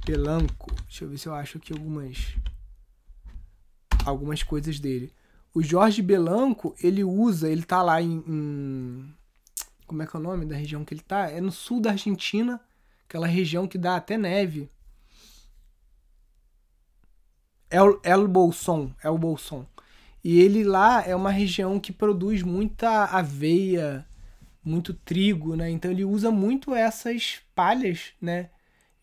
Belanco. 0.06 0.74
Deixa 0.84 1.04
eu 1.04 1.10
ver 1.10 1.18
se 1.18 1.28
eu 1.28 1.34
acho 1.34 1.58
aqui 1.58 1.74
algumas 1.74 2.36
algumas 4.06 4.44
coisas 4.44 4.80
dele. 4.80 5.14
O 5.54 5.64
Jorge 5.64 6.02
Belanco, 6.02 6.76
ele 6.82 7.04
usa, 7.04 7.50
ele 7.50 7.64
tá 7.64 7.82
lá 7.82 8.02
em, 8.02 8.24
em, 8.28 9.14
Como 9.88 10.02
é 10.02 10.08
que 10.08 10.16
é 10.16 10.20
o 10.20 10.24
nome 10.24 10.46
da 10.46 10.56
região 10.56 10.86
que 10.86 10.94
ele 10.94 11.02
tá? 11.02 11.30
É 11.30 11.42
no 11.42 11.52
sul 11.52 11.82
da 11.82 11.92
Argentina, 11.92 12.62
aquela 13.08 13.28
região 13.28 13.68
que 13.68 13.78
dá 13.78 13.96
até 13.96 14.18
neve. 14.18 14.70
El, 17.70 18.00
El 18.04 18.28
Bolson, 18.28 18.94
El 19.04 19.18
Bolson. 19.18 19.66
E 20.24 20.40
ele 20.40 20.64
lá 20.64 21.04
é 21.06 21.16
uma 21.16 21.32
região 21.32 21.80
que 21.80 21.94
produz 21.94 22.44
muita 22.44 23.06
aveia, 23.06 24.06
muito 24.64 24.94
trigo, 24.94 25.56
né? 25.56 25.70
Então 25.70 25.90
ele 25.90 26.04
usa 26.04 26.30
muito 26.30 26.76
essas 26.76 27.40
palhas, 27.56 28.14
né? 28.22 28.50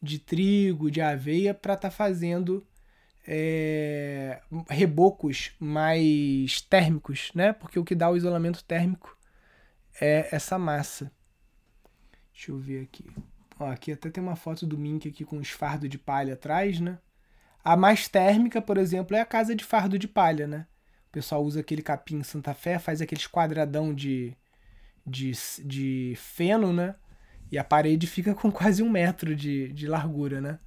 De 0.02 0.18
trigo, 0.18 0.90
de 0.90 1.00
aveia, 1.00 1.54
para 1.54 1.74
estar 1.74 1.88
tá 1.88 1.94
fazendo 1.94 2.64
é, 3.26 4.40
rebocos 4.68 5.52
mais 5.58 6.60
térmicos, 6.60 7.30
né? 7.34 7.52
Porque 7.52 7.78
o 7.78 7.84
que 7.84 7.94
dá 7.94 8.08
o 8.08 8.16
isolamento 8.16 8.62
térmico 8.64 9.16
é 10.00 10.28
essa 10.34 10.58
massa. 10.58 11.10
Deixa 12.32 12.52
eu 12.52 12.58
ver 12.58 12.82
aqui. 12.82 13.10
Ó, 13.58 13.66
aqui 13.66 13.92
até 13.92 14.10
tem 14.10 14.22
uma 14.22 14.36
foto 14.36 14.66
do 14.66 14.78
Mink 14.78 15.08
aqui 15.08 15.24
com 15.24 15.38
os 15.38 15.50
fardos 15.50 15.88
de 15.88 15.98
palha 15.98 16.34
atrás, 16.34 16.78
né? 16.78 16.98
A 17.64 17.76
mais 17.76 18.06
térmica, 18.06 18.62
por 18.62 18.76
exemplo, 18.76 19.16
é 19.16 19.20
a 19.20 19.26
casa 19.26 19.54
de 19.56 19.64
fardo 19.64 19.98
de 19.98 20.06
palha, 20.06 20.46
né? 20.46 20.66
O 21.08 21.12
pessoal 21.12 21.42
usa 21.42 21.60
aquele 21.60 21.82
capim 21.82 22.22
Santa 22.22 22.54
Fé, 22.54 22.78
faz 22.78 23.00
aqueles 23.00 23.26
quadradão 23.26 23.92
de, 23.94 24.36
de, 25.04 25.32
de 25.64 26.14
feno, 26.16 26.72
né? 26.72 26.94
E 27.50 27.58
a 27.58 27.64
parede 27.64 28.06
fica 28.06 28.34
com 28.34 28.50
quase 28.52 28.82
um 28.82 28.90
metro 28.90 29.34
de, 29.34 29.72
de 29.72 29.86
largura, 29.88 30.40
né? 30.40 30.60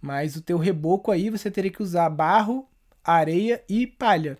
Mas 0.00 0.36
o 0.36 0.42
teu 0.42 0.58
reboco 0.58 1.10
aí 1.10 1.30
você 1.30 1.50
teria 1.50 1.70
que 1.70 1.82
usar 1.82 2.08
barro, 2.10 2.68
areia 3.04 3.62
e 3.68 3.86
palha. 3.86 4.38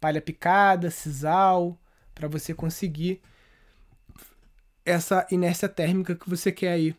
Palha 0.00 0.20
picada, 0.20 0.90
sisal, 0.90 1.78
para 2.14 2.28
você 2.28 2.54
conseguir 2.54 3.20
essa 4.84 5.26
inércia 5.30 5.68
térmica 5.68 6.14
que 6.14 6.30
você 6.30 6.52
quer 6.52 6.72
aí 6.72 6.94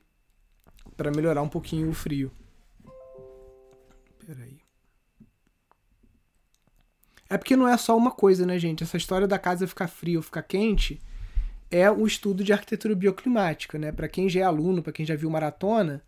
para 0.98 1.12
melhorar 1.12 1.42
um 1.42 1.50
pouquinho 1.50 1.90
o 1.90 1.94
frio. 1.94 2.32
Peraí. 4.26 4.60
É 7.30 7.38
porque 7.38 7.56
não 7.56 7.68
é 7.68 7.78
só 7.78 7.96
uma 7.96 8.12
coisa, 8.12 8.46
né, 8.46 8.58
gente? 8.58 8.84
Essa 8.84 8.98
história 8.98 9.28
da 9.28 9.40
casa 9.40 9.68
ficar 9.68 9.88
fria 9.88 10.18
ou 10.18 10.24
ficar 10.24 10.44
quente 10.44 11.00
é 11.70 11.90
o 11.92 12.06
estudo 12.06 12.44
de 12.44 12.54
arquitetura 12.54 12.96
bioclimática, 12.96 13.78
né? 13.78 13.92
Para 13.92 14.08
quem 14.08 14.30
já 14.30 14.42
é 14.42 14.44
aluno, 14.44 14.82
para 14.82 14.94
quem 14.94 15.06
já 15.06 15.16
viu 15.16 15.30
maratona, 15.30 16.02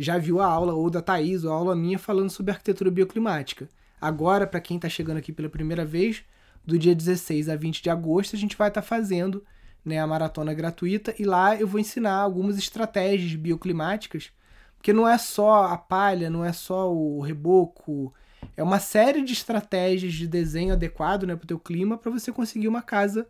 já 0.00 0.16
viu 0.16 0.40
a 0.40 0.46
aula 0.46 0.72
ou 0.72 0.88
da 0.88 1.02
Thaís 1.02 1.44
ou 1.44 1.52
a 1.52 1.54
aula 1.54 1.76
minha 1.76 1.98
falando 1.98 2.30
sobre 2.30 2.52
arquitetura 2.52 2.90
bioclimática. 2.90 3.68
Agora, 4.00 4.46
para 4.46 4.58
quem 4.58 4.78
está 4.78 4.88
chegando 4.88 5.18
aqui 5.18 5.30
pela 5.30 5.50
primeira 5.50 5.84
vez, 5.84 6.24
do 6.64 6.78
dia 6.78 6.94
16 6.94 7.50
a 7.50 7.54
20 7.54 7.82
de 7.82 7.90
agosto, 7.90 8.34
a 8.34 8.38
gente 8.38 8.56
vai 8.56 8.68
estar 8.68 8.80
tá 8.80 8.86
fazendo 8.86 9.44
né, 9.84 9.98
a 9.98 10.06
maratona 10.06 10.54
gratuita 10.54 11.14
e 11.18 11.24
lá 11.24 11.54
eu 11.54 11.66
vou 11.66 11.78
ensinar 11.78 12.14
algumas 12.14 12.56
estratégias 12.56 13.34
bioclimáticas, 13.34 14.32
porque 14.78 14.90
não 14.90 15.06
é 15.06 15.18
só 15.18 15.66
a 15.66 15.76
palha, 15.76 16.30
não 16.30 16.42
é 16.42 16.52
só 16.54 16.90
o 16.90 17.20
reboco, 17.20 18.14
é 18.56 18.62
uma 18.62 18.80
série 18.80 19.22
de 19.22 19.34
estratégias 19.34 20.14
de 20.14 20.26
desenho 20.26 20.72
adequado 20.72 21.24
né, 21.24 21.36
para 21.36 21.44
o 21.44 21.48
teu 21.48 21.58
clima 21.58 21.98
para 21.98 22.10
você 22.10 22.32
conseguir 22.32 22.68
uma 22.68 22.80
casa 22.80 23.28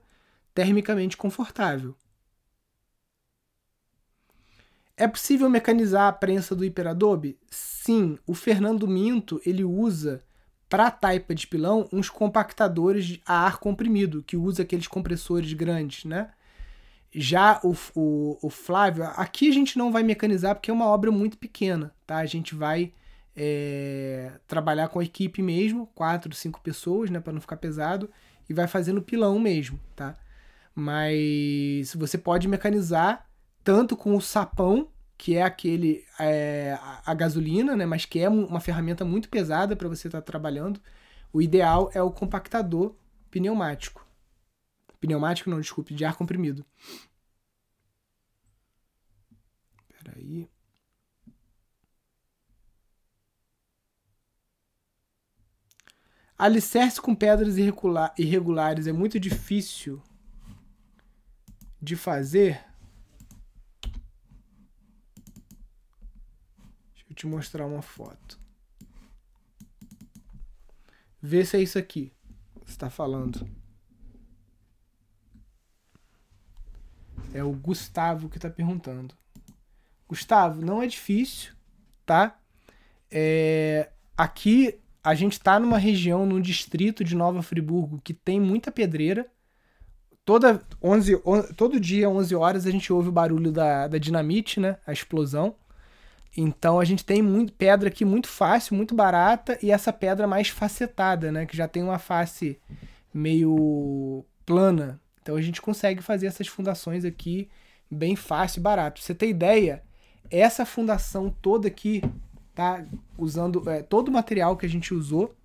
termicamente 0.55 1.17
confortável. 1.17 1.97
É 5.01 5.09
possível 5.09 5.49
mecanizar 5.49 6.09
a 6.09 6.13
prensa 6.13 6.55
do 6.55 6.63
Hiperadobe? 6.63 7.39
Sim, 7.51 8.19
o 8.27 8.35
Fernando 8.35 8.87
Minto 8.87 9.41
ele 9.47 9.65
usa 9.65 10.23
para 10.69 10.89
a 10.89 10.91
taipa 10.91 11.35
de 11.35 11.47
pilão 11.47 11.89
uns 11.91 12.11
compactadores 12.11 13.19
a 13.25 13.47
ar 13.47 13.57
comprimido, 13.57 14.23
que 14.23 14.37
usa 14.37 14.63
aqueles 14.63 14.87
compressores 14.87 15.55
grandes, 15.55 16.05
né? 16.05 16.29
Já 17.11 17.59
o, 17.65 17.75
o, 17.95 18.39
o, 18.43 18.51
Flávio, 18.51 19.05
aqui 19.17 19.49
a 19.49 19.55
gente 19.55 19.79
não 19.79 19.91
vai 19.91 20.03
mecanizar 20.03 20.55
porque 20.55 20.71
é 20.71 20.75
uma 20.75 20.85
obra 20.85 21.11
muito 21.11 21.39
pequena, 21.39 21.95
tá? 22.07 22.19
A 22.19 22.27
gente 22.27 22.55
vai 22.55 22.93
é, 23.35 24.33
trabalhar 24.47 24.89
com 24.89 24.99
a 24.99 25.05
equipe 25.05 25.41
mesmo, 25.41 25.87
quatro, 25.95 26.35
cinco 26.35 26.61
pessoas, 26.61 27.09
né, 27.09 27.21
para 27.21 27.33
não 27.33 27.41
ficar 27.41 27.57
pesado, 27.57 28.11
e 28.47 28.53
vai 28.53 28.69
fazendo 28.69 29.01
pilão 29.01 29.39
mesmo, 29.39 29.81
tá? 29.97 30.15
Mas 30.75 31.95
você 31.95 32.19
pode 32.19 32.47
mecanizar 32.47 33.30
tanto 33.63 33.97
com 33.97 34.17
o 34.17 34.21
sapão, 34.21 34.89
que 35.17 35.37
é 35.37 35.43
aquele 35.43 36.05
é, 36.19 36.79
a 37.05 37.15
gasolina, 37.15 37.77
né, 37.77 37.87
mas 37.87 38.05
que 38.05 38.21
é 38.21 38.29
uma 38.29 38.61
ferramenta 38.61 39.05
muito 39.05 39.29
pesada 39.29 39.77
para 39.77 39.89
você 39.89 40.09
estar 40.09 40.21
tá 40.21 40.25
trabalhando. 40.25 40.81
O 41.33 41.43
ideal 41.43 41.91
é 41.95 42.03
o 42.03 42.11
compactador 42.11 42.95
pneumático. 43.31 44.07
Pneumático 45.01 45.49
não, 45.51 45.61
desculpe, 45.61 45.95
de 45.95 46.05
ar 46.05 46.17
comprimido. 46.17 46.65
Espera 49.89 50.17
aí. 50.17 50.49
Alicerce 56.37 56.99
com 57.01 57.15
pedras 57.15 57.57
irregulares 57.59 58.87
é 58.87 58.93
muito 58.93 59.21
difícil 59.21 60.03
de 61.81 61.97
fazer. 61.97 62.70
Eu 67.11 67.17
te 67.17 67.27
mostrar 67.27 67.67
uma 67.67 67.83
foto. 67.83 68.39
Vê 71.21 71.45
se 71.45 71.57
é 71.57 71.61
isso 71.61 71.79
aqui. 71.79 72.13
Você 72.65 72.71
está 72.71 72.89
falando. 72.89 73.47
É 77.35 77.43
o 77.45 77.53
Gustavo 77.53 78.29
que 78.29 78.39
está 78.39 78.49
perguntando. 78.49 79.15
Gustavo, 80.09 80.65
não 80.65 80.83
é 80.83 80.87
difícil, 80.87 81.53
tá? 82.07 82.39
É, 83.11 83.91
aqui 84.17 84.81
a 85.03 85.15
gente 85.15 85.33
está 85.33 85.59
numa 85.59 85.79
região, 85.79 86.25
num 86.25 86.41
distrito 86.41 87.05
de 87.05 87.15
Nova 87.15 87.43
Friburgo 87.43 88.01
que 88.03 88.15
tem 88.15 88.41
muita 88.41 88.71
pedreira. 88.71 89.31
Toda 90.25 90.63
11, 90.83 91.23
todo 91.57 91.81
dia, 91.81 92.09
11 92.09 92.35
horas, 92.37 92.67
a 92.67 92.71
gente 92.71 92.93
ouve 92.93 93.09
o 93.09 93.13
barulho 93.13 93.51
da, 93.51 93.89
da 93.89 93.99
dinamite, 93.99 94.61
né? 94.61 94.79
A 94.87 94.93
explosão. 94.93 95.57
Então 96.37 96.79
a 96.79 96.85
gente 96.85 97.05
tem 97.05 97.21
muito, 97.23 97.53
pedra 97.53 97.89
aqui 97.89 98.05
muito 98.05 98.29
fácil, 98.29 98.77
muito 98.77 98.95
barata, 98.95 99.59
e 99.63 99.71
essa 99.71 99.93
pedra 99.93 100.27
mais 100.27 100.49
facetada, 100.49 101.33
né? 101.33 101.47
Que 101.47 101.57
já 101.57 101.67
tem 101.67 101.83
uma 101.83 101.99
face 101.99 102.61
meio 103.13 104.25
plana, 104.47 105.01
então 105.23 105.37
a 105.37 105.43
gente 105.43 105.61
consegue 105.61 106.03
fazer 106.03 106.27
essas 106.27 106.49
fundações 106.49 107.05
aqui 107.05 107.49
bem 107.91 108.17
fácil 108.17 108.61
e 108.61 108.63
barato. 108.63 109.01
Você 109.01 109.15
ter 109.15 109.29
ideia, 109.29 109.83
essa 110.31 110.65
fundação 110.65 111.31
toda 111.43 111.69
aqui, 111.69 112.03
tá? 112.55 112.85
Usando 113.19 113.69
é, 113.69 113.83
todo 113.83 114.09
o 114.09 114.13
material 114.13 114.57
que 114.57 114.67
a 114.67 114.69
gente 114.69 114.95
usou 114.95 115.37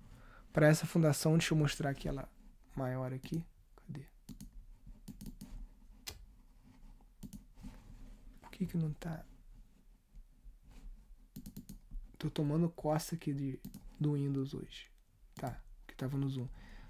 para 0.52 0.68
essa 0.68 0.86
fundação. 0.86 1.32
Deixa 1.36 1.52
eu 1.52 1.58
mostrar 1.58 1.90
aqui 1.90 2.08
ela 2.08 2.28
maior 2.74 3.12
aqui. 3.12 3.44
Cadê? 3.86 4.04
Por 8.40 8.50
que 8.50 8.66
que 8.66 8.76
não 8.76 8.92
tá? 8.92 9.24
Tô 12.18 12.30
tomando 12.30 12.68
costa 12.68 13.14
aqui 13.14 13.32
de, 13.32 13.58
do 13.98 14.14
Windows 14.14 14.54
hoje. 14.54 14.86
Tá, 15.34 15.60
que 15.86 15.94
tava 15.94 16.16
no 16.16 16.28
Zoom. 16.28 16.46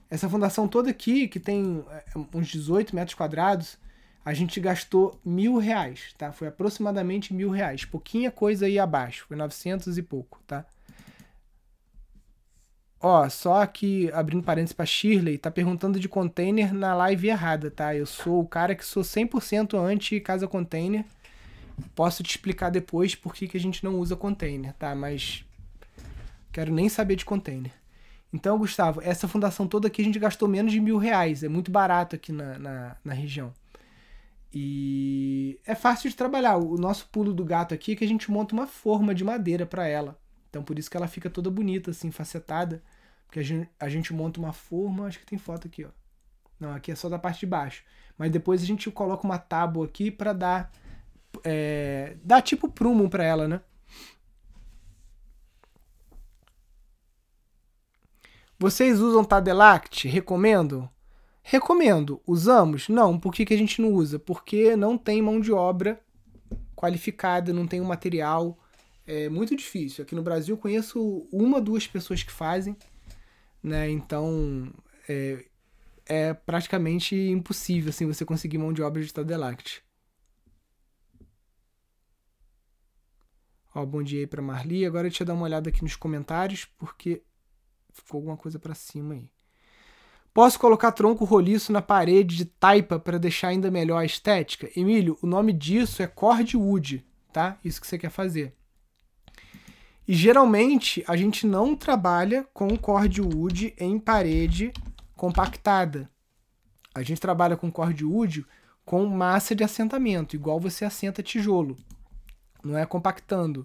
Essa 0.08 0.28
fundação 0.28 0.68
toda 0.68 0.90
aqui, 0.90 1.26
que 1.26 1.40
tem 1.40 1.84
é, 1.90 2.04
uns 2.32 2.46
18 2.48 2.94
metros 2.94 3.14
quadrados, 3.14 3.76
a 4.24 4.32
gente 4.32 4.60
gastou 4.60 5.20
mil 5.24 5.58
reais, 5.58 6.14
tá? 6.16 6.32
Foi 6.32 6.48
aproximadamente 6.48 7.34
mil 7.34 7.50
reais. 7.50 7.84
Pouquinha 7.84 8.30
coisa 8.30 8.66
aí 8.66 8.78
abaixo, 8.78 9.24
foi 9.26 9.36
900 9.36 9.98
e 9.98 10.02
pouco, 10.02 10.40
tá? 10.46 10.64
Ó, 13.00 13.28
só 13.28 13.62
aqui, 13.62 14.10
abrindo 14.12 14.42
parênteses 14.42 14.72
pra 14.72 14.86
Shirley, 14.86 15.38
tá 15.38 15.50
perguntando 15.50 16.00
de 16.00 16.08
container 16.08 16.72
na 16.72 16.94
live 16.94 17.28
errada, 17.28 17.70
tá? 17.70 17.94
Eu 17.94 18.06
sou 18.06 18.40
o 18.40 18.48
cara 18.48 18.74
que 18.74 18.84
sou 18.84 19.02
100% 19.02 19.78
anti-casa 19.78 20.48
container. 20.48 21.04
Posso 21.94 22.22
te 22.22 22.30
explicar 22.30 22.70
depois 22.70 23.14
por 23.14 23.34
que, 23.34 23.48
que 23.48 23.56
a 23.56 23.60
gente 23.60 23.84
não 23.84 23.96
usa 23.96 24.16
container, 24.16 24.72
tá? 24.74 24.94
Mas 24.94 25.44
quero 26.52 26.72
nem 26.72 26.88
saber 26.88 27.16
de 27.16 27.24
container. 27.24 27.72
Então, 28.32 28.58
Gustavo, 28.58 29.00
essa 29.02 29.28
fundação 29.28 29.66
toda 29.66 29.88
aqui 29.88 30.02
a 30.02 30.04
gente 30.04 30.18
gastou 30.18 30.48
menos 30.48 30.72
de 30.72 30.80
mil 30.80 30.98
reais. 30.98 31.42
É 31.42 31.48
muito 31.48 31.70
barato 31.70 32.16
aqui 32.16 32.32
na, 32.32 32.58
na, 32.58 32.96
na 33.04 33.14
região. 33.14 33.52
E 34.52 35.60
é 35.66 35.74
fácil 35.74 36.08
de 36.08 36.16
trabalhar. 36.16 36.56
O 36.56 36.76
nosso 36.76 37.08
pulo 37.08 37.32
do 37.34 37.44
gato 37.44 37.74
aqui 37.74 37.92
é 37.92 37.96
que 37.96 38.04
a 38.04 38.08
gente 38.08 38.30
monta 38.30 38.54
uma 38.54 38.66
forma 38.66 39.14
de 39.14 39.22
madeira 39.22 39.66
para 39.66 39.86
ela. 39.86 40.18
Então, 40.48 40.62
por 40.62 40.78
isso 40.78 40.90
que 40.90 40.96
ela 40.96 41.06
fica 41.06 41.28
toda 41.28 41.50
bonita, 41.50 41.90
assim, 41.90 42.10
facetada. 42.10 42.82
Porque 43.26 43.40
a 43.40 43.42
gente, 43.42 43.68
a 43.78 43.88
gente 43.88 44.14
monta 44.14 44.40
uma 44.40 44.52
forma. 44.52 45.06
Acho 45.06 45.18
que 45.18 45.26
tem 45.26 45.38
foto 45.38 45.66
aqui, 45.66 45.84
ó. 45.84 45.90
Não, 46.58 46.72
aqui 46.72 46.90
é 46.90 46.94
só 46.94 47.08
da 47.08 47.18
parte 47.18 47.40
de 47.40 47.46
baixo. 47.46 47.84
Mas 48.16 48.30
depois 48.30 48.62
a 48.62 48.66
gente 48.66 48.90
coloca 48.90 49.26
uma 49.26 49.38
tábua 49.38 49.84
aqui 49.84 50.10
para 50.10 50.32
dar. 50.32 50.72
É, 51.44 52.16
dar 52.22 52.42
tipo 52.42 52.68
prumo 52.68 53.08
para 53.08 53.24
ela, 53.24 53.46
né? 53.46 53.60
Vocês 58.58 59.00
usam 59.00 59.22
Tadelact? 59.22 60.08
Recomendo? 60.08 60.88
Recomendo. 61.42 62.20
Usamos? 62.26 62.88
Não. 62.88 63.20
Por 63.20 63.32
que, 63.32 63.44
que 63.44 63.54
a 63.54 63.58
gente 63.58 63.82
não 63.82 63.92
usa? 63.92 64.18
Porque 64.18 64.74
não 64.74 64.96
tem 64.96 65.20
mão 65.20 65.38
de 65.40 65.52
obra 65.52 66.00
qualificada, 66.74 67.52
não 67.52 67.66
tem 67.66 67.80
o 67.80 67.84
um 67.84 67.86
material. 67.86 68.58
É 69.06 69.28
muito 69.28 69.54
difícil. 69.54 70.02
Aqui 70.02 70.14
no 70.14 70.22
Brasil 70.22 70.56
conheço 70.56 71.28
uma, 71.30 71.60
duas 71.60 71.86
pessoas 71.86 72.22
que 72.22 72.32
fazem, 72.32 72.76
né? 73.62 73.90
Então 73.90 74.72
é, 75.08 75.44
é 76.06 76.34
praticamente 76.34 77.14
impossível 77.14 77.90
assim 77.90 78.06
você 78.06 78.24
conseguir 78.24 78.58
mão 78.58 78.72
de 78.72 78.82
obra 78.82 79.02
de 79.02 79.12
Tadelact. 79.12 79.85
Ó, 83.76 83.84
bom 83.84 84.02
dia 84.02 84.20
aí 84.20 84.26
para 84.26 84.40
Marli. 84.40 84.86
Agora 84.86 85.02
deixa 85.02 85.22
eu 85.22 85.26
dar 85.26 85.34
uma 85.34 85.44
olhada 85.44 85.68
aqui 85.68 85.82
nos 85.82 85.94
comentários, 85.94 86.64
porque 86.78 87.22
ficou 87.92 88.16
alguma 88.16 88.34
coisa 88.34 88.58
para 88.58 88.74
cima 88.74 89.12
aí. 89.12 89.28
Posso 90.32 90.58
colocar 90.58 90.92
tronco 90.92 91.26
roliço 91.26 91.70
na 91.70 91.82
parede 91.82 92.38
de 92.38 92.46
taipa 92.46 92.98
para 92.98 93.18
deixar 93.18 93.48
ainda 93.48 93.70
melhor 93.70 93.98
a 93.98 94.04
estética? 94.06 94.70
Emílio, 94.74 95.18
o 95.20 95.26
nome 95.26 95.52
disso 95.52 96.02
é 96.02 96.06
cordwood, 96.06 97.04
tá? 97.30 97.58
Isso 97.62 97.78
que 97.78 97.86
você 97.86 97.98
quer 97.98 98.08
fazer. 98.08 98.54
E 100.08 100.14
geralmente 100.14 101.04
a 101.06 101.14
gente 101.14 101.46
não 101.46 101.76
trabalha 101.76 102.48
com 102.54 102.78
cordwood 102.78 103.74
em 103.76 103.98
parede 103.98 104.72
compactada. 105.14 106.08
A 106.94 107.02
gente 107.02 107.20
trabalha 107.20 107.58
com 107.58 107.70
cordwood 107.70 108.46
com 108.86 109.04
massa 109.04 109.54
de 109.54 109.62
assentamento, 109.62 110.34
igual 110.34 110.58
você 110.58 110.82
assenta 110.86 111.22
tijolo. 111.22 111.76
Não 112.66 112.78
é 112.78 112.84
compactando. 112.84 113.64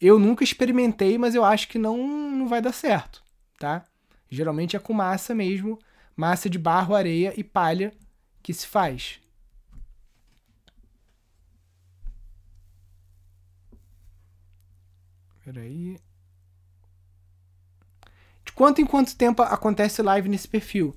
Eu 0.00 0.18
nunca 0.18 0.44
experimentei, 0.44 1.18
mas 1.18 1.34
eu 1.34 1.44
acho 1.44 1.68
que 1.68 1.78
não, 1.78 1.96
não 2.30 2.48
vai 2.48 2.62
dar 2.62 2.72
certo 2.72 3.22
tá? 3.58 3.84
Geralmente 4.30 4.76
é 4.76 4.78
com 4.78 4.92
massa 4.92 5.34
mesmo, 5.34 5.78
massa 6.16 6.48
de 6.48 6.58
barro, 6.58 6.94
areia 6.94 7.34
e 7.36 7.42
palha 7.42 7.92
que 8.42 8.54
se 8.54 8.66
faz. 8.66 9.20
Peraí. 15.44 15.98
De 18.44 18.52
quanto 18.52 18.80
em 18.80 18.86
quanto 18.86 19.16
tempo 19.16 19.42
acontece 19.42 20.02
live 20.02 20.28
nesse 20.28 20.46
perfil? 20.46 20.94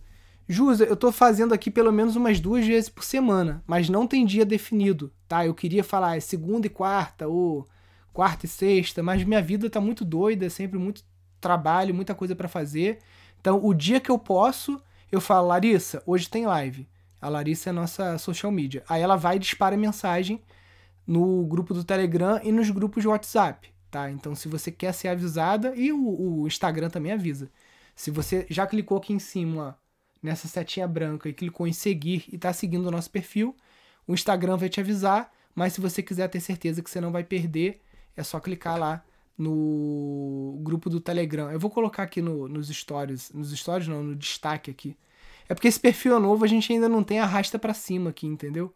Jusa, 0.51 0.83
eu 0.83 0.97
tô 0.97 1.13
fazendo 1.13 1.53
aqui 1.53 1.71
pelo 1.71 1.93
menos 1.93 2.17
umas 2.17 2.37
duas 2.41 2.67
vezes 2.67 2.89
por 2.89 3.05
semana, 3.05 3.63
mas 3.65 3.87
não 3.87 4.05
tem 4.05 4.25
dia 4.25 4.45
definido, 4.45 5.09
tá? 5.25 5.45
Eu 5.45 5.53
queria 5.53 5.81
falar 5.81 6.17
é 6.17 6.19
segunda 6.19 6.67
e 6.67 6.69
quarta 6.69 7.25
ou 7.25 7.65
quarta 8.11 8.45
e 8.45 8.49
sexta, 8.49 9.01
mas 9.01 9.23
minha 9.23 9.41
vida 9.41 9.69
tá 9.69 9.79
muito 9.79 10.03
doida, 10.03 10.45
é 10.45 10.49
sempre 10.49 10.77
muito 10.77 11.05
trabalho, 11.39 11.95
muita 11.95 12.13
coisa 12.13 12.35
para 12.35 12.49
fazer. 12.49 12.99
Então, 13.39 13.65
o 13.65 13.73
dia 13.73 14.01
que 14.01 14.11
eu 14.11 14.19
posso, 14.19 14.77
eu 15.09 15.21
falo, 15.21 15.47
Larissa, 15.47 16.03
hoje 16.05 16.29
tem 16.29 16.45
live. 16.45 16.85
A 17.21 17.29
Larissa 17.29 17.69
é 17.69 17.71
a 17.71 17.73
nossa 17.73 18.17
social 18.17 18.51
media. 18.51 18.83
Aí 18.89 19.01
ela 19.01 19.15
vai 19.15 19.37
e 19.37 19.39
dispara 19.39 19.77
mensagem 19.77 20.41
no 21.07 21.45
grupo 21.45 21.73
do 21.73 21.85
Telegram 21.85 22.41
e 22.43 22.51
nos 22.51 22.69
grupos 22.69 23.01
de 23.01 23.07
WhatsApp, 23.07 23.69
tá? 23.89 24.11
Então, 24.11 24.35
se 24.35 24.49
você 24.49 24.69
quer 24.69 24.93
ser 24.93 25.07
avisada, 25.07 25.73
e 25.77 25.93
o, 25.93 26.41
o 26.41 26.45
Instagram 26.45 26.89
também 26.89 27.13
avisa. 27.13 27.49
Se 27.95 28.11
você 28.11 28.45
já 28.49 28.67
clicou 28.67 28.97
aqui 28.97 29.13
em 29.13 29.19
cima, 29.19 29.79
nessa 30.21 30.47
setinha 30.47 30.87
branca, 30.87 31.27
e 31.27 31.33
clicou 31.33 31.67
em 31.67 31.73
seguir 31.73 32.25
e 32.31 32.35
está 32.35 32.53
seguindo 32.53 32.85
o 32.85 32.91
nosso 32.91 33.09
perfil, 33.09 33.55
o 34.07 34.13
Instagram 34.13 34.57
vai 34.57 34.69
te 34.69 34.79
avisar, 34.79 35.31
mas 35.55 35.73
se 35.73 35.81
você 35.81 36.01
quiser 36.01 36.27
ter 36.27 36.39
certeza 36.39 36.81
que 36.81 36.89
você 36.89 37.01
não 37.01 37.11
vai 37.11 37.23
perder, 37.23 37.81
é 38.15 38.23
só 38.23 38.39
clicar 38.39 38.77
lá 38.77 39.03
no 39.37 40.59
grupo 40.63 40.89
do 40.89 40.99
Telegram. 40.99 41.51
Eu 41.51 41.59
vou 41.59 41.71
colocar 41.71 42.03
aqui 42.03 42.21
no, 42.21 42.47
nos 42.47 42.67
stories, 42.67 43.31
nos 43.31 43.51
stories 43.51 43.87
não, 43.87 44.03
no 44.03 44.15
destaque 44.15 44.69
aqui. 44.69 44.95
É 45.49 45.53
porque 45.53 45.67
esse 45.67 45.79
perfil 45.79 46.15
é 46.15 46.19
novo, 46.19 46.45
a 46.45 46.47
gente 46.47 46.71
ainda 46.71 46.87
não 46.87 47.03
tem 47.03 47.19
arrasta 47.19 47.57
para 47.57 47.73
cima 47.73 48.11
aqui, 48.11 48.27
entendeu? 48.27 48.73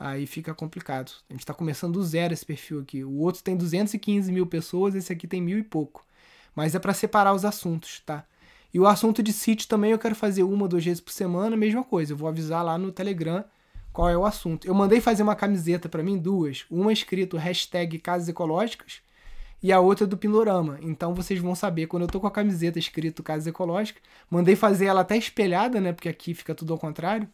aí 0.00 0.26
fica 0.26 0.54
complicado. 0.54 1.12
A 1.28 1.34
gente 1.34 1.40
está 1.40 1.52
começando 1.52 1.92
do 1.92 2.02
zero 2.02 2.32
esse 2.32 2.44
perfil 2.44 2.80
aqui. 2.80 3.04
O 3.04 3.18
outro 3.18 3.42
tem 3.42 3.54
215 3.54 4.32
mil 4.32 4.46
pessoas, 4.46 4.94
esse 4.94 5.12
aqui 5.12 5.28
tem 5.28 5.42
mil 5.42 5.58
e 5.58 5.62
pouco. 5.62 6.06
Mas 6.56 6.74
é 6.74 6.78
para 6.78 6.94
separar 6.94 7.34
os 7.34 7.44
assuntos, 7.44 8.00
tá? 8.00 8.24
E 8.72 8.78
o 8.78 8.86
assunto 8.86 9.22
de 9.22 9.32
sítio 9.32 9.68
também 9.68 9.90
eu 9.90 9.98
quero 9.98 10.14
fazer 10.14 10.42
uma, 10.42 10.68
duas 10.68 10.84
vezes 10.84 11.00
por 11.00 11.12
semana, 11.12 11.56
mesma 11.56 11.82
coisa. 11.82 12.12
Eu 12.12 12.16
vou 12.16 12.28
avisar 12.28 12.64
lá 12.64 12.78
no 12.78 12.92
Telegram 12.92 13.44
qual 13.92 14.08
é 14.08 14.16
o 14.16 14.24
assunto. 14.24 14.66
Eu 14.66 14.74
mandei 14.74 15.00
fazer 15.00 15.22
uma 15.22 15.34
camiseta 15.34 15.88
para 15.88 16.02
mim, 16.02 16.18
duas. 16.18 16.64
Uma 16.70 16.92
escrito 16.92 17.36
hashtag 17.36 17.98
Casas 17.98 18.28
Ecológicas 18.28 19.00
e 19.62 19.72
a 19.72 19.80
outra 19.80 20.06
do 20.06 20.16
Pindorama. 20.16 20.78
Então 20.82 21.14
vocês 21.14 21.40
vão 21.40 21.54
saber 21.54 21.86
quando 21.86 22.04
eu 22.04 22.08
tô 22.08 22.20
com 22.20 22.26
a 22.26 22.30
camiseta 22.30 22.78
escrito 22.78 23.22
Casas 23.22 23.46
Ecológicas. 23.46 24.02
Mandei 24.30 24.54
fazer 24.54 24.86
ela 24.86 25.00
até 25.00 25.16
espelhada, 25.16 25.80
né? 25.80 25.92
Porque 25.92 26.08
aqui 26.08 26.32
fica 26.32 26.54
tudo 26.54 26.72
ao 26.72 26.78
contrário. 26.78 27.28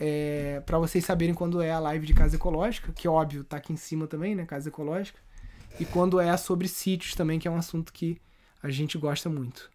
É, 0.00 0.62
para 0.64 0.78
vocês 0.78 1.04
saberem 1.04 1.34
quando 1.34 1.60
é 1.60 1.72
a 1.72 1.80
live 1.80 2.06
de 2.06 2.14
Casa 2.14 2.36
Ecológica, 2.36 2.92
que 2.92 3.08
óbvio 3.08 3.42
tá 3.42 3.56
aqui 3.56 3.72
em 3.72 3.76
cima 3.76 4.06
também, 4.06 4.34
né? 4.34 4.46
Casa 4.46 4.68
Ecológica. 4.68 5.18
E 5.80 5.84
quando 5.84 6.20
é 6.20 6.36
sobre 6.36 6.68
sítios 6.68 7.14
também, 7.14 7.38
que 7.38 7.48
é 7.48 7.50
um 7.50 7.56
assunto 7.56 7.92
que 7.92 8.20
a 8.62 8.70
gente 8.70 8.96
gosta 8.96 9.28
muito. 9.28 9.70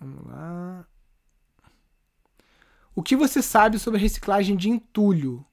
Vamos 0.00 0.26
lá. 0.26 0.86
O 2.94 3.02
que 3.02 3.14
você 3.14 3.42
sabe 3.42 3.78
sobre 3.78 3.98
a 3.98 4.02
reciclagem 4.02 4.56
de 4.56 4.68
entulho? 4.68 5.44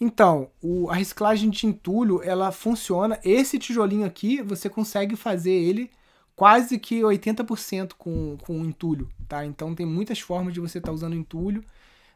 Então, 0.00 0.50
o, 0.62 0.88
a 0.90 0.94
reciclagem 0.94 1.50
de 1.50 1.66
entulho, 1.66 2.22
ela 2.22 2.52
funciona. 2.52 3.18
Esse 3.24 3.58
tijolinho 3.58 4.06
aqui, 4.06 4.40
você 4.42 4.68
consegue 4.68 5.16
fazer 5.16 5.50
ele 5.50 5.90
quase 6.36 6.78
que 6.78 7.00
80% 7.00 7.94
com, 7.98 8.36
com 8.36 8.64
entulho, 8.64 9.08
tá? 9.26 9.44
Então 9.44 9.74
tem 9.74 9.84
muitas 9.84 10.20
formas 10.20 10.54
de 10.54 10.60
você 10.60 10.78
estar 10.78 10.90
tá 10.90 10.94
usando 10.94 11.16
entulho, 11.16 11.64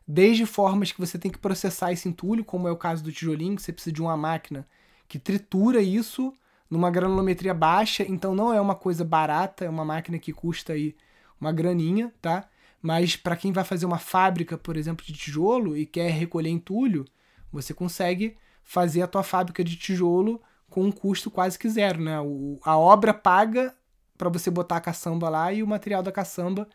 desde 0.06 0.46
formas 0.46 0.92
que 0.92 1.00
você 1.00 1.18
tem 1.18 1.28
que 1.28 1.38
processar 1.38 1.90
esse 1.90 2.08
entulho, 2.08 2.44
como 2.44 2.68
é 2.68 2.70
o 2.70 2.76
caso 2.76 3.02
do 3.02 3.10
tijolinho, 3.10 3.56
que 3.56 3.62
você 3.62 3.72
precisa 3.72 3.92
de 3.92 4.00
uma 4.00 4.16
máquina 4.16 4.64
que 5.08 5.18
tritura 5.18 5.82
isso 5.82 6.32
numa 6.70 6.88
granulometria 6.88 7.52
baixa, 7.52 8.04
então 8.08 8.32
não 8.32 8.54
é 8.54 8.60
uma 8.60 8.76
coisa 8.76 9.04
barata, 9.04 9.64
é 9.64 9.68
uma 9.68 9.84
máquina 9.84 10.20
que 10.20 10.32
custa 10.32 10.72
aí 10.72 10.94
uma 11.42 11.52
graninha, 11.52 12.12
tá? 12.22 12.48
Mas 12.80 13.16
para 13.16 13.36
quem 13.36 13.52
vai 13.52 13.64
fazer 13.64 13.84
uma 13.84 13.98
fábrica, 13.98 14.56
por 14.56 14.76
exemplo, 14.76 15.04
de 15.04 15.12
tijolo 15.12 15.76
e 15.76 15.84
quer 15.84 16.10
recolher 16.10 16.50
entulho, 16.50 17.04
você 17.50 17.74
consegue 17.74 18.36
fazer 18.62 19.02
a 19.02 19.08
tua 19.08 19.24
fábrica 19.24 19.64
de 19.64 19.76
tijolo 19.76 20.40
com 20.70 20.84
um 20.84 20.92
custo 20.92 21.30
quase 21.30 21.58
que 21.58 21.68
zero, 21.68 22.00
né? 22.00 22.20
O, 22.20 22.58
a 22.62 22.78
obra 22.78 23.12
paga 23.12 23.74
para 24.16 24.28
você 24.28 24.50
botar 24.50 24.76
a 24.76 24.80
caçamba 24.80 25.28
lá 25.28 25.52
e 25.52 25.62
o 25.62 25.66
material 25.66 26.02
da 26.02 26.12
caçamba, 26.12 26.68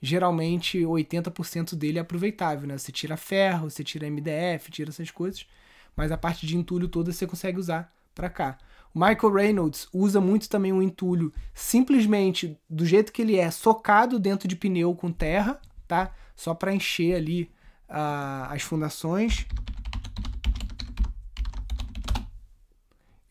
geralmente 0.00 0.78
80% 0.78 1.74
dele 1.74 1.98
é 1.98 2.00
aproveitável, 2.00 2.66
né? 2.66 2.78
Você 2.78 2.90
tira 2.90 3.16
ferro, 3.16 3.68
você 3.68 3.84
tira 3.84 4.06
MDF, 4.06 4.70
tira 4.70 4.90
essas 4.90 5.10
coisas, 5.10 5.46
mas 5.94 6.10
a 6.10 6.16
parte 6.16 6.46
de 6.46 6.56
entulho 6.56 6.88
toda 6.88 7.12
você 7.12 7.26
consegue 7.26 7.58
usar 7.58 7.92
para 8.14 8.30
cá. 8.30 8.58
Michael 8.94 9.32
Reynolds 9.32 9.88
usa 9.92 10.20
muito 10.20 10.48
também 10.48 10.72
o 10.72 10.80
entulho 10.80 11.32
simplesmente 11.52 12.56
do 12.70 12.86
jeito 12.86 13.12
que 13.12 13.22
ele 13.22 13.36
é, 13.36 13.50
socado 13.50 14.20
dentro 14.20 14.46
de 14.46 14.54
pneu 14.54 14.94
com 14.94 15.10
terra, 15.10 15.60
tá? 15.88 16.14
Só 16.36 16.54
para 16.54 16.72
encher 16.72 17.16
ali 17.16 17.50
uh, 17.88 18.50
as 18.50 18.62
fundações. 18.62 19.46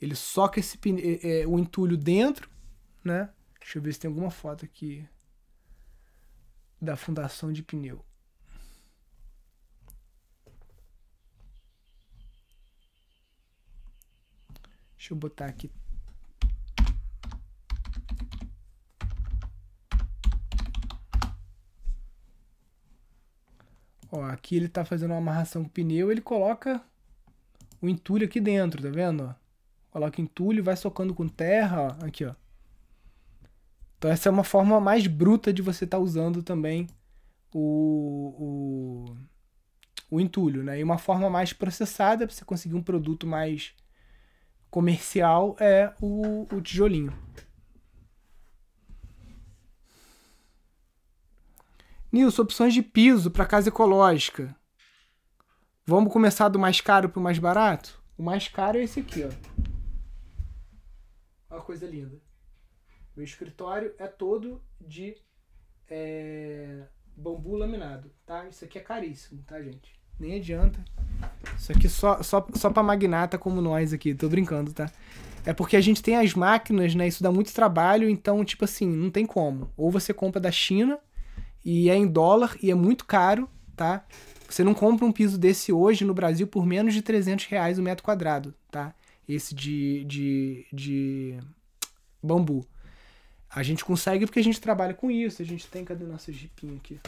Ele 0.01 0.15
soca 0.15 0.59
esse 0.59 0.77
é, 1.23 1.47
o 1.47 1.57
entulho 1.57 1.95
dentro, 1.95 2.49
né? 3.01 3.29
Deixa 3.57 3.77
eu 3.77 3.81
ver 3.81 3.93
se 3.93 4.01
tem 4.01 4.09
alguma 4.09 4.29
foto 4.29 4.65
aqui 4.65 5.07
da 6.81 6.97
fundação 6.97 7.53
de 7.53 7.63
pneu. 7.63 8.03
Deixa 15.03 15.13
eu 15.13 15.17
botar 15.17 15.47
aqui. 15.47 15.69
Ó, 24.09 24.23
aqui 24.23 24.55
ele 24.55 24.69
tá 24.69 24.85
fazendo 24.85 25.11
uma 25.11 25.17
amarração 25.17 25.63
com 25.63 25.67
o 25.67 25.71
pneu, 25.71 26.09
ele 26.09 26.21
coloca 26.21 26.81
o 27.81 27.89
entulho 27.89 28.25
aqui 28.25 28.39
dentro, 28.39 28.81
tá 28.81 28.89
vendo? 28.89 29.35
Coloca 29.91 30.21
entulho 30.21 30.59
e 30.59 30.61
vai 30.61 30.77
socando 30.77 31.13
com 31.13 31.27
terra, 31.27 31.81
ó, 31.81 32.05
aqui, 32.05 32.23
ó. 32.23 32.33
Então 33.97 34.09
essa 34.09 34.29
é 34.29 34.31
uma 34.31 34.45
forma 34.45 34.79
mais 34.79 35.05
bruta 35.05 35.51
de 35.51 35.61
você 35.61 35.83
estar 35.83 35.97
tá 35.97 36.01
usando 36.01 36.41
também 36.41 36.87
o, 37.53 39.09
o, 39.09 40.15
o 40.15 40.21
entulho, 40.21 40.63
né? 40.63 40.79
E 40.79 40.83
uma 40.83 40.97
forma 40.97 41.29
mais 41.29 41.51
processada 41.51 42.25
para 42.25 42.33
você 42.33 42.45
conseguir 42.45 42.75
um 42.75 42.81
produto 42.81 43.27
mais 43.27 43.75
comercial 44.73 45.55
é 45.59 45.93
o, 46.01 46.47
o 46.51 46.59
tijolinho. 46.59 47.13
Nilson, 52.11 52.41
opções 52.41 52.73
de 52.73 52.81
piso 52.81 53.29
para 53.29 53.45
casa 53.45 53.69
ecológica. 53.69 54.55
Vamos 55.85 56.11
começar 56.11 56.49
do 56.49 56.57
mais 56.57 56.81
caro 56.81 57.07
para 57.07 57.19
o 57.19 57.23
mais 57.23 57.37
barato? 57.37 58.01
O 58.17 58.23
mais 58.23 58.47
caro 58.47 58.79
é 58.79 58.83
esse 58.83 59.01
aqui, 59.01 59.23
ó. 59.23 59.29
Olha 61.51 61.61
a 61.61 61.63
coisa 61.63 61.85
linda. 61.85 62.19
Meu 63.15 63.23
escritório 63.23 63.93
é 63.99 64.07
todo 64.07 64.59
de 64.81 65.15
é, 65.87 66.87
bambu 67.15 67.55
laminado, 67.55 68.11
tá? 68.25 68.47
Isso 68.49 68.65
aqui 68.65 68.79
é 68.79 68.81
caríssimo, 68.81 69.43
tá, 69.43 69.61
gente? 69.61 70.01
Nem 70.19 70.39
adianta. 70.39 70.83
Isso 71.57 71.71
aqui 71.71 71.87
só, 71.87 72.21
só, 72.21 72.45
só 72.53 72.69
pra 72.69 72.83
magnata 72.83 73.37
como 73.37 73.61
nós 73.61 73.93
aqui, 73.93 74.13
tô 74.13 74.27
brincando, 74.27 74.73
tá? 74.73 74.91
É 75.45 75.53
porque 75.53 75.75
a 75.75 75.81
gente 75.81 76.01
tem 76.01 76.15
as 76.15 76.33
máquinas, 76.33 76.95
né? 76.95 77.07
Isso 77.07 77.21
dá 77.21 77.31
muito 77.31 77.53
trabalho, 77.53 78.09
então, 78.09 78.43
tipo 78.45 78.63
assim, 78.63 78.87
não 78.87 79.09
tem 79.09 79.25
como. 79.25 79.71
Ou 79.75 79.91
você 79.91 80.13
compra 80.13 80.39
da 80.39 80.51
China 80.51 80.99
e 81.63 81.89
é 81.89 81.95
em 81.95 82.07
dólar 82.07 82.57
e 82.61 82.71
é 82.71 82.75
muito 82.75 83.05
caro, 83.05 83.49
tá? 83.75 84.05
Você 84.49 84.63
não 84.63 84.73
compra 84.73 85.05
um 85.05 85.11
piso 85.11 85.37
desse 85.37 85.73
hoje 85.73 86.05
no 86.05 86.13
Brasil 86.13 86.47
por 86.47 86.65
menos 86.65 86.93
de 86.93 87.01
300 87.01 87.45
reais 87.45 87.79
o 87.79 87.83
metro 87.83 88.03
quadrado, 88.03 88.53
tá? 88.71 88.93
Esse 89.27 89.53
de, 89.55 90.03
de, 90.05 90.65
de 90.71 91.39
bambu. 92.21 92.65
A 93.49 93.63
gente 93.63 93.83
consegue 93.85 94.25
porque 94.25 94.39
a 94.39 94.43
gente 94.43 94.59
trabalha 94.59 94.93
com 94.93 95.11
isso. 95.11 95.41
A 95.41 95.45
gente 95.45 95.67
tem, 95.67 95.85
cadê 95.85 96.05
nosso 96.05 96.31
jipinho 96.31 96.75
aqui? 96.77 96.99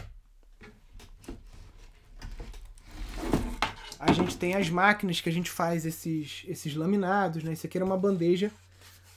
A 4.00 4.12
gente 4.12 4.38
tem 4.38 4.56
as 4.56 4.70
máquinas 4.70 5.22
que 5.22 5.30
a 5.30 5.32
gente 5.32 5.50
faz 5.50 5.86
esses, 5.86 6.44
esses 6.48 6.76
laminados, 6.76 7.44
né? 7.44 7.54
Isso 7.54 7.66
aqui 7.66 7.78
era 7.78 7.86
uma 7.86 7.98
bandeja 7.98 8.52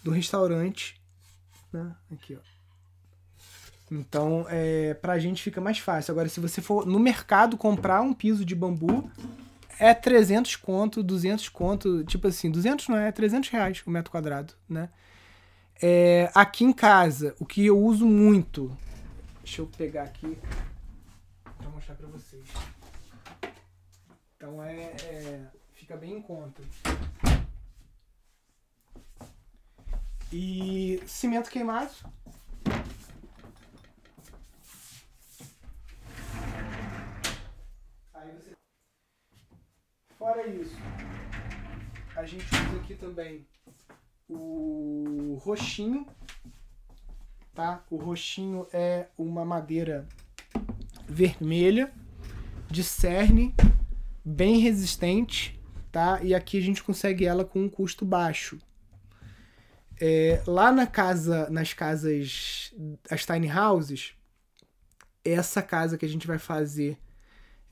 do 0.02 0.10
restaurante, 0.10 1.00
né? 1.72 1.94
Aqui, 2.12 2.36
ó. 2.36 2.58
Então, 3.90 4.46
é, 4.48 4.94
pra 4.94 5.18
gente 5.18 5.42
fica 5.42 5.60
mais 5.60 5.78
fácil. 5.78 6.12
Agora, 6.12 6.28
se 6.28 6.40
você 6.40 6.60
for 6.60 6.86
no 6.86 6.98
mercado 6.98 7.56
comprar 7.56 8.02
um 8.02 8.12
piso 8.12 8.44
de 8.44 8.54
bambu, 8.54 9.10
é 9.78 9.94
300 9.94 10.56
conto, 10.56 11.02
200 11.02 11.48
conto, 11.48 12.04
tipo 12.04 12.26
assim, 12.28 12.50
200 12.50 12.88
não 12.88 12.96
é, 12.96 13.08
é 13.08 13.12
300 13.12 13.48
reais 13.48 13.82
o 13.86 13.90
metro 13.90 14.10
quadrado, 14.10 14.52
né? 14.68 14.90
É, 15.80 16.30
aqui 16.34 16.64
em 16.64 16.72
casa, 16.72 17.34
o 17.38 17.46
que 17.46 17.64
eu 17.64 17.78
uso 17.78 18.04
muito, 18.04 18.76
deixa 19.44 19.62
eu 19.62 19.66
pegar 19.66 20.02
aqui 20.02 20.36
pra 21.56 21.70
mostrar 21.70 21.94
pra 21.94 22.08
vocês. 22.08 22.42
Então 24.38 24.62
é, 24.62 24.94
é 25.02 25.50
fica 25.72 25.96
bem 25.96 26.18
em 26.18 26.22
conta. 26.22 26.62
E 30.32 31.02
cimento 31.08 31.50
queimado. 31.50 31.90
Aí 38.14 38.30
você... 38.30 38.56
Fora 40.16 40.46
isso, 40.46 40.76
a 42.14 42.24
gente 42.24 42.44
usa 42.44 42.80
aqui 42.80 42.94
também 42.94 43.44
o 44.28 45.36
roxinho, 45.42 46.06
tá? 47.54 47.82
O 47.90 47.96
roxinho 47.96 48.68
é 48.72 49.08
uma 49.18 49.44
madeira 49.44 50.06
vermelha 51.08 51.92
de 52.70 52.84
cerne 52.84 53.52
bem 54.28 54.58
resistente, 54.58 55.58
tá? 55.90 56.20
E 56.22 56.34
aqui 56.34 56.58
a 56.58 56.60
gente 56.60 56.82
consegue 56.82 57.24
ela 57.24 57.44
com 57.44 57.60
um 57.62 57.68
custo 57.68 58.04
baixo. 58.04 58.58
É, 60.00 60.42
lá 60.46 60.70
na 60.70 60.86
casa, 60.86 61.48
nas 61.50 61.72
casas, 61.72 62.72
as 63.10 63.24
tiny 63.24 63.50
houses, 63.50 64.14
essa 65.24 65.62
casa 65.62 65.96
que 65.96 66.04
a 66.04 66.08
gente 66.08 66.26
vai 66.26 66.38
fazer, 66.38 66.98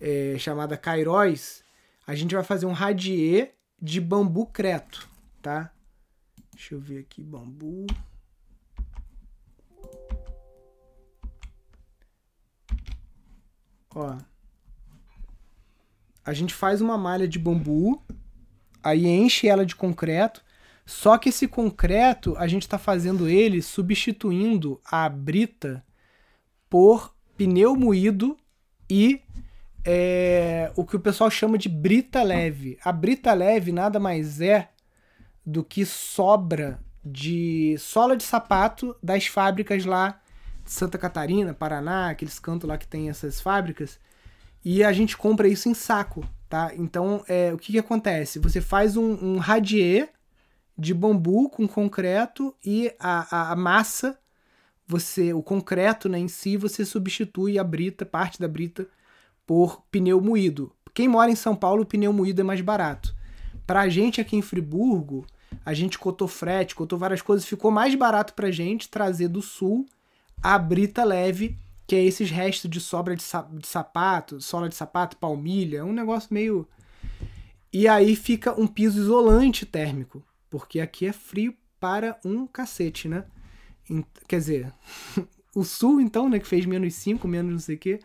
é, 0.00 0.36
chamada 0.38 0.76
Kairos, 0.76 1.62
a 2.06 2.14
gente 2.14 2.34
vai 2.34 2.42
fazer 2.42 2.66
um 2.66 2.72
radier 2.72 3.54
de 3.80 4.00
bambu 4.00 4.46
creto, 4.46 5.08
tá? 5.42 5.70
Deixa 6.52 6.74
eu 6.74 6.80
ver 6.80 7.00
aqui, 7.00 7.22
bambu. 7.22 7.86
Ó, 13.94 14.18
a 16.26 16.32
gente 16.32 16.52
faz 16.52 16.80
uma 16.80 16.98
malha 16.98 17.28
de 17.28 17.38
bambu, 17.38 18.02
aí 18.82 19.06
enche 19.06 19.46
ela 19.46 19.64
de 19.64 19.76
concreto, 19.76 20.44
só 20.84 21.16
que 21.16 21.28
esse 21.28 21.46
concreto 21.46 22.36
a 22.36 22.48
gente 22.48 22.62
está 22.62 22.78
fazendo 22.78 23.28
ele 23.28 23.62
substituindo 23.62 24.80
a 24.84 25.08
brita 25.08 25.84
por 26.68 27.14
pneu 27.36 27.76
moído 27.76 28.36
e 28.90 29.22
é, 29.84 30.72
o 30.74 30.84
que 30.84 30.96
o 30.96 31.00
pessoal 31.00 31.30
chama 31.30 31.56
de 31.56 31.68
brita 31.68 32.22
leve. 32.22 32.76
A 32.84 32.90
brita 32.90 33.32
leve 33.32 33.70
nada 33.70 34.00
mais 34.00 34.40
é 34.40 34.70
do 35.44 35.62
que 35.62 35.86
sobra 35.86 36.80
de 37.04 37.76
sola 37.78 38.16
de 38.16 38.24
sapato 38.24 38.96
das 39.00 39.28
fábricas 39.28 39.84
lá 39.84 40.20
de 40.64 40.72
Santa 40.72 40.98
Catarina, 40.98 41.54
Paraná, 41.54 42.10
aqueles 42.10 42.40
cantos 42.40 42.68
lá 42.68 42.76
que 42.76 42.86
tem 42.86 43.08
essas 43.08 43.40
fábricas, 43.40 44.00
e 44.68 44.82
a 44.82 44.92
gente 44.92 45.16
compra 45.16 45.46
isso 45.46 45.68
em 45.68 45.74
saco, 45.74 46.28
tá? 46.48 46.72
Então, 46.74 47.22
é, 47.28 47.54
o 47.54 47.56
que, 47.56 47.70
que 47.70 47.78
acontece? 47.78 48.40
Você 48.40 48.60
faz 48.60 48.96
um, 48.96 49.12
um 49.12 49.38
radier 49.38 50.10
de 50.76 50.92
bambu 50.92 51.48
com 51.48 51.68
concreto 51.68 52.52
e 52.64 52.92
a, 52.98 53.28
a, 53.30 53.52
a, 53.52 53.56
massa, 53.56 54.18
você, 54.84 55.32
o 55.32 55.40
concreto 55.40 56.08
né, 56.08 56.18
em 56.18 56.26
si, 56.26 56.56
você 56.56 56.84
substitui 56.84 57.60
a 57.60 57.62
brita, 57.62 58.04
parte 58.04 58.40
da 58.40 58.48
brita, 58.48 58.88
por 59.46 59.82
pneu 59.88 60.20
moído. 60.20 60.72
Quem 60.92 61.06
mora 61.06 61.30
em 61.30 61.36
São 61.36 61.54
Paulo, 61.54 61.82
o 61.82 61.86
pneu 61.86 62.12
moído 62.12 62.40
é 62.40 62.44
mais 62.44 62.60
barato. 62.60 63.14
Pra 63.64 63.88
gente 63.88 64.20
aqui 64.20 64.34
em 64.34 64.42
Friburgo, 64.42 65.24
a 65.64 65.72
gente 65.72 65.96
cotou 65.96 66.26
frete, 66.26 66.74
cotou 66.74 66.98
várias 66.98 67.22
coisas, 67.22 67.46
ficou 67.46 67.70
mais 67.70 67.94
barato 67.94 68.34
pra 68.34 68.50
gente 68.50 68.88
trazer 68.88 69.28
do 69.28 69.40
sul 69.40 69.86
a 70.42 70.58
brita 70.58 71.04
leve, 71.04 71.56
que 71.86 71.94
é 71.94 72.04
esses 72.04 72.30
restos 72.30 72.70
de 72.70 72.80
sobra 72.80 73.14
de, 73.14 73.22
de 73.22 73.66
sapato, 73.66 74.40
sola 74.40 74.68
de 74.68 74.74
sapato, 74.74 75.16
palmilha, 75.16 75.84
um 75.84 75.92
negócio 75.92 76.32
meio. 76.32 76.68
E 77.72 77.86
aí 77.86 78.16
fica 78.16 78.58
um 78.58 78.66
piso 78.66 79.00
isolante 79.00 79.64
térmico, 79.64 80.24
porque 80.50 80.80
aqui 80.80 81.06
é 81.06 81.12
frio 81.12 81.54
para 81.78 82.18
um 82.24 82.46
cacete, 82.46 83.08
né? 83.08 83.24
Quer 84.26 84.38
dizer, 84.38 84.72
o 85.54 85.62
sul, 85.62 86.00
então, 86.00 86.28
né, 86.28 86.38
que 86.38 86.46
fez 86.46 86.66
menos 86.66 86.94
5, 86.94 87.28
menos 87.28 87.52
não 87.52 87.58
sei 87.60 87.76
o 87.76 87.78
quê, 87.78 88.00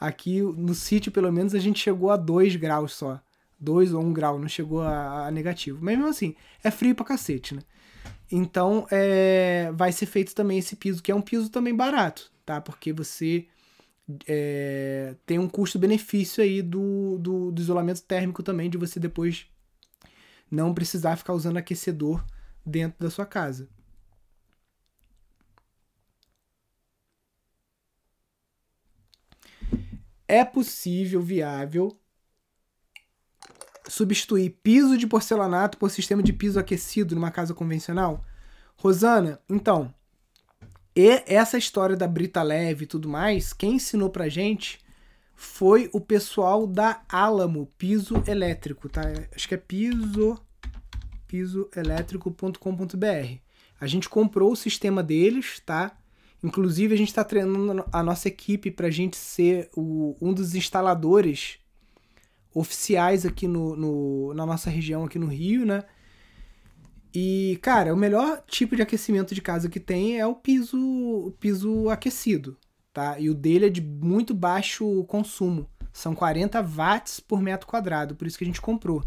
aqui 0.00 0.40
no 0.40 0.74
sítio, 0.74 1.12
pelo 1.12 1.32
menos, 1.32 1.54
a 1.54 1.58
gente 1.58 1.80
chegou 1.80 2.10
a 2.10 2.16
2 2.16 2.56
graus 2.56 2.92
só. 2.92 3.20
2 3.58 3.94
ou 3.94 4.02
1 4.02 4.06
um 4.06 4.12
grau, 4.12 4.38
não 4.38 4.48
chegou 4.48 4.82
a, 4.82 5.26
a, 5.26 5.30
negativo. 5.30 5.78
Mas 5.80 5.96
mesmo 5.96 6.10
assim, 6.10 6.34
é 6.62 6.70
frio 6.70 6.94
pra 6.94 7.04
cacete, 7.04 7.54
né? 7.54 7.62
Então, 8.30 8.86
é, 8.90 9.70
vai 9.74 9.92
ser 9.92 10.06
feito 10.06 10.34
também 10.34 10.58
esse 10.58 10.76
piso, 10.76 11.02
que 11.02 11.10
é 11.10 11.14
um 11.14 11.22
piso 11.22 11.48
também 11.48 11.74
barato, 11.74 12.30
tá? 12.46 12.60
Porque 12.60 12.92
você 12.92 13.48
é, 14.26 15.16
tem 15.26 15.38
um 15.38 15.48
custo-benefício 15.48 16.42
aí 16.42 16.62
do, 16.62 17.18
do, 17.18 17.50
do, 17.50 17.60
isolamento 17.60 18.02
térmico 18.02 18.42
também, 18.42 18.70
de 18.70 18.78
você 18.78 19.00
depois 19.00 19.46
não 20.50 20.72
precisar 20.72 21.16
ficar 21.16 21.32
usando 21.34 21.56
aquecedor 21.56 22.24
dentro 22.64 22.98
da 23.00 23.10
sua 23.10 23.26
casa. 23.26 23.68
É 30.28 30.44
possível, 30.44 31.20
viável, 31.20 31.96
substituir 33.88 34.50
piso 34.62 34.98
de 34.98 35.06
porcelanato 35.06 35.78
por 35.78 35.90
sistema 35.90 36.22
de 36.22 36.32
piso 36.32 36.58
aquecido 36.58 37.14
numa 37.14 37.30
casa 37.30 37.54
convencional? 37.54 38.24
Rosana, 38.76 39.40
então, 39.48 39.94
e 40.96 41.22
essa 41.26 41.58
história 41.58 41.94
da 41.94 42.08
brita 42.08 42.42
leve 42.42 42.84
e 42.84 42.86
tudo 42.86 43.06
mais, 43.06 43.52
quem 43.52 43.74
ensinou 43.74 44.08
pra 44.08 44.30
gente 44.30 44.78
foi 45.34 45.90
o 45.92 46.00
pessoal 46.00 46.66
da 46.66 47.02
Alamo 47.06 47.70
Piso 47.76 48.22
Elétrico, 48.26 48.88
tá? 48.88 49.02
Acho 49.34 49.46
que 49.46 49.54
é 49.54 49.58
piso 49.58 50.40
pisoelétrico.com.br. 51.28 53.38
A 53.78 53.86
gente 53.86 54.08
comprou 54.08 54.52
o 54.52 54.56
sistema 54.56 55.02
deles, 55.02 55.60
tá? 55.66 55.94
Inclusive 56.42 56.94
a 56.94 56.96
gente 56.96 57.08
está 57.08 57.22
treinando 57.22 57.84
a 57.92 58.02
nossa 58.02 58.28
equipe 58.28 58.70
para 58.70 58.88
gente 58.88 59.18
ser 59.18 59.68
o, 59.76 60.16
um 60.18 60.32
dos 60.32 60.54
instaladores 60.54 61.58
oficiais 62.54 63.26
aqui 63.26 63.46
no, 63.46 63.76
no, 63.76 64.32
na 64.32 64.46
nossa 64.46 64.70
região, 64.70 65.04
aqui 65.04 65.18
no 65.18 65.26
Rio, 65.26 65.66
né? 65.66 65.84
E, 67.18 67.58
cara, 67.62 67.94
o 67.94 67.96
melhor 67.96 68.44
tipo 68.46 68.76
de 68.76 68.82
aquecimento 68.82 69.34
de 69.34 69.40
casa 69.40 69.70
que 69.70 69.80
tem 69.80 70.20
é 70.20 70.26
o 70.26 70.34
piso, 70.34 70.78
o 70.78 71.30
piso 71.40 71.88
aquecido, 71.88 72.58
tá? 72.92 73.18
E 73.18 73.30
o 73.30 73.34
dele 73.34 73.64
é 73.64 73.70
de 73.70 73.80
muito 73.80 74.34
baixo 74.34 75.02
consumo. 75.04 75.66
São 75.94 76.14
40 76.14 76.60
watts 76.62 77.18
por 77.18 77.40
metro 77.40 77.66
quadrado, 77.66 78.14
por 78.14 78.26
isso 78.26 78.36
que 78.36 78.44
a 78.44 78.46
gente 78.46 78.60
comprou. 78.60 79.02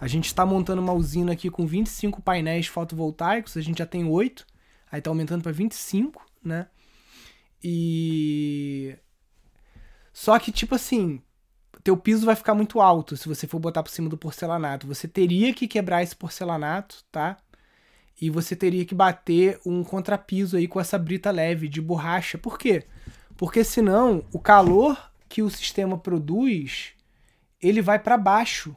A 0.00 0.08
gente 0.08 0.26
está 0.26 0.44
montando 0.44 0.82
uma 0.82 0.92
usina 0.92 1.34
aqui 1.34 1.48
com 1.48 1.64
25 1.64 2.20
painéis 2.20 2.66
fotovoltaicos, 2.66 3.56
a 3.56 3.60
gente 3.60 3.78
já 3.78 3.86
tem 3.86 4.04
8, 4.04 4.44
aí 4.90 4.98
está 4.98 5.08
aumentando 5.08 5.44
para 5.44 5.52
25, 5.52 6.26
né? 6.42 6.66
E. 7.62 8.98
Só 10.12 10.36
que, 10.40 10.50
tipo 10.50 10.74
assim, 10.74 11.22
teu 11.86 11.96
piso 11.96 12.26
vai 12.26 12.34
ficar 12.34 12.52
muito 12.52 12.80
alto 12.80 13.16
se 13.16 13.28
você 13.28 13.46
for 13.46 13.60
botar 13.60 13.80
por 13.80 13.90
cima 13.90 14.08
do 14.08 14.18
porcelanato. 14.18 14.88
Você 14.88 15.06
teria 15.06 15.54
que 15.54 15.68
quebrar 15.68 16.02
esse 16.02 16.16
porcelanato, 16.16 17.04
tá? 17.12 17.36
E 18.20 18.28
você 18.28 18.56
teria 18.56 18.84
que 18.84 18.92
bater 18.92 19.60
um 19.64 19.84
contrapiso 19.84 20.56
aí 20.56 20.66
com 20.66 20.80
essa 20.80 20.98
brita 20.98 21.30
leve 21.30 21.68
de 21.68 21.80
borracha. 21.80 22.36
Por 22.36 22.58
quê? 22.58 22.82
Porque 23.36 23.62
senão 23.62 24.24
o 24.32 24.40
calor 24.40 25.12
que 25.28 25.42
o 25.42 25.48
sistema 25.48 25.96
produz, 25.96 26.94
ele 27.62 27.80
vai 27.80 28.00
para 28.00 28.18
baixo. 28.18 28.74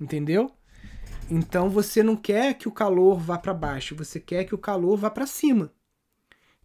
Entendeu? 0.00 0.50
Então 1.30 1.68
você 1.68 2.02
não 2.02 2.16
quer 2.16 2.54
que 2.54 2.66
o 2.66 2.72
calor 2.72 3.20
vá 3.20 3.36
para 3.36 3.52
baixo, 3.52 3.94
você 3.94 4.18
quer 4.18 4.44
que 4.44 4.54
o 4.54 4.58
calor 4.58 4.96
vá 4.96 5.10
para 5.10 5.26
cima. 5.26 5.70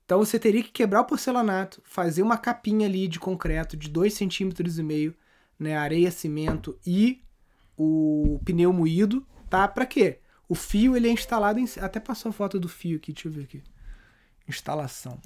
Então 0.05 0.19
você 0.19 0.39
teria 0.39 0.63
que 0.63 0.71
quebrar 0.71 1.01
o 1.01 1.05
porcelanato, 1.05 1.81
fazer 1.83 2.21
uma 2.21 2.37
capinha 2.37 2.87
ali 2.87 3.05
de 3.09 3.19
concreto 3.19 3.75
de 3.75 3.89
2,5 3.89 4.53
cm 4.55 5.26
né, 5.59 5.75
areia, 5.75 6.11
cimento 6.11 6.77
e 6.85 7.23
o 7.75 8.39
pneu 8.43 8.73
moído, 8.73 9.25
tá? 9.49 9.67
Para 9.67 9.85
quê? 9.85 10.19
O 10.47 10.55
fio 10.55 10.95
ele 10.95 11.07
é 11.07 11.11
instalado 11.11 11.59
em 11.59 11.65
até 11.81 11.99
passou 11.99 12.29
a 12.29 12.33
foto 12.33 12.59
do 12.59 12.69
fio 12.69 12.97
aqui, 12.97 13.11
deixa 13.11 13.27
eu 13.27 13.31
ver 13.31 13.43
aqui. 13.43 13.63
Instalação. 14.47 15.19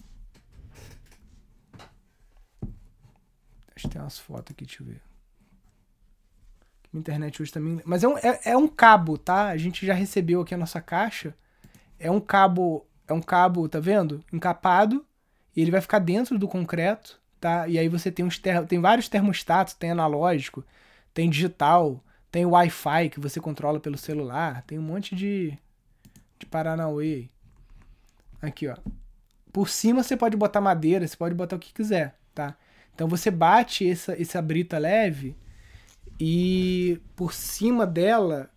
Acho 3.75 3.87
que 3.87 3.89
tem 3.89 4.01
umas 4.01 4.17
fotos 4.17 4.51
aqui, 4.51 4.65
deixa 4.65 4.81
eu 4.81 4.87
ver. 4.87 5.01
Minha 6.91 7.01
internet 7.01 7.41
hoje 7.41 7.51
também. 7.51 7.81
Mas 7.85 8.03
é 8.03 8.07
um, 8.07 8.17
é, 8.17 8.41
é 8.45 8.57
um 8.57 8.67
cabo, 8.67 9.17
tá? 9.17 9.47
A 9.47 9.57
gente 9.57 9.85
já 9.85 9.93
recebeu 9.93 10.41
aqui 10.41 10.53
a 10.53 10.57
nossa 10.57 10.81
caixa. 10.81 11.35
É 11.97 12.11
um 12.11 12.19
cabo. 12.19 12.85
É 13.07 13.13
um 13.13 13.21
cabo, 13.21 13.67
tá 13.69 13.79
vendo? 13.79 14.23
Encapado. 14.31 15.05
E 15.55 15.61
ele 15.61 15.71
vai 15.71 15.81
ficar 15.81 15.99
dentro 15.99 16.37
do 16.37 16.47
concreto 16.47 17.20
tá? 17.41 17.67
E 17.67 17.77
aí 17.79 17.89
você 17.89 18.11
tem 18.11 18.23
uns 18.23 18.37
ter... 18.37 18.65
tem 18.67 18.79
vários 18.79 19.09
termostatos, 19.09 19.73
tem 19.73 19.91
analógico, 19.91 20.63
tem 21.13 21.29
digital, 21.29 22.01
tem 22.31 22.45
Wi-Fi 22.45 23.09
que 23.09 23.19
você 23.19 23.41
controla 23.41 23.79
pelo 23.79 23.97
celular, 23.97 24.61
tem 24.61 24.79
um 24.79 24.83
monte 24.83 25.15
de 25.15 25.57
de 26.39 26.45
Paranauê. 26.45 27.29
Aqui, 28.41 28.67
ó. 28.67 28.75
Por 29.51 29.69
cima 29.69 30.01
você 30.01 30.15
pode 30.15 30.37
botar 30.37 30.61
madeira, 30.61 31.07
você 31.07 31.17
pode 31.17 31.35
botar 31.35 31.55
o 31.55 31.59
que 31.59 31.73
quiser, 31.73 32.15
tá? 32.33 32.55
Então 32.93 33.07
você 33.07 33.29
bate 33.31 33.89
essa 33.89 34.13
essa 34.19 34.41
brita 34.41 34.77
leve 34.77 35.35
e 36.19 37.01
por 37.15 37.33
cima 37.33 37.85
dela 37.85 38.49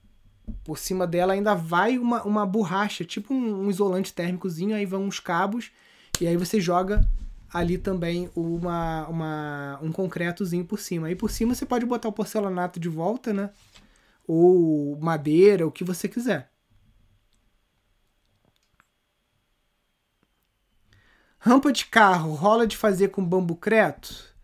por 0.62 0.78
cima 0.78 1.07
dela 1.07 1.32
ainda 1.32 1.55
vai 1.55 1.97
uma, 1.99 2.22
uma 2.22 2.45
borracha, 2.45 3.03
tipo 3.03 3.32
um, 3.32 3.64
um 3.64 3.70
isolante 3.70 4.12
térmicozinho, 4.12 4.76
aí 4.76 4.85
vão 4.85 5.05
uns 5.05 5.18
cabos, 5.18 5.70
e 6.20 6.26
aí 6.26 6.37
você 6.37 6.61
joga 6.61 7.09
ali 7.55 7.79
também 7.79 8.29
uma, 8.35 9.07
uma, 9.09 9.79
um 9.81 9.93
concretozinho 9.93 10.65
por 10.65 10.81
cima. 10.81 11.07
Aí 11.07 11.15
por 11.15 11.31
cima 11.31 11.55
você 11.55 11.65
pode 11.65 11.87
botar 11.87 12.09
o 12.09 12.13
porcelanato 12.13 12.81
de 12.81 12.89
volta, 12.89 13.33
né? 13.33 13.51
Ou 14.27 14.99
madeira, 15.01 15.67
o 15.67 15.71
que 15.73 15.85
você 15.85 16.09
quiser. 16.09 16.51
Rampa 21.39 21.71
de 21.73 21.87
carro, 21.87 22.35
rola 22.35 22.67
de 22.67 22.77
fazer 22.77 23.09
com 23.09 23.25
bambu 23.25 23.55
creto? 23.55 24.35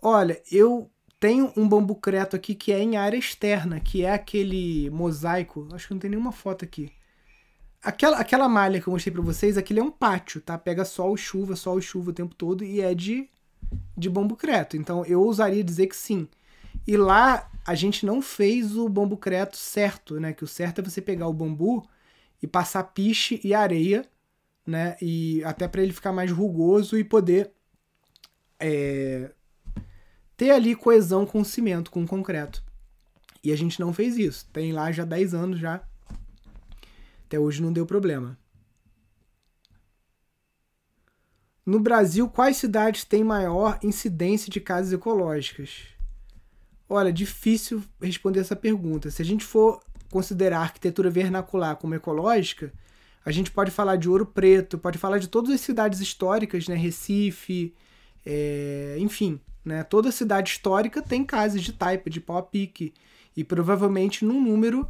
Olha, 0.00 0.40
eu 0.52 0.90
tenho 1.18 1.52
um 1.56 1.68
bambu 1.68 1.96
creto 1.96 2.36
aqui 2.36 2.54
que 2.54 2.72
é 2.72 2.78
em 2.80 2.96
área 2.96 3.16
externa, 3.16 3.80
que 3.80 4.04
é 4.04 4.12
aquele 4.12 4.90
mosaico. 4.90 5.68
Acho 5.72 5.88
que 5.88 5.94
não 5.94 6.00
tem 6.00 6.10
nenhuma 6.10 6.32
foto 6.32 6.64
aqui 6.64 6.92
Aquela, 7.84 8.18
aquela 8.18 8.48
malha 8.48 8.80
que 8.80 8.86
eu 8.86 8.92
mostrei 8.92 9.12
para 9.12 9.22
vocês, 9.22 9.58
aquele 9.58 9.80
é 9.80 9.82
um 9.82 9.90
pátio, 9.90 10.40
tá? 10.40 10.56
Pega 10.56 10.84
sol 10.84 11.14
e 11.14 11.18
chuva, 11.18 11.54
sol 11.54 11.78
e 11.78 11.82
chuva 11.82 12.10
o 12.10 12.14
tempo 12.14 12.34
todo 12.34 12.64
e 12.64 12.80
é 12.80 12.94
de, 12.94 13.28
de 13.96 14.08
bambu 14.08 14.36
creto. 14.36 14.76
Então 14.76 15.04
eu 15.04 15.20
ousaria 15.20 15.62
dizer 15.62 15.88
que 15.88 15.96
sim. 15.96 16.26
E 16.86 16.96
lá 16.96 17.50
a 17.66 17.74
gente 17.74 18.06
não 18.06 18.22
fez 18.22 18.76
o 18.76 18.88
bambu 18.88 19.16
creto 19.16 19.56
certo, 19.56 20.18
né? 20.18 20.32
Que 20.32 20.44
o 20.44 20.46
certo 20.46 20.80
é 20.80 20.84
você 20.84 21.02
pegar 21.02 21.28
o 21.28 21.32
bambu 21.32 21.86
e 22.42 22.46
passar 22.46 22.84
piche 22.84 23.40
e 23.44 23.52
areia, 23.52 24.06
né? 24.66 24.96
E 25.00 25.44
até 25.44 25.68
para 25.68 25.82
ele 25.82 25.92
ficar 25.92 26.12
mais 26.12 26.30
rugoso 26.30 26.98
e 26.98 27.04
poder 27.04 27.50
é, 28.58 29.30
ter 30.36 30.50
ali 30.50 30.74
coesão 30.74 31.26
com 31.26 31.40
o 31.40 31.44
cimento, 31.44 31.90
com 31.90 32.02
o 32.02 32.08
concreto. 32.08 32.62
E 33.42 33.52
a 33.52 33.56
gente 33.56 33.78
não 33.78 33.92
fez 33.92 34.16
isso. 34.16 34.48
Tem 34.52 34.72
lá 34.72 34.90
já 34.90 35.04
10 35.04 35.34
anos 35.34 35.58
já. 35.58 35.82
Até 37.34 37.40
hoje 37.40 37.60
não 37.60 37.72
deu 37.72 37.84
problema. 37.84 38.38
No 41.66 41.80
Brasil, 41.80 42.28
quais 42.28 42.56
cidades 42.58 43.02
têm 43.02 43.24
maior 43.24 43.76
incidência 43.82 44.52
de 44.52 44.60
casas 44.60 44.92
ecológicas? 44.92 45.88
Olha, 46.88 47.12
difícil 47.12 47.82
responder 48.00 48.38
essa 48.38 48.54
pergunta. 48.54 49.10
Se 49.10 49.20
a 49.20 49.24
gente 49.24 49.44
for 49.44 49.82
considerar 50.12 50.58
a 50.58 50.62
arquitetura 50.62 51.10
vernacular 51.10 51.74
como 51.74 51.96
ecológica, 51.96 52.72
a 53.24 53.32
gente 53.32 53.50
pode 53.50 53.72
falar 53.72 53.96
de 53.96 54.08
Ouro 54.08 54.26
Preto, 54.26 54.78
pode 54.78 54.96
falar 54.96 55.18
de 55.18 55.26
todas 55.26 55.50
as 55.50 55.60
cidades 55.60 56.00
históricas, 56.00 56.68
né? 56.68 56.76
Recife, 56.76 57.74
é, 58.24 58.94
enfim, 59.00 59.40
né? 59.64 59.82
Toda 59.82 60.12
cidade 60.12 60.50
histórica 60.50 61.02
tem 61.02 61.24
casas 61.24 61.62
de 61.62 61.72
taipa, 61.72 62.08
de 62.08 62.20
pau 62.20 62.36
a 62.36 62.42
pique, 62.42 62.94
e 63.36 63.42
provavelmente 63.42 64.24
num 64.24 64.40
número 64.40 64.88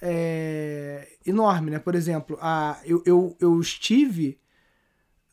é, 0.00 1.08
enorme, 1.26 1.70
né? 1.70 1.78
Por 1.78 1.94
exemplo, 1.94 2.38
a, 2.40 2.80
eu, 2.84 3.02
eu, 3.06 3.36
eu 3.40 3.60
estive 3.60 4.38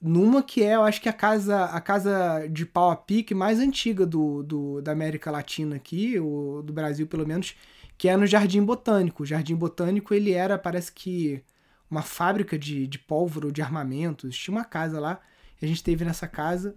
numa 0.01 0.41
que 0.41 0.63
é, 0.63 0.75
eu 0.75 0.83
acho 0.83 0.99
que 1.01 1.09
a 1.09 1.13
casa, 1.13 1.65
a 1.65 1.79
casa 1.79 2.47
de 2.49 2.65
pau 2.65 2.89
a 2.89 2.95
pique 2.95 3.35
mais 3.35 3.59
antiga 3.59 4.05
do, 4.05 4.41
do, 4.43 4.81
da 4.81 4.91
América 4.91 5.29
Latina 5.29 5.75
aqui, 5.75 6.19
ou 6.19 6.63
do 6.63 6.73
Brasil 6.73 7.05
pelo 7.07 7.27
menos, 7.27 7.55
que 7.97 8.09
é 8.09 8.17
no 8.17 8.25
Jardim 8.25 8.63
Botânico. 8.63 9.23
O 9.23 9.25
Jardim 9.25 9.55
Botânico, 9.55 10.13
ele 10.13 10.31
era, 10.31 10.57
parece 10.57 10.91
que, 10.91 11.43
uma 11.89 12.01
fábrica 12.01 12.57
de, 12.57 12.87
de 12.87 12.97
pólvora 12.97 13.47
ou 13.47 13.51
de 13.51 13.61
armamentos. 13.61 14.35
Tinha 14.37 14.55
uma 14.55 14.65
casa 14.65 14.99
lá, 14.99 15.19
a 15.61 15.65
gente 15.65 15.83
teve 15.83 16.03
nessa 16.03 16.27
casa, 16.27 16.75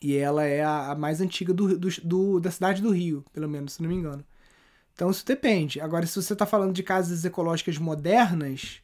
e 0.00 0.16
ela 0.16 0.44
é 0.44 0.62
a, 0.62 0.92
a 0.92 0.94
mais 0.94 1.20
antiga 1.20 1.52
do, 1.52 1.78
do, 1.78 1.88
do, 2.02 2.40
da 2.40 2.50
cidade 2.50 2.82
do 2.82 2.90
Rio, 2.90 3.24
pelo 3.32 3.48
menos, 3.48 3.74
se 3.74 3.82
não 3.82 3.88
me 3.88 3.94
engano. 3.94 4.24
Então 4.94 5.10
isso 5.10 5.24
depende. 5.24 5.80
Agora, 5.80 6.06
se 6.06 6.20
você 6.20 6.32
está 6.32 6.46
falando 6.46 6.74
de 6.74 6.82
casas 6.82 7.24
ecológicas 7.24 7.78
modernas, 7.78 8.82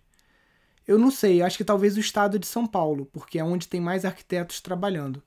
eu 0.86 0.98
não 0.98 1.10
sei, 1.10 1.42
acho 1.42 1.56
que 1.56 1.64
talvez 1.64 1.96
o 1.96 2.00
estado 2.00 2.38
de 2.38 2.46
São 2.46 2.66
Paulo, 2.66 3.06
porque 3.12 3.38
é 3.38 3.44
onde 3.44 3.68
tem 3.68 3.80
mais 3.80 4.04
arquitetos 4.04 4.60
trabalhando. 4.60 5.22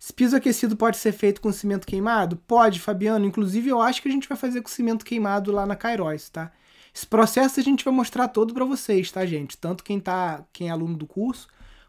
Esse 0.00 0.12
piso 0.12 0.36
aquecido 0.36 0.76
pode 0.76 0.96
ser 0.96 1.12
feito 1.12 1.40
com 1.40 1.52
cimento 1.52 1.86
queimado? 1.86 2.36
Pode, 2.36 2.80
Fabiano. 2.80 3.26
Inclusive, 3.26 3.68
eu 3.68 3.82
acho 3.82 4.00
que 4.00 4.08
a 4.08 4.10
gente 4.10 4.28
vai 4.28 4.38
fazer 4.38 4.62
com 4.62 4.68
cimento 4.68 5.04
queimado 5.04 5.52
lá 5.52 5.66
na 5.66 5.76
Kairos, 5.76 6.30
tá? 6.30 6.52
Esse 6.94 7.06
processo 7.06 7.60
a 7.60 7.62
gente 7.62 7.84
vai 7.84 7.92
mostrar 7.92 8.28
todo 8.28 8.54
para 8.54 8.64
vocês, 8.64 9.10
tá, 9.10 9.26
gente? 9.26 9.58
Tanto 9.58 9.84
quem 9.84 10.00
tá, 10.00 10.44
quem 10.52 10.68
é 10.68 10.70
aluno 10.70 10.96
do 10.96 11.06
curso, 11.06 11.48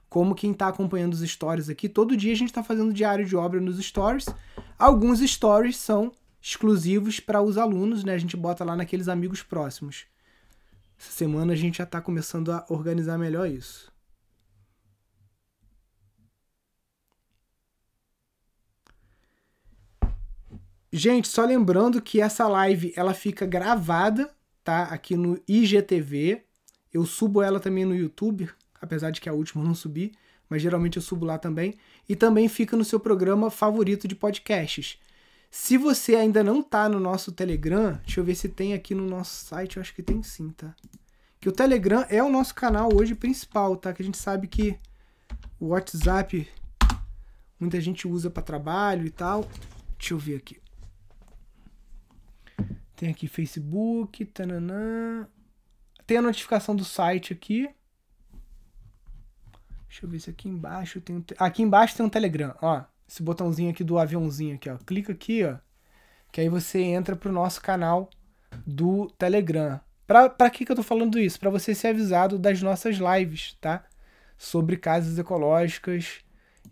como 0.09 0.33
quem 0.33 0.51
está 0.51 0.67
acompanhando 0.67 1.13
os 1.13 1.21
stories 1.21 1.69
aqui. 1.69 1.87
Todo 1.87 2.17
dia 2.17 2.33
a 2.33 2.35
gente 2.35 2.49
está 2.49 2.63
fazendo 2.63 2.91
diário 2.91 3.25
de 3.25 3.35
obra 3.35 3.61
nos 3.61 3.77
stories. 3.77 4.25
Alguns 4.77 5.19
stories 5.19 5.77
são 5.77 6.11
exclusivos 6.41 7.19
para 7.19 7.41
os 7.41 7.57
alunos, 7.57 8.03
né? 8.03 8.13
A 8.13 8.17
gente 8.17 8.35
bota 8.35 8.63
lá 8.63 8.75
naqueles 8.75 9.07
amigos 9.07 9.43
próximos. 9.43 10.05
Essa 10.97 11.11
semana 11.11 11.53
a 11.53 11.55
gente 11.55 11.77
já 11.77 11.83
está 11.83 12.01
começando 12.01 12.51
a 12.51 12.65
organizar 12.69 13.17
melhor 13.17 13.47
isso. 13.47 13.91
Gente, 20.91 21.27
só 21.27 21.45
lembrando 21.45 22.01
que 22.01 22.19
essa 22.19 22.47
live 22.47 22.91
ela 22.95 23.13
fica 23.13 23.45
gravada, 23.45 24.29
tá? 24.63 24.85
Aqui 24.85 25.15
no 25.15 25.39
IGTV. 25.47 26.43
Eu 26.91 27.05
subo 27.05 27.43
ela 27.43 27.59
também 27.59 27.85
no 27.85 27.95
YouTube, 27.95 28.49
apesar 28.81 29.11
de 29.11 29.21
que 29.21 29.29
a 29.29 29.33
última 29.33 29.63
eu 29.63 29.67
não 29.67 29.75
subi, 29.75 30.13
mas 30.49 30.61
geralmente 30.61 30.97
eu 30.97 31.01
subo 31.01 31.25
lá 31.25 31.37
também. 31.37 31.75
E 32.07 32.15
também 32.15 32.47
fica 32.47 32.75
no 32.75 32.83
seu 32.83 32.99
programa 32.99 33.51
favorito 33.51 34.07
de 34.07 34.15
podcasts. 34.15 34.99
Se 35.51 35.77
você 35.77 36.15
ainda 36.15 36.43
não 36.43 36.61
tá 36.61 36.87
no 36.87 36.99
nosso 36.99 37.31
Telegram, 37.31 37.99
deixa 38.03 38.19
eu 38.19 38.23
ver 38.23 38.35
se 38.35 38.49
tem 38.49 38.73
aqui 38.73 38.93
no 38.93 39.05
nosso 39.05 39.45
site, 39.45 39.77
eu 39.77 39.81
acho 39.81 39.93
que 39.93 40.03
tem 40.03 40.21
sim, 40.21 40.49
tá? 40.49 40.75
Que 41.39 41.49
o 41.49 41.51
Telegram 41.51 42.05
é 42.09 42.21
o 42.21 42.29
nosso 42.29 42.53
canal 42.53 42.93
hoje 42.93 43.15
principal, 43.15 43.75
tá? 43.75 43.93
Que 43.93 44.01
a 44.01 44.05
gente 44.05 44.17
sabe 44.17 44.47
que 44.47 44.77
o 45.59 45.67
WhatsApp 45.67 46.47
muita 47.59 47.81
gente 47.81 48.07
usa 48.07 48.29
para 48.29 48.43
trabalho 48.43 49.05
e 49.05 49.09
tal. 49.09 49.47
Deixa 49.97 50.13
eu 50.13 50.17
ver 50.17 50.35
aqui. 50.35 50.57
Tem 52.95 53.09
aqui 53.09 53.27
Facebook, 53.27 54.25
tananã. 54.25 55.27
Tem 56.05 56.17
a 56.17 56.21
notificação 56.21 56.75
do 56.75 56.85
site 56.85 57.33
aqui. 57.33 57.69
Deixa 59.89 60.05
eu 60.05 60.09
ver 60.09 60.19
se 60.19 60.29
aqui 60.29 60.47
embaixo 60.47 61.01
tem 61.01 61.17
um. 61.17 61.23
Aqui 61.39 61.63
embaixo 61.63 61.97
tem 61.97 62.05
um 62.05 62.09
Telegram, 62.09 62.55
ó. 62.61 62.83
Esse 63.07 63.23
botãozinho 63.23 63.71
aqui 63.71 63.83
do 63.83 63.97
aviãozinho 63.97 64.55
aqui, 64.55 64.69
ó. 64.69 64.77
Clica 64.77 65.11
aqui, 65.11 65.43
ó. 65.43 65.57
Que 66.31 66.41
aí 66.41 66.49
você 66.49 66.79
entra 66.79 67.15
pro 67.15 67.31
nosso 67.31 67.59
canal 67.59 68.07
do 68.65 69.07
Telegram. 69.17 69.81
Pra, 70.05 70.29
pra 70.29 70.49
que, 70.51 70.63
que 70.63 70.71
eu 70.71 70.75
tô 70.75 70.83
falando 70.83 71.19
isso? 71.19 71.39
Para 71.39 71.49
você 71.49 71.73
ser 71.73 71.87
avisado 71.87 72.37
das 72.37 72.61
nossas 72.61 72.97
lives, 72.97 73.57
tá? 73.59 73.83
Sobre 74.37 74.77
casas 74.77 75.17
ecológicas 75.17 76.19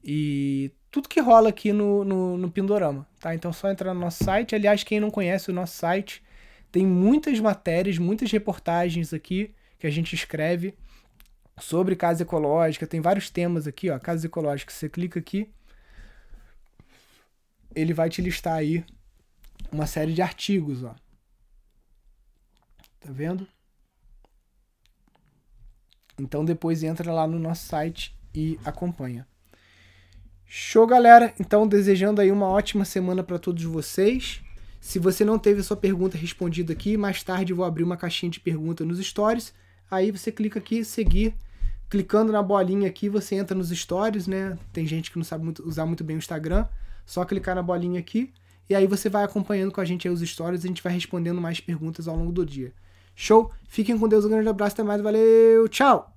e 0.03 0.71
tudo 0.91 1.09
que 1.09 1.19
rola 1.19 1.49
aqui 1.49 1.73
no, 1.73 2.03
no, 2.05 2.37
no 2.37 2.51
Pindorama, 2.51 3.07
tá? 3.19 3.33
Então 3.33 3.49
é 3.49 3.53
só 3.53 3.69
entrar 3.71 3.95
no 3.95 3.99
nosso 3.99 4.23
site. 4.23 4.53
Aliás, 4.53 4.83
quem 4.83 4.99
não 4.99 5.09
conhece 5.09 5.49
o 5.49 5.53
nosso 5.53 5.75
site, 5.75 6.23
tem 6.71 6.85
muitas 6.85 7.39
matérias, 7.39 7.97
muitas 7.97 8.31
reportagens 8.31 9.11
aqui 9.11 9.53
que 9.79 9.87
a 9.87 9.91
gente 9.91 10.13
escreve 10.13 10.75
sobre 11.59 11.95
casa 11.95 12.23
ecológica. 12.23 12.87
Tem 12.87 13.01
vários 13.01 13.29
temas 13.29 13.67
aqui, 13.67 13.89
ó. 13.89 13.99
Casa 13.99 14.25
ecológica. 14.25 14.71
Você 14.71 14.89
clica 14.89 15.19
aqui, 15.19 15.49
ele 17.75 17.93
vai 17.93 18.09
te 18.09 18.21
listar 18.21 18.55
aí 18.55 18.83
uma 19.71 19.85
série 19.85 20.13
de 20.13 20.21
artigos, 20.21 20.83
ó. 20.83 20.95
Tá 22.99 23.11
vendo? 23.11 23.47
Então 26.19 26.43
depois 26.43 26.81
entra 26.83 27.11
lá 27.11 27.27
no 27.27 27.37
nosso 27.37 27.67
site 27.67 28.17
e 28.33 28.59
acompanha. 28.65 29.27
Show, 30.45 30.87
galera. 30.87 31.33
Então 31.39 31.67
desejando 31.67 32.21
aí 32.21 32.31
uma 32.31 32.47
ótima 32.47 32.85
semana 32.85 33.23
para 33.23 33.37
todos 33.37 33.63
vocês. 33.63 34.41
Se 34.79 34.97
você 34.97 35.25
não 35.25 35.37
teve 35.37 35.59
a 35.59 35.63
sua 35.63 35.77
pergunta 35.77 36.17
respondida 36.17 36.73
aqui, 36.73 36.97
mais 36.97 37.21
tarde 37.21 37.53
vou 37.53 37.65
abrir 37.65 37.83
uma 37.83 37.97
caixinha 37.97 38.31
de 38.31 38.39
pergunta 38.39 38.85
nos 38.85 39.05
stories. 39.05 39.53
Aí 39.91 40.11
você 40.11 40.31
clica 40.31 40.59
aqui, 40.59 40.83
seguir. 40.83 41.35
Clicando 41.89 42.31
na 42.31 42.43
bolinha 42.43 42.87
aqui, 42.87 43.07
você 43.07 43.35
entra 43.35 43.55
nos 43.55 43.69
stories, 43.69 44.27
né? 44.27 44.57
Tem 44.73 44.85
gente 44.85 45.09
que 45.09 45.17
não 45.17 45.23
sabe 45.23 45.43
muito, 45.43 45.67
usar 45.67 45.85
muito 45.85 46.03
bem 46.03 46.17
o 46.17 46.19
Instagram. 46.19 46.65
Só 47.05 47.23
clicar 47.23 47.55
na 47.55 47.63
bolinha 47.63 47.99
aqui 47.99 48.33
e 48.69 48.75
aí 48.75 48.85
você 48.85 49.09
vai 49.09 49.23
acompanhando 49.23 49.71
com 49.71 49.79
a 49.79 49.85
gente 49.85 50.07
aí 50.07 50.13
os 50.13 50.19
stories 50.21 50.63
e 50.63 50.67
a 50.67 50.69
gente 50.69 50.83
vai 50.83 50.91
respondendo 50.91 51.39
mais 51.39 51.59
perguntas 51.59 52.07
ao 52.07 52.17
longo 52.17 52.31
do 52.31 52.45
dia. 52.45 52.73
Show? 53.15 53.51
Fiquem 53.67 53.97
com 53.97 54.07
Deus, 54.07 54.25
um 54.25 54.29
grande 54.29 54.49
abraço, 54.49 54.73
até 54.73 54.83
mais, 54.83 55.01
valeu, 55.01 55.67
tchau! 55.69 56.16